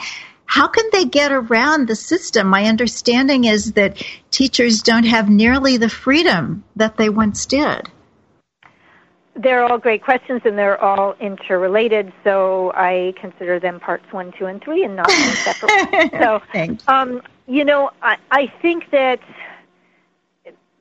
How 0.50 0.66
can 0.66 0.84
they 0.90 1.04
get 1.04 1.30
around 1.30 1.86
the 1.86 1.94
system? 1.94 2.48
My 2.48 2.64
understanding 2.64 3.44
is 3.44 3.74
that 3.74 4.02
teachers 4.32 4.82
don't 4.82 5.04
have 5.04 5.30
nearly 5.30 5.76
the 5.76 5.88
freedom 5.88 6.64
that 6.74 6.96
they 6.96 7.08
once 7.08 7.46
did. 7.46 7.88
They're 9.36 9.62
all 9.62 9.78
great 9.78 10.02
questions 10.02 10.42
and 10.44 10.58
they're 10.58 10.82
all 10.82 11.14
interrelated, 11.20 12.12
so 12.24 12.72
I 12.74 13.14
consider 13.20 13.60
them 13.60 13.78
parts 13.78 14.12
one, 14.12 14.32
two, 14.36 14.46
and 14.46 14.60
three 14.60 14.82
and 14.82 14.96
not 14.96 15.08
separate. 15.08 16.10
so, 16.20 16.42
Thanks. 16.52 16.82
um, 16.88 17.22
you 17.46 17.64
know, 17.64 17.92
I, 18.02 18.16
I 18.32 18.52
think 18.60 18.90
that 18.90 19.20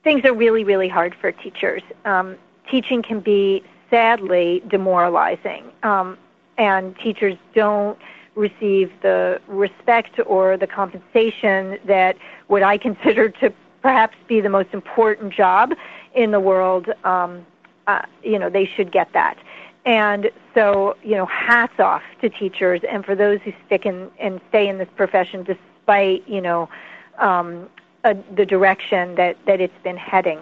things 0.03 0.25
are 0.25 0.33
really, 0.33 0.63
really 0.63 0.89
hard 0.89 1.13
for 1.21 1.31
teachers. 1.31 1.83
Um, 2.05 2.37
teaching 2.71 3.03
can 3.03 3.19
be 3.19 3.61
sadly 3.91 4.63
demoralizing, 4.67 5.65
um, 5.83 6.17
and 6.57 6.97
teachers 6.97 7.37
don't 7.53 7.99
receive 8.39 8.91
the 9.01 9.39
respect 9.47 10.19
or 10.25 10.57
the 10.57 10.67
compensation 10.67 11.77
that 11.85 12.17
what 12.47 12.63
I 12.63 12.77
consider 12.89 13.29
to 13.29 13.53
perhaps 13.81 14.15
be 14.27 14.41
the 14.41 14.49
most 14.49 14.69
important 14.73 15.33
job 15.33 15.73
in 16.13 16.31
the 16.31 16.39
world. 16.39 16.87
Um, 17.03 17.45
uh, 17.87 18.01
you 18.23 18.37
know, 18.37 18.49
they 18.49 18.65
should 18.65 18.91
get 18.91 19.11
that. 19.13 19.37
And 19.85 20.29
so, 20.53 20.95
you 21.03 21.15
know, 21.15 21.25
hats 21.25 21.79
off 21.79 22.03
to 22.21 22.29
teachers 22.29 22.81
and 22.87 23.03
for 23.03 23.15
those 23.15 23.39
who 23.41 23.53
stick 23.65 23.85
in 23.85 24.11
and 24.19 24.39
stay 24.49 24.67
in 24.67 24.77
this 24.77 24.89
profession 24.95 25.43
despite, 25.43 26.27
you 26.27 26.41
know, 26.41 26.69
um, 27.17 27.69
uh, 28.03 28.13
the 28.35 28.45
direction 28.45 29.15
that, 29.15 29.37
that 29.45 29.59
it's 29.59 29.81
been 29.83 29.97
heading. 29.97 30.39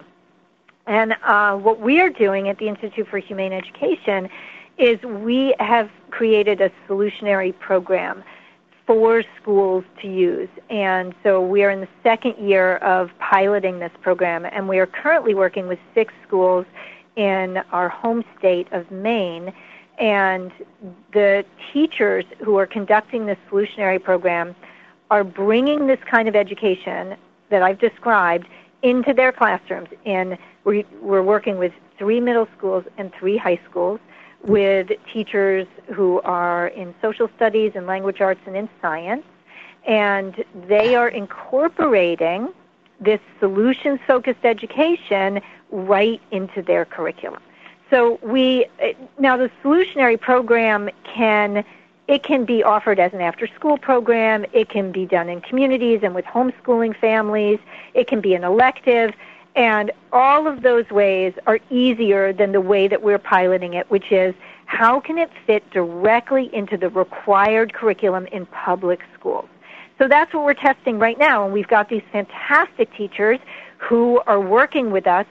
And 0.88 1.16
uh, 1.24 1.56
what 1.56 1.80
we 1.80 2.00
are 2.02 2.10
doing 2.10 2.50
at 2.50 2.58
the 2.58 2.68
Institute 2.68 3.08
for 3.08 3.20
Humane 3.20 3.54
Education 3.54 4.30
is 4.78 5.02
we 5.02 5.56
have 5.60 5.90
created 6.12 6.62
a 6.62 6.72
solutionary 6.88 7.58
program 7.60 8.24
for 8.86 9.22
schools 9.42 9.84
to 10.02 10.08
use. 10.08 10.50
And 10.70 11.14
so 11.22 11.46
we 11.46 11.64
are 11.64 11.70
in 11.70 11.82
the 11.82 11.90
second 12.04 12.36
year 12.38 12.78
of 12.78 13.12
piloting 13.20 13.80
this 13.80 13.92
program, 14.02 14.46
and 14.46 14.68
we 14.70 14.80
are 14.80 14.86
currently 14.86 15.34
working 15.34 15.68
with 15.68 15.80
six 15.94 16.14
schools 16.26 16.66
in 17.18 17.58
our 17.72 17.90
home 17.90 18.24
state 18.40 18.72
of 18.72 18.90
Maine. 18.90 19.52
And 20.00 20.52
the 21.12 21.44
teachers 21.74 22.24
who 22.44 22.56
are 22.58 22.68
conducting 22.68 23.26
this 23.26 23.38
solutionary 23.50 24.02
program 24.02 24.56
are 25.10 25.24
bringing 25.24 25.88
this 25.88 26.00
kind 26.10 26.28
of 26.28 26.36
education 26.36 27.18
that 27.50 27.64
I've 27.64 27.80
described 27.80 28.48
into 28.84 29.14
their 29.14 29.32
classrooms. 29.32 29.90
And 30.06 30.38
we, 30.64 30.86
we're 31.02 31.24
working 31.24 31.58
with 31.58 31.74
three 31.98 32.20
middle 32.20 32.48
schools 32.58 32.86
and 32.98 33.12
three 33.14 33.38
high 33.38 33.60
schools 33.70 34.00
with 34.44 34.92
teachers 35.12 35.68
who 35.94 36.22
are 36.22 36.68
in 36.68 36.94
social 37.02 37.30
studies 37.36 37.74
and 37.76 37.88
language 37.88 38.22
arts 38.22 38.42
and 38.46 38.56
in 38.56 38.70
science. 38.82 39.24
And 39.86 40.44
they 40.68 40.96
are 40.96 41.08
incorporating 41.08 42.50
this 43.00 43.20
solutions 43.40 44.00
focused 44.06 44.44
education 44.44 45.42
right 45.72 46.22
into 46.32 46.62
their 46.62 46.86
curriculum. 46.86 47.42
So 47.90 48.20
we 48.22 48.66
now 49.18 49.38
the 49.38 49.50
solutionary 49.64 50.20
program 50.20 50.90
can 51.04 51.64
it 52.08 52.24
can 52.24 52.46
be 52.46 52.64
offered 52.64 53.00
as 53.00 53.14
an 53.14 53.20
after 53.22 53.48
school 53.48 53.78
program, 53.78 54.46
it 54.54 54.70
can 54.70 54.92
be 54.92 55.06
done 55.06 55.28
in 55.28 55.42
communities 55.42 56.00
and 56.04 56.16
with 56.16 56.26
homeschooling 56.26 56.98
families, 56.98 57.60
it 57.94 58.08
can 58.08 58.22
be 58.22 58.34
an 58.34 58.46
elective, 58.46 59.14
and 59.58 59.92
all 60.14 60.48
of 60.48 60.62
those 60.62 60.88
ways 60.92 61.34
are 61.48 61.60
easier 61.72 62.32
than 62.32 62.52
the 62.52 62.62
way 62.62 62.88
that 62.88 63.02
we're 63.02 63.18
piloting 63.18 63.74
it, 63.74 63.90
which 63.90 64.12
is 64.12 64.36
how 64.68 65.00
can 65.00 65.18
it 65.18 65.32
fit 65.48 65.68
directly 65.72 66.54
into 66.54 66.78
the 66.78 66.90
required 66.90 67.74
curriculum 67.74 68.28
in 68.28 68.46
public 68.46 69.02
schools. 69.18 69.50
So 69.98 70.08
that's 70.08 70.32
what 70.32 70.46
we're 70.46 70.54
testing 70.54 71.00
right 71.00 71.18
now, 71.18 71.44
and 71.44 71.52
we've 71.52 71.68
got 71.68 71.90
these 71.90 72.04
fantastic 72.12 72.94
teachers 72.94 73.40
who 73.78 74.22
are 74.28 74.40
working 74.40 74.92
with 74.92 75.08
us 75.08 75.26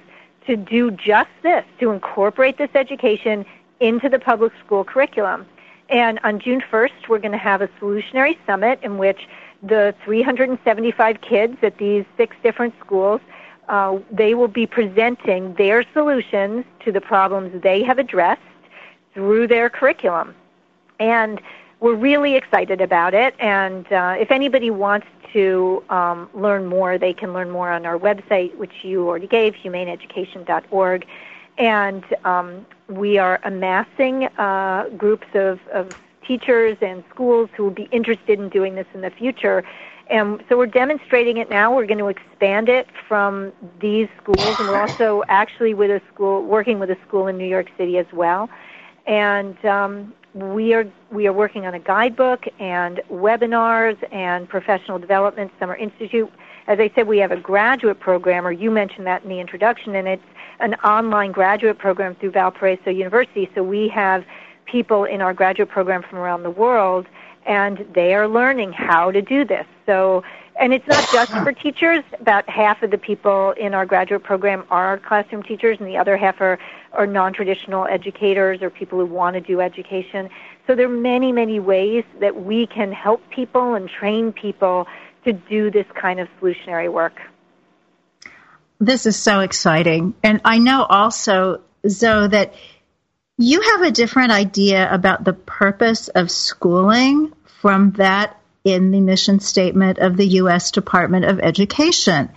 to 0.48 0.56
do 0.56 0.90
just 0.90 1.30
this, 1.44 1.64
to 1.78 1.92
incorporate 1.92 2.58
this 2.58 2.70
education 2.74 3.46
into 3.78 4.08
the 4.08 4.18
public 4.18 4.52
school 4.64 4.82
curriculum. 4.82 5.46
And 5.88 6.18
on 6.24 6.40
June 6.40 6.62
1st, 6.68 7.08
we're 7.08 7.20
going 7.20 7.32
to 7.32 7.38
have 7.38 7.62
a 7.62 7.68
solutionary 7.80 8.36
summit 8.44 8.80
in 8.82 8.98
which 8.98 9.28
the 9.62 9.94
375 10.04 11.20
kids 11.20 11.58
at 11.62 11.78
these 11.78 12.04
six 12.16 12.34
different 12.42 12.74
schools, 12.80 13.20
uh, 13.68 13.98
they 14.10 14.34
will 14.34 14.48
be 14.48 14.66
presenting 14.66 15.54
their 15.54 15.84
solutions 15.92 16.64
to 16.84 16.92
the 16.92 17.00
problems 17.00 17.62
they 17.62 17.82
have 17.82 17.98
addressed 17.98 18.42
through 19.14 19.46
their 19.46 19.68
curriculum. 19.68 20.34
And 20.98 21.40
we're 21.80 21.94
really 21.94 22.34
excited 22.36 22.80
about 22.80 23.14
it. 23.14 23.34
And 23.38 23.90
uh, 23.92 24.16
if 24.18 24.30
anybody 24.30 24.70
wants 24.70 25.06
to 25.32 25.82
um, 25.90 26.30
learn 26.34 26.66
more, 26.66 26.98
they 26.98 27.12
can 27.12 27.32
learn 27.32 27.50
more 27.50 27.70
on 27.70 27.84
our 27.84 27.98
website, 27.98 28.56
which 28.56 28.72
you 28.82 29.06
already 29.06 29.26
gave, 29.26 29.54
humaneeducation.org. 29.54 31.06
And 31.58 32.04
um, 32.24 32.66
we 32.88 33.18
are 33.18 33.40
amassing 33.44 34.24
uh, 34.38 34.88
groups 34.96 35.26
of, 35.34 35.60
of 35.72 35.98
teachers 36.26 36.76
and 36.80 37.04
schools 37.10 37.48
who 37.56 37.64
will 37.64 37.70
be 37.70 37.88
interested 37.92 38.38
in 38.38 38.48
doing 38.48 38.74
this 38.74 38.86
in 38.94 39.00
the 39.00 39.10
future. 39.10 39.64
And 40.08 40.42
so 40.48 40.56
we're 40.56 40.66
demonstrating 40.66 41.36
it 41.38 41.50
now. 41.50 41.74
We're 41.74 41.86
going 41.86 41.98
to 41.98 42.08
expand 42.08 42.68
it 42.68 42.86
from 43.08 43.52
these 43.80 44.08
schools, 44.22 44.56
and 44.58 44.68
we're 44.68 44.80
also 44.80 45.24
actually 45.28 45.74
with 45.74 45.90
a 45.90 46.00
school, 46.12 46.44
working 46.44 46.78
with 46.78 46.90
a 46.90 46.96
school 47.06 47.26
in 47.26 47.36
New 47.36 47.46
York 47.48 47.68
City 47.76 47.98
as 47.98 48.06
well. 48.12 48.48
And 49.06 49.62
um, 49.64 50.14
we 50.34 50.74
are 50.74 50.86
we 51.10 51.26
are 51.26 51.32
working 51.32 51.66
on 51.66 51.74
a 51.74 51.78
guidebook 51.78 52.44
and 52.60 53.00
webinars 53.10 53.96
and 54.12 54.48
professional 54.48 54.98
development 54.98 55.50
summer 55.58 55.74
institute. 55.74 56.30
As 56.68 56.78
I 56.78 56.90
said, 56.94 57.08
we 57.08 57.18
have 57.18 57.32
a 57.32 57.36
graduate 57.36 57.98
program, 57.98 58.46
or 58.46 58.52
you 58.52 58.70
mentioned 58.70 59.06
that 59.06 59.22
in 59.22 59.28
the 59.28 59.40
introduction, 59.40 59.94
and 59.94 60.06
it's 60.06 60.22
an 60.60 60.74
online 60.76 61.32
graduate 61.32 61.78
program 61.78 62.14
through 62.16 62.32
Valparaiso 62.32 62.90
University. 62.90 63.50
So 63.54 63.62
we 63.62 63.88
have 63.88 64.24
people 64.66 65.04
in 65.04 65.20
our 65.20 65.32
graduate 65.32 65.68
program 65.68 66.02
from 66.02 66.18
around 66.18 66.42
the 66.42 66.50
world, 66.50 67.06
and 67.46 67.86
they 67.94 68.14
are 68.14 68.28
learning 68.28 68.72
how 68.72 69.10
to 69.10 69.22
do 69.22 69.44
this. 69.44 69.66
So, 69.86 70.24
and 70.58 70.72
it's 70.72 70.86
not 70.86 71.08
just 71.12 71.32
for 71.32 71.52
teachers. 71.52 72.02
About 72.20 72.48
half 72.48 72.82
of 72.82 72.90
the 72.90 72.98
people 72.98 73.52
in 73.52 73.74
our 73.74 73.86
graduate 73.86 74.22
program 74.22 74.64
are 74.70 74.98
classroom 74.98 75.42
teachers, 75.42 75.78
and 75.78 75.86
the 75.86 75.96
other 75.96 76.16
half 76.16 76.40
are, 76.40 76.58
are 76.92 77.06
non-traditional 77.06 77.86
educators 77.86 78.62
or 78.62 78.70
people 78.70 78.98
who 78.98 79.06
want 79.06 79.34
to 79.34 79.40
do 79.40 79.60
education. 79.60 80.28
So 80.66 80.74
there 80.74 80.86
are 80.86 80.88
many, 80.88 81.30
many 81.30 81.60
ways 81.60 82.04
that 82.20 82.42
we 82.42 82.66
can 82.66 82.90
help 82.90 83.22
people 83.30 83.74
and 83.74 83.88
train 83.88 84.32
people 84.32 84.86
to 85.24 85.32
do 85.32 85.70
this 85.70 85.86
kind 85.94 86.20
of 86.20 86.28
solutionary 86.40 86.90
work. 86.90 87.20
This 88.80 89.06
is 89.06 89.16
so 89.16 89.40
exciting. 89.40 90.14
And 90.22 90.40
I 90.44 90.58
know 90.58 90.84
also, 90.84 91.62
Zoe, 91.88 92.28
that 92.28 92.54
you 93.38 93.60
have 93.60 93.82
a 93.82 93.90
different 93.90 94.32
idea 94.32 94.88
about 94.90 95.24
the 95.24 95.32
purpose 95.34 96.08
of 96.08 96.30
schooling 96.30 97.32
from 97.66 97.90
that 97.94 98.40
in 98.62 98.92
the 98.92 99.00
mission 99.00 99.40
statement 99.40 99.98
of 99.98 100.16
the 100.16 100.26
U.S. 100.38 100.70
Department 100.70 101.24
of 101.24 101.40
Education. 101.40 102.28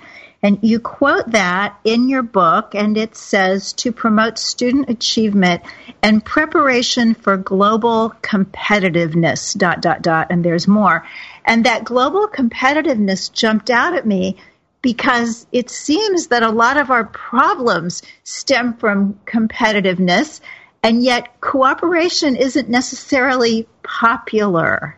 And 0.41 0.57
you 0.63 0.79
quote 0.79 1.29
that 1.33 1.77
in 1.83 2.09
your 2.09 2.23
book, 2.23 2.73
and 2.73 2.97
it 2.97 3.15
says 3.15 3.73
to 3.73 3.91
promote 3.91 4.39
student 4.39 4.89
achievement 4.89 5.61
and 6.01 6.25
preparation 6.25 7.13
for 7.13 7.37
global 7.37 8.11
competitiveness, 8.23 9.55
dot, 9.55 9.81
dot, 9.81 10.01
dot, 10.01 10.31
and 10.31 10.43
there's 10.43 10.67
more. 10.67 11.05
And 11.45 11.63
that 11.67 11.83
global 11.83 12.27
competitiveness 12.27 13.31
jumped 13.31 13.69
out 13.69 13.93
at 13.93 14.07
me 14.07 14.37
because 14.81 15.45
it 15.51 15.69
seems 15.69 16.29
that 16.29 16.41
a 16.41 16.49
lot 16.49 16.77
of 16.77 16.89
our 16.89 17.05
problems 17.05 18.01
stem 18.23 18.73
from 18.77 19.19
competitiveness, 19.27 20.41
and 20.81 21.03
yet 21.03 21.39
cooperation 21.39 22.35
isn't 22.35 22.67
necessarily 22.67 23.67
popular. 23.83 24.95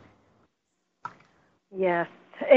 Yes. 1.81 2.07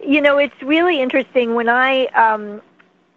you 0.00 0.20
know, 0.20 0.38
it's 0.38 0.62
really 0.62 1.00
interesting 1.00 1.56
when 1.56 1.68
I, 1.68 2.06
um, 2.06 2.62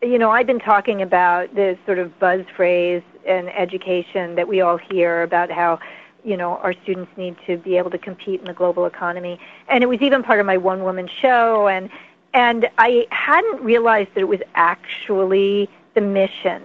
you 0.02 0.18
know, 0.18 0.32
I've 0.32 0.48
been 0.48 0.60
talking 0.60 1.04
about 1.04 1.54
this 1.54 1.78
sort 1.86 2.00
of 2.00 2.18
buzz 2.18 2.42
phrase 2.56 3.04
in 3.24 3.50
education 3.50 4.34
that 4.34 4.48
we 4.48 4.62
all 4.62 4.78
hear 4.78 5.22
about 5.22 5.52
how 5.52 5.80
you 6.24 6.36
know, 6.36 6.58
our 6.58 6.74
students 6.84 7.10
need 7.16 7.38
to 7.48 7.56
be 7.56 7.78
able 7.78 7.90
to 7.92 7.98
compete 7.98 8.42
in 8.42 8.46
the 8.48 8.54
global 8.54 8.86
economy. 8.86 9.40
And 9.70 9.84
it 9.84 9.88
was 9.88 10.02
even 10.02 10.22
part 10.22 10.42
of 10.42 10.46
my 10.46 10.58
one 10.58 10.84
woman 10.84 11.08
show 11.22 11.68
and 11.68 11.90
and 12.34 12.68
I 12.78 13.08
hadn't 13.12 13.64
realized 13.64 14.10
that 14.16 14.22
it 14.22 14.28
was 14.28 14.42
actually 14.56 15.70
the 15.94 16.02
mission 16.02 16.64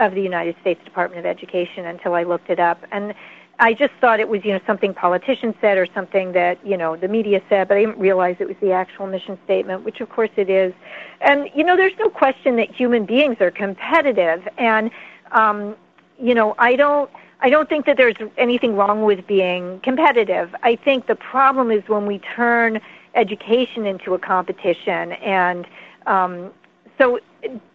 of 0.00 0.14
the 0.14 0.22
United 0.22 0.56
States 0.60 0.82
Department 0.84 1.18
of 1.18 1.26
Education 1.26 1.86
until 1.86 2.14
I 2.14 2.22
looked 2.22 2.48
it 2.48 2.58
up. 2.58 2.82
And 2.90 3.14
I 3.58 3.72
just 3.72 3.94
thought 4.00 4.20
it 4.20 4.28
was, 4.28 4.44
you 4.44 4.52
know, 4.52 4.60
something 4.66 4.92
politicians 4.92 5.54
said 5.60 5.78
or 5.78 5.86
something 5.94 6.32
that, 6.32 6.64
you 6.64 6.76
know, 6.76 6.96
the 6.96 7.08
media 7.08 7.40
said, 7.48 7.68
but 7.68 7.78
I 7.78 7.80
didn't 7.80 7.98
realize 7.98 8.36
it 8.38 8.48
was 8.48 8.56
the 8.60 8.72
actual 8.72 9.06
mission 9.06 9.38
statement, 9.44 9.82
which 9.82 10.00
of 10.00 10.10
course 10.10 10.30
it 10.36 10.50
is. 10.50 10.74
And, 11.22 11.48
you 11.54 11.64
know, 11.64 11.76
there's 11.76 11.96
no 11.98 12.10
question 12.10 12.56
that 12.56 12.70
human 12.70 13.06
beings 13.06 13.36
are 13.40 13.50
competitive. 13.50 14.46
And, 14.58 14.90
um, 15.32 15.74
you 16.18 16.34
know, 16.34 16.54
I 16.58 16.76
don't, 16.76 17.10
I 17.40 17.48
don't 17.48 17.68
think 17.68 17.86
that 17.86 17.96
there's 17.96 18.16
anything 18.36 18.76
wrong 18.76 19.04
with 19.04 19.26
being 19.26 19.80
competitive. 19.80 20.54
I 20.62 20.76
think 20.76 21.06
the 21.06 21.16
problem 21.16 21.70
is 21.70 21.82
when 21.86 22.06
we 22.06 22.18
turn 22.18 22.80
education 23.14 23.86
into 23.86 24.12
a 24.14 24.18
competition. 24.18 25.12
And 25.12 25.66
um, 26.06 26.52
so, 26.98 27.20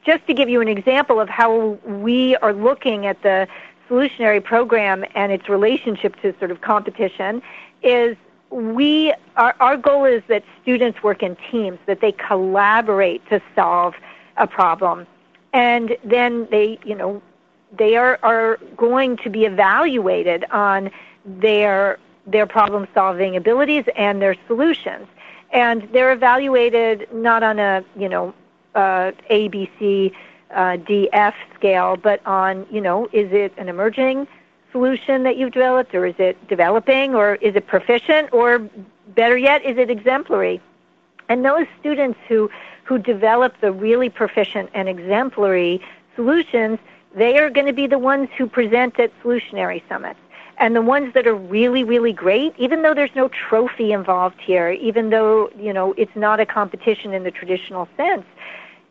just 0.05 0.25
to 0.27 0.33
give 0.33 0.49
you 0.49 0.61
an 0.61 0.67
example 0.67 1.19
of 1.19 1.29
how 1.29 1.77
we 1.85 2.35
are 2.37 2.53
looking 2.53 3.05
at 3.05 3.21
the 3.21 3.47
solutionary 3.91 4.41
program 4.41 5.03
and 5.15 5.31
its 5.31 5.49
relationship 5.49 6.15
to 6.21 6.33
sort 6.39 6.51
of 6.51 6.61
competition, 6.61 7.41
is 7.83 8.15
we 8.49 9.13
our, 9.35 9.53
our 9.59 9.77
goal 9.77 10.05
is 10.05 10.23
that 10.27 10.43
students 10.61 10.97
work 11.03 11.21
in 11.21 11.35
teams, 11.51 11.79
that 11.85 11.99
they 11.99 12.13
collaborate 12.13 13.21
to 13.29 13.41
solve 13.55 13.93
a 14.37 14.47
problem, 14.47 15.05
and 15.53 15.97
then 16.03 16.47
they, 16.51 16.79
you 16.85 16.95
know, 16.95 17.21
they 17.77 17.95
are, 17.95 18.19
are 18.23 18.57
going 18.77 19.17
to 19.17 19.29
be 19.29 19.45
evaluated 19.45 20.45
on 20.51 20.89
their 21.25 21.97
their 22.27 22.45
problem 22.45 22.87
solving 22.93 23.35
abilities 23.35 23.85
and 23.95 24.21
their 24.21 24.35
solutions. 24.47 25.07
And 25.51 25.87
they're 25.91 26.13
evaluated 26.13 27.07
not 27.13 27.43
on 27.43 27.59
a 27.59 27.83
you 27.97 28.09
know 28.09 28.33
uh, 28.75 29.11
A 29.29 29.47
B 29.49 29.69
C 29.77 30.13
uh, 30.53 30.77
D 30.77 31.09
F 31.13 31.35
scale, 31.55 31.97
but 31.97 32.25
on 32.25 32.65
you 32.71 32.81
know 32.81 33.07
is 33.11 33.31
it 33.31 33.53
an 33.57 33.69
emerging 33.69 34.27
solution 34.71 35.23
that 35.23 35.35
you've 35.37 35.51
developed, 35.51 35.93
or 35.93 36.05
is 36.05 36.15
it 36.17 36.35
developing, 36.47 37.13
or 37.13 37.35
is 37.35 37.55
it 37.55 37.67
proficient, 37.67 38.31
or 38.31 38.59
better 39.09 39.37
yet, 39.37 39.63
is 39.65 39.77
it 39.77 39.89
exemplary? 39.89 40.61
And 41.29 41.43
those 41.43 41.67
students 41.79 42.19
who 42.27 42.49
who 42.83 42.97
develop 42.97 43.53
the 43.61 43.71
really 43.71 44.09
proficient 44.09 44.69
and 44.73 44.89
exemplary 44.89 45.81
solutions, 46.15 46.79
they 47.15 47.37
are 47.37 47.49
going 47.49 47.67
to 47.67 47.73
be 47.73 47.87
the 47.87 47.99
ones 47.99 48.29
who 48.37 48.47
present 48.47 48.99
at 48.99 49.11
solutionary 49.21 49.81
summits. 49.87 50.19
And 50.57 50.75
the 50.75 50.81
ones 50.81 51.13
that 51.13 51.25
are 51.25 51.35
really, 51.35 51.83
really 51.83 52.13
great, 52.13 52.53
even 52.57 52.81
though 52.81 52.93
there's 52.93 53.15
no 53.15 53.29
trophy 53.29 53.93
involved 53.93 54.39
here, 54.39 54.69
even 54.71 55.09
though, 55.09 55.49
you 55.57 55.73
know, 55.73 55.93
it's 55.97 56.15
not 56.15 56.39
a 56.39 56.45
competition 56.45 57.13
in 57.13 57.23
the 57.23 57.31
traditional 57.31 57.87
sense, 57.97 58.25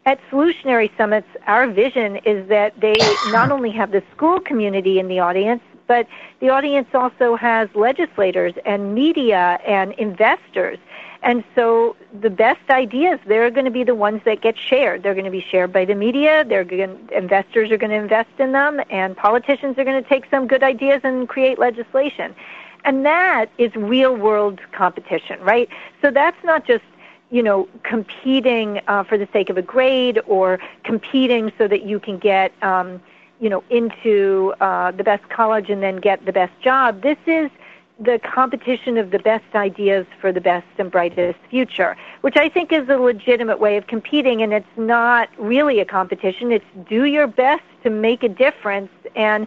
at 0.06 0.18
Solutionary 0.30 0.90
Summits, 0.96 1.28
our 1.46 1.68
vision 1.68 2.16
is 2.16 2.48
that 2.48 2.80
they 2.80 2.92
not 3.24 3.50
only 3.50 3.70
have 3.70 3.92
the 3.92 4.02
school 4.14 4.40
community 4.40 4.98
in 4.98 5.08
the 5.08 5.20
audience, 5.20 5.62
but 5.86 6.06
the 6.38 6.48
audience 6.50 6.88
also 6.94 7.34
has 7.34 7.68
legislators 7.74 8.54
and 8.64 8.94
media 8.94 9.58
and 9.66 9.92
investors. 9.94 10.78
And 11.22 11.44
so 11.54 11.96
the 12.18 12.30
best 12.30 12.70
ideas, 12.70 13.18
they're 13.26 13.50
going 13.50 13.64
to 13.66 13.70
be 13.70 13.84
the 13.84 13.94
ones 13.94 14.22
that 14.24 14.40
get 14.40 14.56
shared. 14.56 15.02
They're 15.02 15.14
going 15.14 15.26
to 15.26 15.30
be 15.30 15.44
shared 15.50 15.72
by 15.72 15.84
the 15.84 15.94
media. 15.94 16.44
They're 16.44 16.64
going, 16.64 17.08
investors 17.12 17.70
are 17.70 17.76
going 17.76 17.90
to 17.90 17.96
invest 17.96 18.30
in 18.38 18.52
them, 18.52 18.80
and 18.88 19.16
politicians 19.16 19.76
are 19.78 19.84
going 19.84 20.02
to 20.02 20.08
take 20.08 20.24
some 20.30 20.46
good 20.46 20.62
ideas 20.62 21.00
and 21.04 21.28
create 21.28 21.58
legislation. 21.58 22.34
And 22.84 23.04
that 23.04 23.46
is 23.58 23.74
real 23.74 24.16
world 24.16 24.60
competition, 24.72 25.40
right? 25.40 25.68
So 26.00 26.10
that's 26.10 26.42
not 26.44 26.66
just 26.66 26.84
you 27.30 27.42
know, 27.42 27.68
competing 27.82 28.80
uh, 28.88 29.04
for 29.04 29.16
the 29.16 29.28
sake 29.32 29.50
of 29.50 29.56
a 29.56 29.62
grade 29.62 30.20
or 30.26 30.58
competing 30.84 31.52
so 31.56 31.68
that 31.68 31.84
you 31.84 32.00
can 32.00 32.18
get, 32.18 32.52
um, 32.62 33.00
you 33.40 33.48
know, 33.48 33.62
into 33.70 34.52
uh, 34.60 34.90
the 34.90 35.04
best 35.04 35.28
college 35.28 35.70
and 35.70 35.82
then 35.82 35.96
get 35.96 36.24
the 36.26 36.32
best 36.32 36.52
job. 36.60 37.02
This 37.02 37.18
is 37.26 37.50
the 38.00 38.18
competition 38.18 38.96
of 38.96 39.10
the 39.10 39.18
best 39.18 39.44
ideas 39.54 40.06
for 40.20 40.32
the 40.32 40.40
best 40.40 40.66
and 40.78 40.90
brightest 40.90 41.38
future, 41.50 41.96
which 42.22 42.36
I 42.36 42.48
think 42.48 42.72
is 42.72 42.88
a 42.88 42.96
legitimate 42.96 43.60
way 43.60 43.76
of 43.76 43.86
competing, 43.86 44.42
and 44.42 44.52
it's 44.52 44.66
not 44.76 45.28
really 45.38 45.80
a 45.80 45.84
competition. 45.84 46.50
It's 46.50 46.64
do 46.88 47.04
your 47.04 47.26
best 47.26 47.62
to 47.84 47.90
make 47.90 48.22
a 48.22 48.28
difference 48.28 48.90
and 49.14 49.46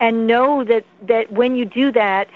and 0.00 0.26
know 0.26 0.64
that 0.64 0.84
that 1.06 1.30
when 1.30 1.56
you 1.56 1.66
do 1.66 1.92
that, 1.92 2.28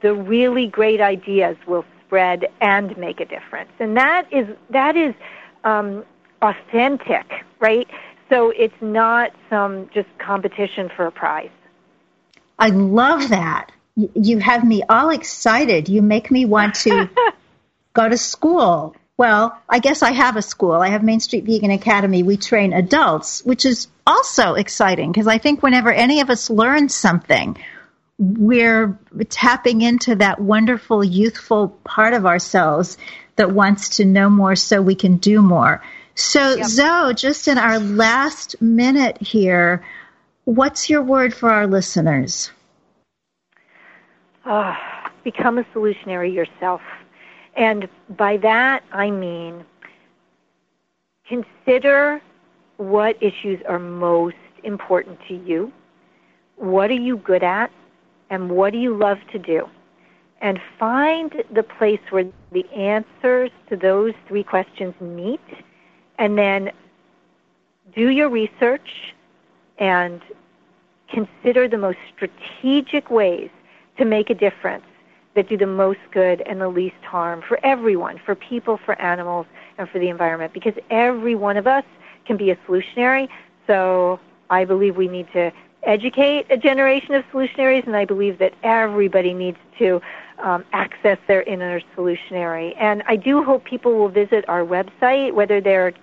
the 0.00 0.14
really 0.14 0.66
great 0.66 1.00
ideas 1.00 1.56
will 1.66 1.84
spread 2.08 2.46
and 2.60 2.96
make 2.98 3.20
a 3.20 3.26
difference, 3.26 3.70
and 3.78 3.96
that 3.96 4.24
is 4.32 4.48
that 4.70 4.96
is 4.96 5.14
um, 5.64 6.04
authentic, 6.42 7.26
right? 7.60 7.86
So 8.28 8.50
it's 8.50 8.74
not 8.80 9.30
some 9.48 9.88
just 9.94 10.08
competition 10.18 10.90
for 10.96 11.06
a 11.06 11.12
prize. 11.12 11.50
I 12.58 12.68
love 12.68 13.28
that 13.28 13.70
you 14.14 14.38
have 14.38 14.64
me 14.64 14.82
all 14.88 15.10
excited. 15.10 15.88
You 15.88 16.02
make 16.02 16.30
me 16.30 16.44
want 16.44 16.76
to 16.76 17.08
go 17.92 18.08
to 18.08 18.16
school. 18.16 18.94
Well, 19.16 19.60
I 19.68 19.80
guess 19.80 20.02
I 20.02 20.12
have 20.12 20.36
a 20.36 20.42
school. 20.42 20.74
I 20.74 20.90
have 20.90 21.02
Main 21.02 21.18
Street 21.18 21.44
Vegan 21.44 21.72
Academy. 21.72 22.22
We 22.22 22.36
train 22.36 22.72
adults, 22.72 23.44
which 23.44 23.64
is 23.64 23.88
also 24.06 24.54
exciting 24.54 25.10
because 25.10 25.26
I 25.26 25.38
think 25.38 25.62
whenever 25.62 25.92
any 25.92 26.20
of 26.20 26.30
us 26.30 26.48
learn 26.48 26.88
something, 26.88 27.58
we're 28.18 28.98
tapping 29.28 29.80
into 29.80 30.16
that 30.16 30.40
wonderful 30.40 31.04
youthful 31.04 31.68
part 31.84 32.14
of 32.14 32.26
ourselves 32.26 32.98
that 33.36 33.52
wants 33.52 33.96
to 33.96 34.04
know 34.04 34.28
more 34.28 34.56
so 34.56 34.82
we 34.82 34.94
can 34.94 35.16
do 35.18 35.40
more. 35.40 35.82
So, 36.14 36.56
yep. 36.56 36.66
Zoe, 36.66 37.14
just 37.14 37.46
in 37.46 37.58
our 37.58 37.78
last 37.78 38.60
minute 38.60 39.18
here, 39.20 39.84
what's 40.44 40.90
your 40.90 41.02
word 41.02 41.32
for 41.32 41.50
our 41.50 41.68
listeners? 41.68 42.50
uh, 44.48 44.74
become 45.22 45.58
a 45.58 45.64
solutionary 45.74 46.32
yourself. 46.32 46.80
And 47.56 47.88
by 48.16 48.38
that, 48.38 48.82
I 48.92 49.10
mean 49.10 49.64
consider 51.28 52.20
what 52.78 53.16
issues 53.22 53.60
are 53.68 53.78
most 53.78 54.36
important 54.64 55.18
to 55.28 55.34
you. 55.34 55.70
What 56.56 56.90
are 56.90 56.94
you 56.94 57.18
good 57.18 57.42
at? 57.42 57.70
And 58.30 58.50
what 58.50 58.72
do 58.72 58.78
you 58.78 58.96
love 58.96 59.18
to 59.32 59.38
do? 59.38 59.68
And 60.40 60.60
find 60.78 61.32
the 61.52 61.62
place 61.62 62.00
where 62.10 62.26
the 62.52 62.68
answers 62.70 63.50
to 63.68 63.76
those 63.76 64.14
three 64.26 64.44
questions 64.44 64.94
meet. 65.00 65.40
And 66.18 66.38
then 66.38 66.70
do 67.94 68.10
your 68.10 68.28
research 68.28 69.14
and 69.78 70.20
consider 71.08 71.68
the 71.68 71.78
most 71.78 71.98
strategic 72.14 73.10
ways 73.10 73.50
to 73.96 74.04
make 74.04 74.30
a 74.30 74.34
difference 74.34 74.84
that 75.34 75.48
do 75.48 75.56
the 75.56 75.66
most 75.66 76.00
good 76.12 76.40
and 76.42 76.60
the 76.60 76.68
least 76.68 77.02
harm 77.02 77.42
for 77.46 77.58
everyone, 77.64 78.20
for 78.24 78.34
people, 78.34 78.78
for 78.84 79.00
animals, 79.00 79.46
and 79.78 79.88
for 79.88 79.98
the 79.98 80.08
environment. 80.08 80.52
Because 80.52 80.74
every 80.90 81.34
one 81.34 81.56
of 81.56 81.66
us 81.66 81.84
can 82.26 82.36
be 82.36 82.50
a 82.50 82.56
solutionary. 82.56 83.28
So 83.66 84.20
I 84.50 84.64
believe 84.64 84.96
we 84.96 85.08
need 85.08 85.28
to 85.32 85.52
educate 85.88 86.46
a 86.50 86.56
generation 86.56 87.14
of 87.14 87.24
solutionaries, 87.32 87.86
and 87.86 87.96
I 87.96 88.04
believe 88.04 88.38
that 88.38 88.52
everybody 88.62 89.32
needs 89.32 89.58
to 89.78 90.00
um, 90.38 90.64
access 90.72 91.18
their 91.26 91.42
inner 91.42 91.80
solutionary. 91.96 92.74
And 92.78 93.02
I 93.06 93.16
do 93.16 93.42
hope 93.42 93.64
people 93.64 93.94
will 93.94 94.10
visit 94.10 94.44
our 94.48 94.64
website, 94.64 95.32
whether 95.32 95.60
they're 95.60 95.94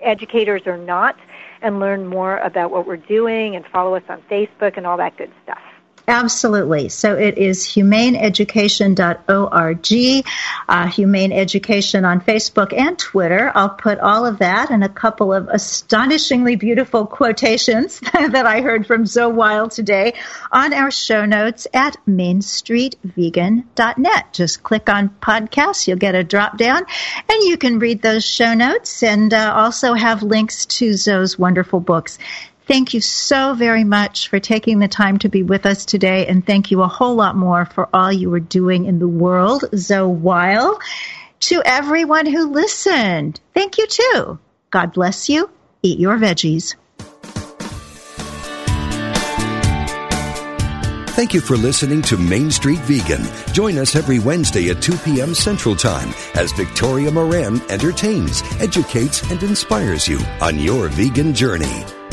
educators 0.00 0.62
or 0.66 0.76
not, 0.76 1.16
and 1.62 1.80
learn 1.80 2.06
more 2.06 2.38
about 2.38 2.70
what 2.70 2.86
we're 2.86 2.96
doing 2.96 3.56
and 3.56 3.64
follow 3.66 3.94
us 3.94 4.02
on 4.08 4.22
Facebook 4.30 4.76
and 4.76 4.86
all 4.86 4.96
that 4.96 5.16
good 5.16 5.32
stuff. 5.44 5.62
Absolutely. 6.08 6.88
So 6.88 7.14
it 7.16 7.36
is 7.36 7.66
humaneeducation.org, 7.66 10.24
uh, 10.66 10.88
Humane 10.88 11.32
Education 11.32 12.06
on 12.06 12.22
Facebook 12.22 12.72
and 12.72 12.98
Twitter. 12.98 13.52
I'll 13.54 13.68
put 13.68 13.98
all 13.98 14.24
of 14.24 14.38
that 14.38 14.70
and 14.70 14.82
a 14.82 14.88
couple 14.88 15.34
of 15.34 15.48
astonishingly 15.48 16.56
beautiful 16.56 17.04
quotations 17.04 18.00
that 18.12 18.46
I 18.46 18.62
heard 18.62 18.86
from 18.86 19.04
Zoe 19.04 19.34
Weil 19.34 19.68
today 19.68 20.14
on 20.50 20.72
our 20.72 20.90
show 20.90 21.26
notes 21.26 21.66
at 21.74 21.98
mainstreetvegan.net. 22.08 24.32
Just 24.32 24.62
click 24.62 24.88
on 24.88 25.10
podcasts, 25.20 25.86
you'll 25.86 25.98
get 25.98 26.14
a 26.14 26.24
drop 26.24 26.56
down, 26.56 26.86
and 27.28 27.42
you 27.42 27.58
can 27.58 27.80
read 27.80 28.00
those 28.00 28.24
show 28.24 28.54
notes 28.54 29.02
and 29.02 29.34
uh, 29.34 29.52
also 29.54 29.92
have 29.92 30.22
links 30.22 30.64
to 30.64 30.94
Zoe's 30.94 31.38
wonderful 31.38 31.80
books. 31.80 32.18
Thank 32.68 32.92
you 32.92 33.00
so 33.00 33.54
very 33.54 33.82
much 33.82 34.28
for 34.28 34.38
taking 34.38 34.78
the 34.78 34.88
time 34.88 35.18
to 35.20 35.30
be 35.30 35.42
with 35.42 35.64
us 35.64 35.86
today, 35.86 36.26
and 36.26 36.46
thank 36.46 36.70
you 36.70 36.82
a 36.82 36.86
whole 36.86 37.14
lot 37.14 37.34
more 37.34 37.64
for 37.64 37.88
all 37.94 38.12
you 38.12 38.32
are 38.34 38.40
doing 38.40 38.84
in 38.84 38.98
the 38.98 39.08
world, 39.08 39.64
Zoe 39.74 40.06
Weil. 40.06 40.78
To 41.40 41.62
everyone 41.64 42.26
who 42.26 42.52
listened, 42.52 43.40
thank 43.54 43.78
you 43.78 43.86
too. 43.86 44.38
God 44.70 44.92
bless 44.92 45.30
you. 45.30 45.48
Eat 45.82 45.98
your 45.98 46.18
veggies. 46.18 46.74
Thank 51.16 51.32
you 51.32 51.40
for 51.40 51.56
listening 51.56 52.02
to 52.02 52.18
Main 52.18 52.50
Street 52.50 52.80
Vegan. 52.80 53.24
Join 53.54 53.78
us 53.78 53.96
every 53.96 54.18
Wednesday 54.18 54.68
at 54.68 54.82
2 54.82 54.94
p.m. 54.98 55.34
Central 55.34 55.74
Time 55.74 56.10
as 56.34 56.52
Victoria 56.52 57.10
Moran 57.10 57.62
entertains, 57.70 58.42
educates, 58.60 59.22
and 59.30 59.42
inspires 59.42 60.06
you 60.06 60.20
on 60.42 60.58
your 60.58 60.88
vegan 60.88 61.34
journey. 61.34 61.84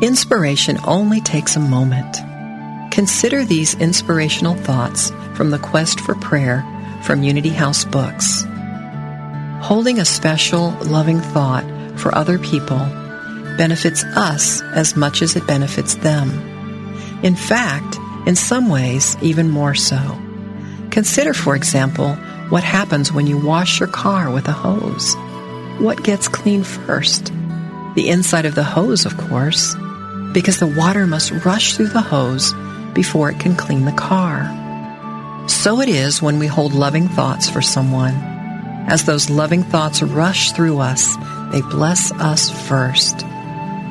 Inspiration 0.00 0.78
only 0.84 1.20
takes 1.20 1.56
a 1.56 1.60
moment. 1.60 2.18
Consider 2.92 3.44
these 3.44 3.74
inspirational 3.74 4.54
thoughts 4.54 5.10
from 5.34 5.50
the 5.50 5.58
Quest 5.58 5.98
for 5.98 6.14
Prayer 6.14 6.64
from 7.02 7.24
Unity 7.24 7.48
House 7.48 7.84
Books. 7.84 8.46
Holding 9.60 9.98
a 9.98 10.04
special, 10.04 10.70
loving 10.84 11.18
thought 11.18 11.64
for 11.98 12.14
other 12.14 12.38
people 12.38 12.78
benefits 13.58 14.04
us 14.04 14.62
as 14.62 14.94
much 14.94 15.20
as 15.20 15.34
it 15.34 15.48
benefits 15.48 15.96
them. 15.96 16.30
In 17.24 17.34
fact, 17.34 17.98
in 18.24 18.36
some 18.36 18.68
ways, 18.68 19.16
even 19.20 19.50
more 19.50 19.74
so. 19.74 20.16
Consider, 20.92 21.34
for 21.34 21.56
example, 21.56 22.14
what 22.50 22.62
happens 22.62 23.12
when 23.12 23.26
you 23.26 23.36
wash 23.36 23.80
your 23.80 23.88
car 23.88 24.30
with 24.30 24.46
a 24.46 24.52
hose. 24.52 25.16
What 25.80 26.04
gets 26.04 26.28
clean 26.28 26.62
first? 26.62 27.32
The 27.96 28.10
inside 28.10 28.46
of 28.46 28.54
the 28.54 28.62
hose, 28.62 29.04
of 29.04 29.16
course, 29.16 29.74
because 30.32 30.58
the 30.58 30.66
water 30.66 31.06
must 31.06 31.32
rush 31.44 31.76
through 31.76 31.88
the 31.88 32.00
hose 32.00 32.54
before 32.94 33.30
it 33.30 33.40
can 33.40 33.56
clean 33.56 33.84
the 33.84 33.92
car. 33.92 34.54
So 35.48 35.80
it 35.80 35.88
is 35.88 36.20
when 36.20 36.38
we 36.38 36.46
hold 36.46 36.74
loving 36.74 37.08
thoughts 37.08 37.48
for 37.48 37.62
someone. 37.62 38.14
As 38.86 39.04
those 39.04 39.30
loving 39.30 39.62
thoughts 39.62 40.02
rush 40.02 40.52
through 40.52 40.78
us, 40.78 41.16
they 41.52 41.62
bless 41.62 42.12
us 42.12 42.50
first. 42.68 43.24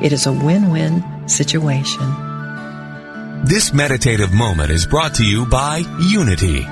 It 0.02 0.12
is 0.12 0.26
a 0.26 0.32
win-win 0.32 1.28
situation. 1.28 2.06
This 3.44 3.72
meditative 3.72 4.32
moment 4.32 4.70
is 4.70 4.86
brought 4.86 5.14
to 5.14 5.24
you 5.24 5.46
by 5.46 5.78
Unity. 6.00 6.66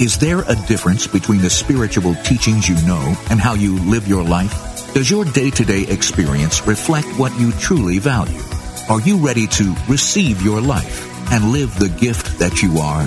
Is 0.00 0.16
there 0.16 0.40
a 0.48 0.56
difference 0.66 1.06
between 1.06 1.42
the 1.42 1.50
spiritual 1.50 2.14
teachings 2.24 2.66
you 2.66 2.74
know 2.86 3.14
and 3.28 3.38
how 3.38 3.52
you 3.52 3.76
live 3.80 4.08
your 4.08 4.24
life? 4.24 4.94
Does 4.94 5.10
your 5.10 5.26
day-to-day 5.26 5.88
experience 5.88 6.66
reflect 6.66 7.06
what 7.18 7.38
you 7.38 7.52
truly 7.52 7.98
value? 7.98 8.40
Are 8.88 9.02
you 9.02 9.18
ready 9.18 9.46
to 9.48 9.76
receive 9.88 10.40
your 10.40 10.58
life 10.62 11.06
and 11.30 11.52
live 11.52 11.78
the 11.78 11.90
gift 11.90 12.38
that 12.38 12.62
you 12.62 12.78
are? 12.78 13.06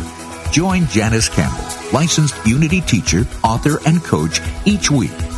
Join 0.52 0.86
Janice 0.86 1.30
Campbell, 1.30 1.66
licensed 1.92 2.36
Unity 2.46 2.82
teacher, 2.82 3.26
author, 3.44 3.80
and 3.88 4.04
coach 4.04 4.40
each 4.66 4.92
week 4.92 5.33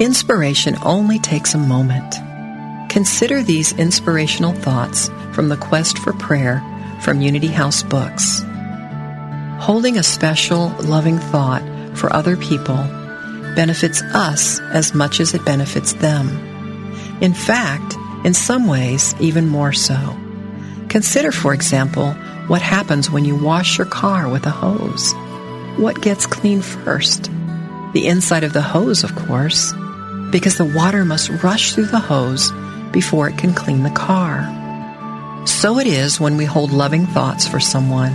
Inspiration 0.00 0.78
only 0.82 1.18
takes 1.18 1.52
a 1.52 1.58
moment. 1.58 2.14
Consider 2.90 3.42
these 3.42 3.74
inspirational 3.74 4.54
thoughts 4.54 5.10
from 5.32 5.50
the 5.50 5.58
Quest 5.58 5.98
for 5.98 6.14
Prayer 6.14 6.64
from 7.02 7.20
Unity 7.20 7.48
House 7.48 7.82
Books. 7.82 8.42
Holding 9.58 9.98
a 9.98 10.02
special, 10.02 10.70
loving 10.80 11.18
thought 11.18 11.62
for 11.92 12.10
other 12.10 12.38
people 12.38 12.78
benefits 13.54 14.00
us 14.14 14.58
as 14.72 14.94
much 14.94 15.20
as 15.20 15.34
it 15.34 15.44
benefits 15.44 15.92
them. 15.92 16.30
In 17.20 17.34
fact, 17.34 17.94
in 18.24 18.32
some 18.32 18.68
ways, 18.68 19.14
even 19.20 19.48
more 19.48 19.74
so. 19.74 20.16
Consider, 20.88 21.30
for 21.30 21.52
example, 21.52 22.14
what 22.46 22.62
happens 22.62 23.10
when 23.10 23.26
you 23.26 23.36
wash 23.36 23.76
your 23.76 23.86
car 23.86 24.30
with 24.30 24.46
a 24.46 24.50
hose. 24.50 25.12
What 25.76 26.00
gets 26.00 26.24
clean 26.24 26.62
first? 26.62 27.30
The 27.92 28.06
inside 28.06 28.44
of 28.44 28.54
the 28.54 28.62
hose, 28.62 29.04
of 29.04 29.14
course, 29.14 29.74
because 30.30 30.56
the 30.56 30.64
water 30.64 31.04
must 31.04 31.30
rush 31.42 31.74
through 31.74 31.86
the 31.86 31.98
hose 31.98 32.52
before 32.92 33.28
it 33.28 33.38
can 33.38 33.54
clean 33.54 33.82
the 33.82 33.90
car. 33.90 34.46
So 35.46 35.78
it 35.78 35.86
is 35.86 36.20
when 36.20 36.36
we 36.36 36.44
hold 36.44 36.72
loving 36.72 37.06
thoughts 37.06 37.46
for 37.46 37.60
someone. 37.60 38.12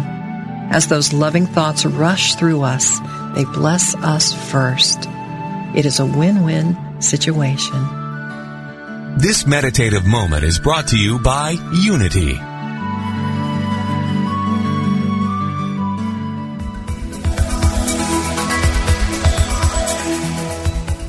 As 0.71 0.87
those 0.87 1.13
loving 1.13 1.45
thoughts 1.45 1.85
rush 1.85 2.35
through 2.35 2.61
us, 2.61 2.99
they 3.35 3.45
bless 3.45 3.95
us 3.95 4.33
first. 4.51 5.07
It 5.75 5.85
is 5.85 5.99
a 5.99 6.05
win-win 6.05 7.01
situation. 7.01 7.81
This 9.17 9.45
meditative 9.45 10.05
moment 10.05 10.43
is 10.43 10.59
brought 10.59 10.87
to 10.89 10.97
you 10.97 11.19
by 11.19 11.51
Unity. 11.73 12.39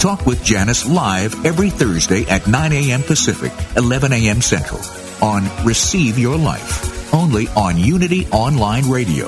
Talk 0.00 0.24
with 0.24 0.42
Janice 0.42 0.88
live 0.88 1.44
every 1.44 1.68
Thursday 1.68 2.24
at 2.24 2.46
9 2.46 2.72
a.m. 2.72 3.02
Pacific, 3.02 3.52
11 3.76 4.14
a.m. 4.14 4.40
Central 4.40 4.80
on 5.20 5.44
Receive 5.62 6.18
Your 6.18 6.38
Life, 6.38 7.12
only 7.12 7.48
on 7.48 7.76
Unity 7.76 8.26
Online 8.28 8.88
Radio, 8.88 9.26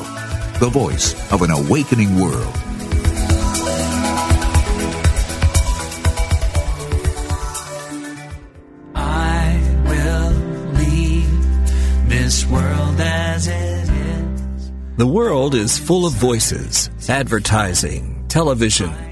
the 0.61 0.71
voice 0.73 1.13
of 1.31 1.43
an 1.43 1.51
awakening 1.51 2.19
world. 2.19 2.55
I 8.95 9.61
will 9.85 10.33
leave 10.79 12.09
this 12.09 12.47
world 12.47 12.99
as 12.99 13.47
it 13.47 13.91
is. 13.91 14.73
The 14.97 15.07
world 15.07 15.55
is 15.55 15.79
full 15.79 16.07
of 16.07 16.15
voices, 16.15 16.89
advertising, 17.11 18.25
television, 18.29 19.12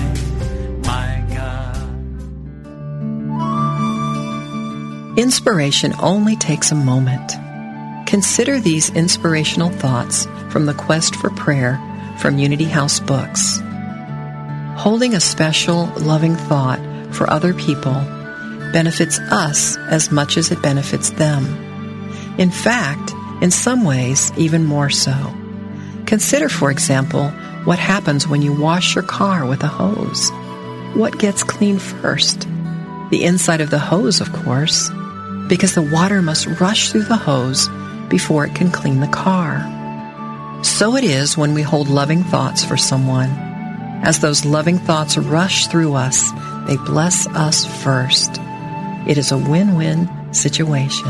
Inspiration 5.17 5.93
only 5.99 6.37
takes 6.37 6.71
a 6.71 6.75
moment. 6.75 7.33
Consider 8.07 8.61
these 8.61 8.89
inspirational 8.91 9.69
thoughts 9.69 10.25
from 10.49 10.65
the 10.65 10.73
Quest 10.73 11.17
for 11.17 11.29
Prayer 11.31 11.77
from 12.17 12.37
Unity 12.37 12.63
House 12.63 13.01
Books. 13.01 13.59
Holding 14.77 15.13
a 15.13 15.19
special, 15.19 15.87
loving 15.97 16.37
thought 16.37 16.79
for 17.13 17.29
other 17.29 17.53
people 17.53 17.93
benefits 18.71 19.19
us 19.19 19.75
as 19.89 20.11
much 20.11 20.37
as 20.37 20.49
it 20.49 20.61
benefits 20.61 21.09
them. 21.09 21.43
In 22.37 22.49
fact, 22.49 23.11
in 23.41 23.51
some 23.51 23.83
ways, 23.83 24.31
even 24.37 24.63
more 24.63 24.89
so. 24.89 25.33
Consider, 26.05 26.47
for 26.47 26.71
example, 26.71 27.27
what 27.65 27.79
happens 27.79 28.29
when 28.29 28.41
you 28.41 28.53
wash 28.53 28.95
your 28.95 29.03
car 29.03 29.45
with 29.45 29.61
a 29.63 29.67
hose. 29.67 30.29
What 30.93 31.19
gets 31.19 31.43
clean 31.43 31.79
first? 31.79 32.47
The 33.09 33.25
inside 33.25 33.59
of 33.59 33.71
the 33.71 33.77
hose, 33.77 34.21
of 34.21 34.31
course, 34.31 34.89
because 35.47 35.75
the 35.75 35.81
water 35.81 36.21
must 36.21 36.47
rush 36.59 36.91
through 36.91 37.03
the 37.03 37.15
hose 37.15 37.69
before 38.09 38.45
it 38.45 38.55
can 38.55 38.71
clean 38.71 38.99
the 38.99 39.07
car. 39.07 39.61
So 40.63 40.95
it 40.95 41.03
is 41.03 41.37
when 41.37 41.53
we 41.53 41.61
hold 41.61 41.87
loving 41.87 42.23
thoughts 42.23 42.63
for 42.63 42.77
someone. 42.77 43.29
As 44.03 44.19
those 44.19 44.45
loving 44.45 44.77
thoughts 44.77 45.17
rush 45.17 45.67
through 45.67 45.93
us, 45.95 46.31
they 46.67 46.77
bless 46.77 47.27
us 47.27 47.65
first. 47.83 48.31
It 49.07 49.17
is 49.17 49.31
a 49.31 49.37
win-win 49.37 50.09
situation. 50.33 51.09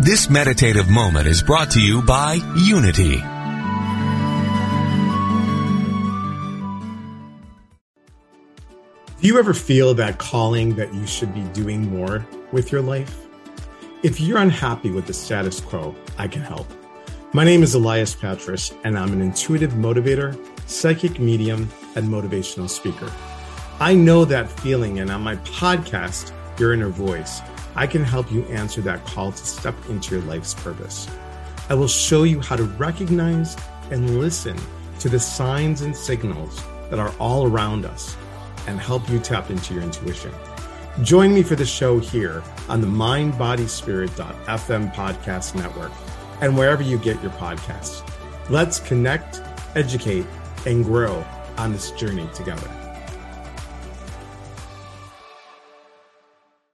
This 0.00 0.28
meditative 0.28 0.88
moment 0.88 1.26
is 1.26 1.42
brought 1.42 1.70
to 1.72 1.80
you 1.80 2.02
by 2.02 2.34
Unity. 2.56 3.22
Do 9.20 9.28
you 9.28 9.38
ever 9.38 9.54
feel 9.54 9.94
that 9.94 10.18
calling 10.18 10.74
that 10.74 10.92
you 10.92 11.06
should 11.06 11.32
be 11.32 11.42
doing 11.52 11.88
more 11.88 12.26
with 12.52 12.70
your 12.70 12.82
life? 12.82 13.26
If 14.02 14.20
you're 14.20 14.38
unhappy 14.38 14.90
with 14.90 15.06
the 15.06 15.12
status 15.12 15.60
quo, 15.60 15.94
I 16.18 16.28
can 16.28 16.42
help. 16.42 16.66
My 17.32 17.44
name 17.44 17.62
is 17.62 17.74
Elias 17.74 18.14
Patras, 18.14 18.74
and 18.84 18.98
I'm 18.98 19.12
an 19.12 19.22
intuitive 19.22 19.72
motivator, 19.72 20.38
psychic 20.68 21.18
medium, 21.18 21.70
and 21.96 22.08
motivational 22.08 22.68
speaker. 22.68 23.10
I 23.80 23.94
know 23.94 24.24
that 24.26 24.50
feeling, 24.50 25.00
and 25.00 25.10
on 25.10 25.22
my 25.22 25.36
podcast, 25.36 26.30
Your 26.60 26.74
Inner 26.74 26.90
Voice, 26.90 27.40
I 27.74 27.86
can 27.86 28.04
help 28.04 28.30
you 28.30 28.44
answer 28.44 28.82
that 28.82 29.04
call 29.06 29.32
to 29.32 29.46
step 29.46 29.74
into 29.88 30.14
your 30.14 30.24
life's 30.24 30.52
purpose. 30.52 31.08
I 31.70 31.74
will 31.74 31.88
show 31.88 32.24
you 32.24 32.40
how 32.40 32.56
to 32.56 32.64
recognize 32.64 33.56
and 33.90 34.20
listen 34.20 34.58
to 34.98 35.08
the 35.08 35.18
signs 35.18 35.80
and 35.80 35.96
signals 35.96 36.62
that 36.90 36.98
are 36.98 37.14
all 37.18 37.46
around 37.46 37.86
us 37.86 38.16
and 38.66 38.78
help 38.78 39.08
you 39.08 39.18
tap 39.18 39.48
into 39.48 39.74
your 39.74 39.82
intuition. 39.82 40.32
Join 41.00 41.32
me 41.32 41.42
for 41.42 41.56
the 41.56 41.64
show 41.64 41.98
here 41.98 42.42
on 42.68 42.82
the 42.82 42.86
mindbodyspirit.fm 42.86 44.94
podcast 44.94 45.54
network 45.54 45.90
and 46.42 46.56
wherever 46.56 46.82
you 46.82 46.98
get 46.98 47.20
your 47.22 47.32
podcasts. 47.32 48.06
Let's 48.50 48.78
connect, 48.78 49.40
educate, 49.74 50.26
and 50.66 50.84
grow 50.84 51.24
on 51.56 51.72
this 51.72 51.92
journey 51.92 52.28
together. 52.34 52.81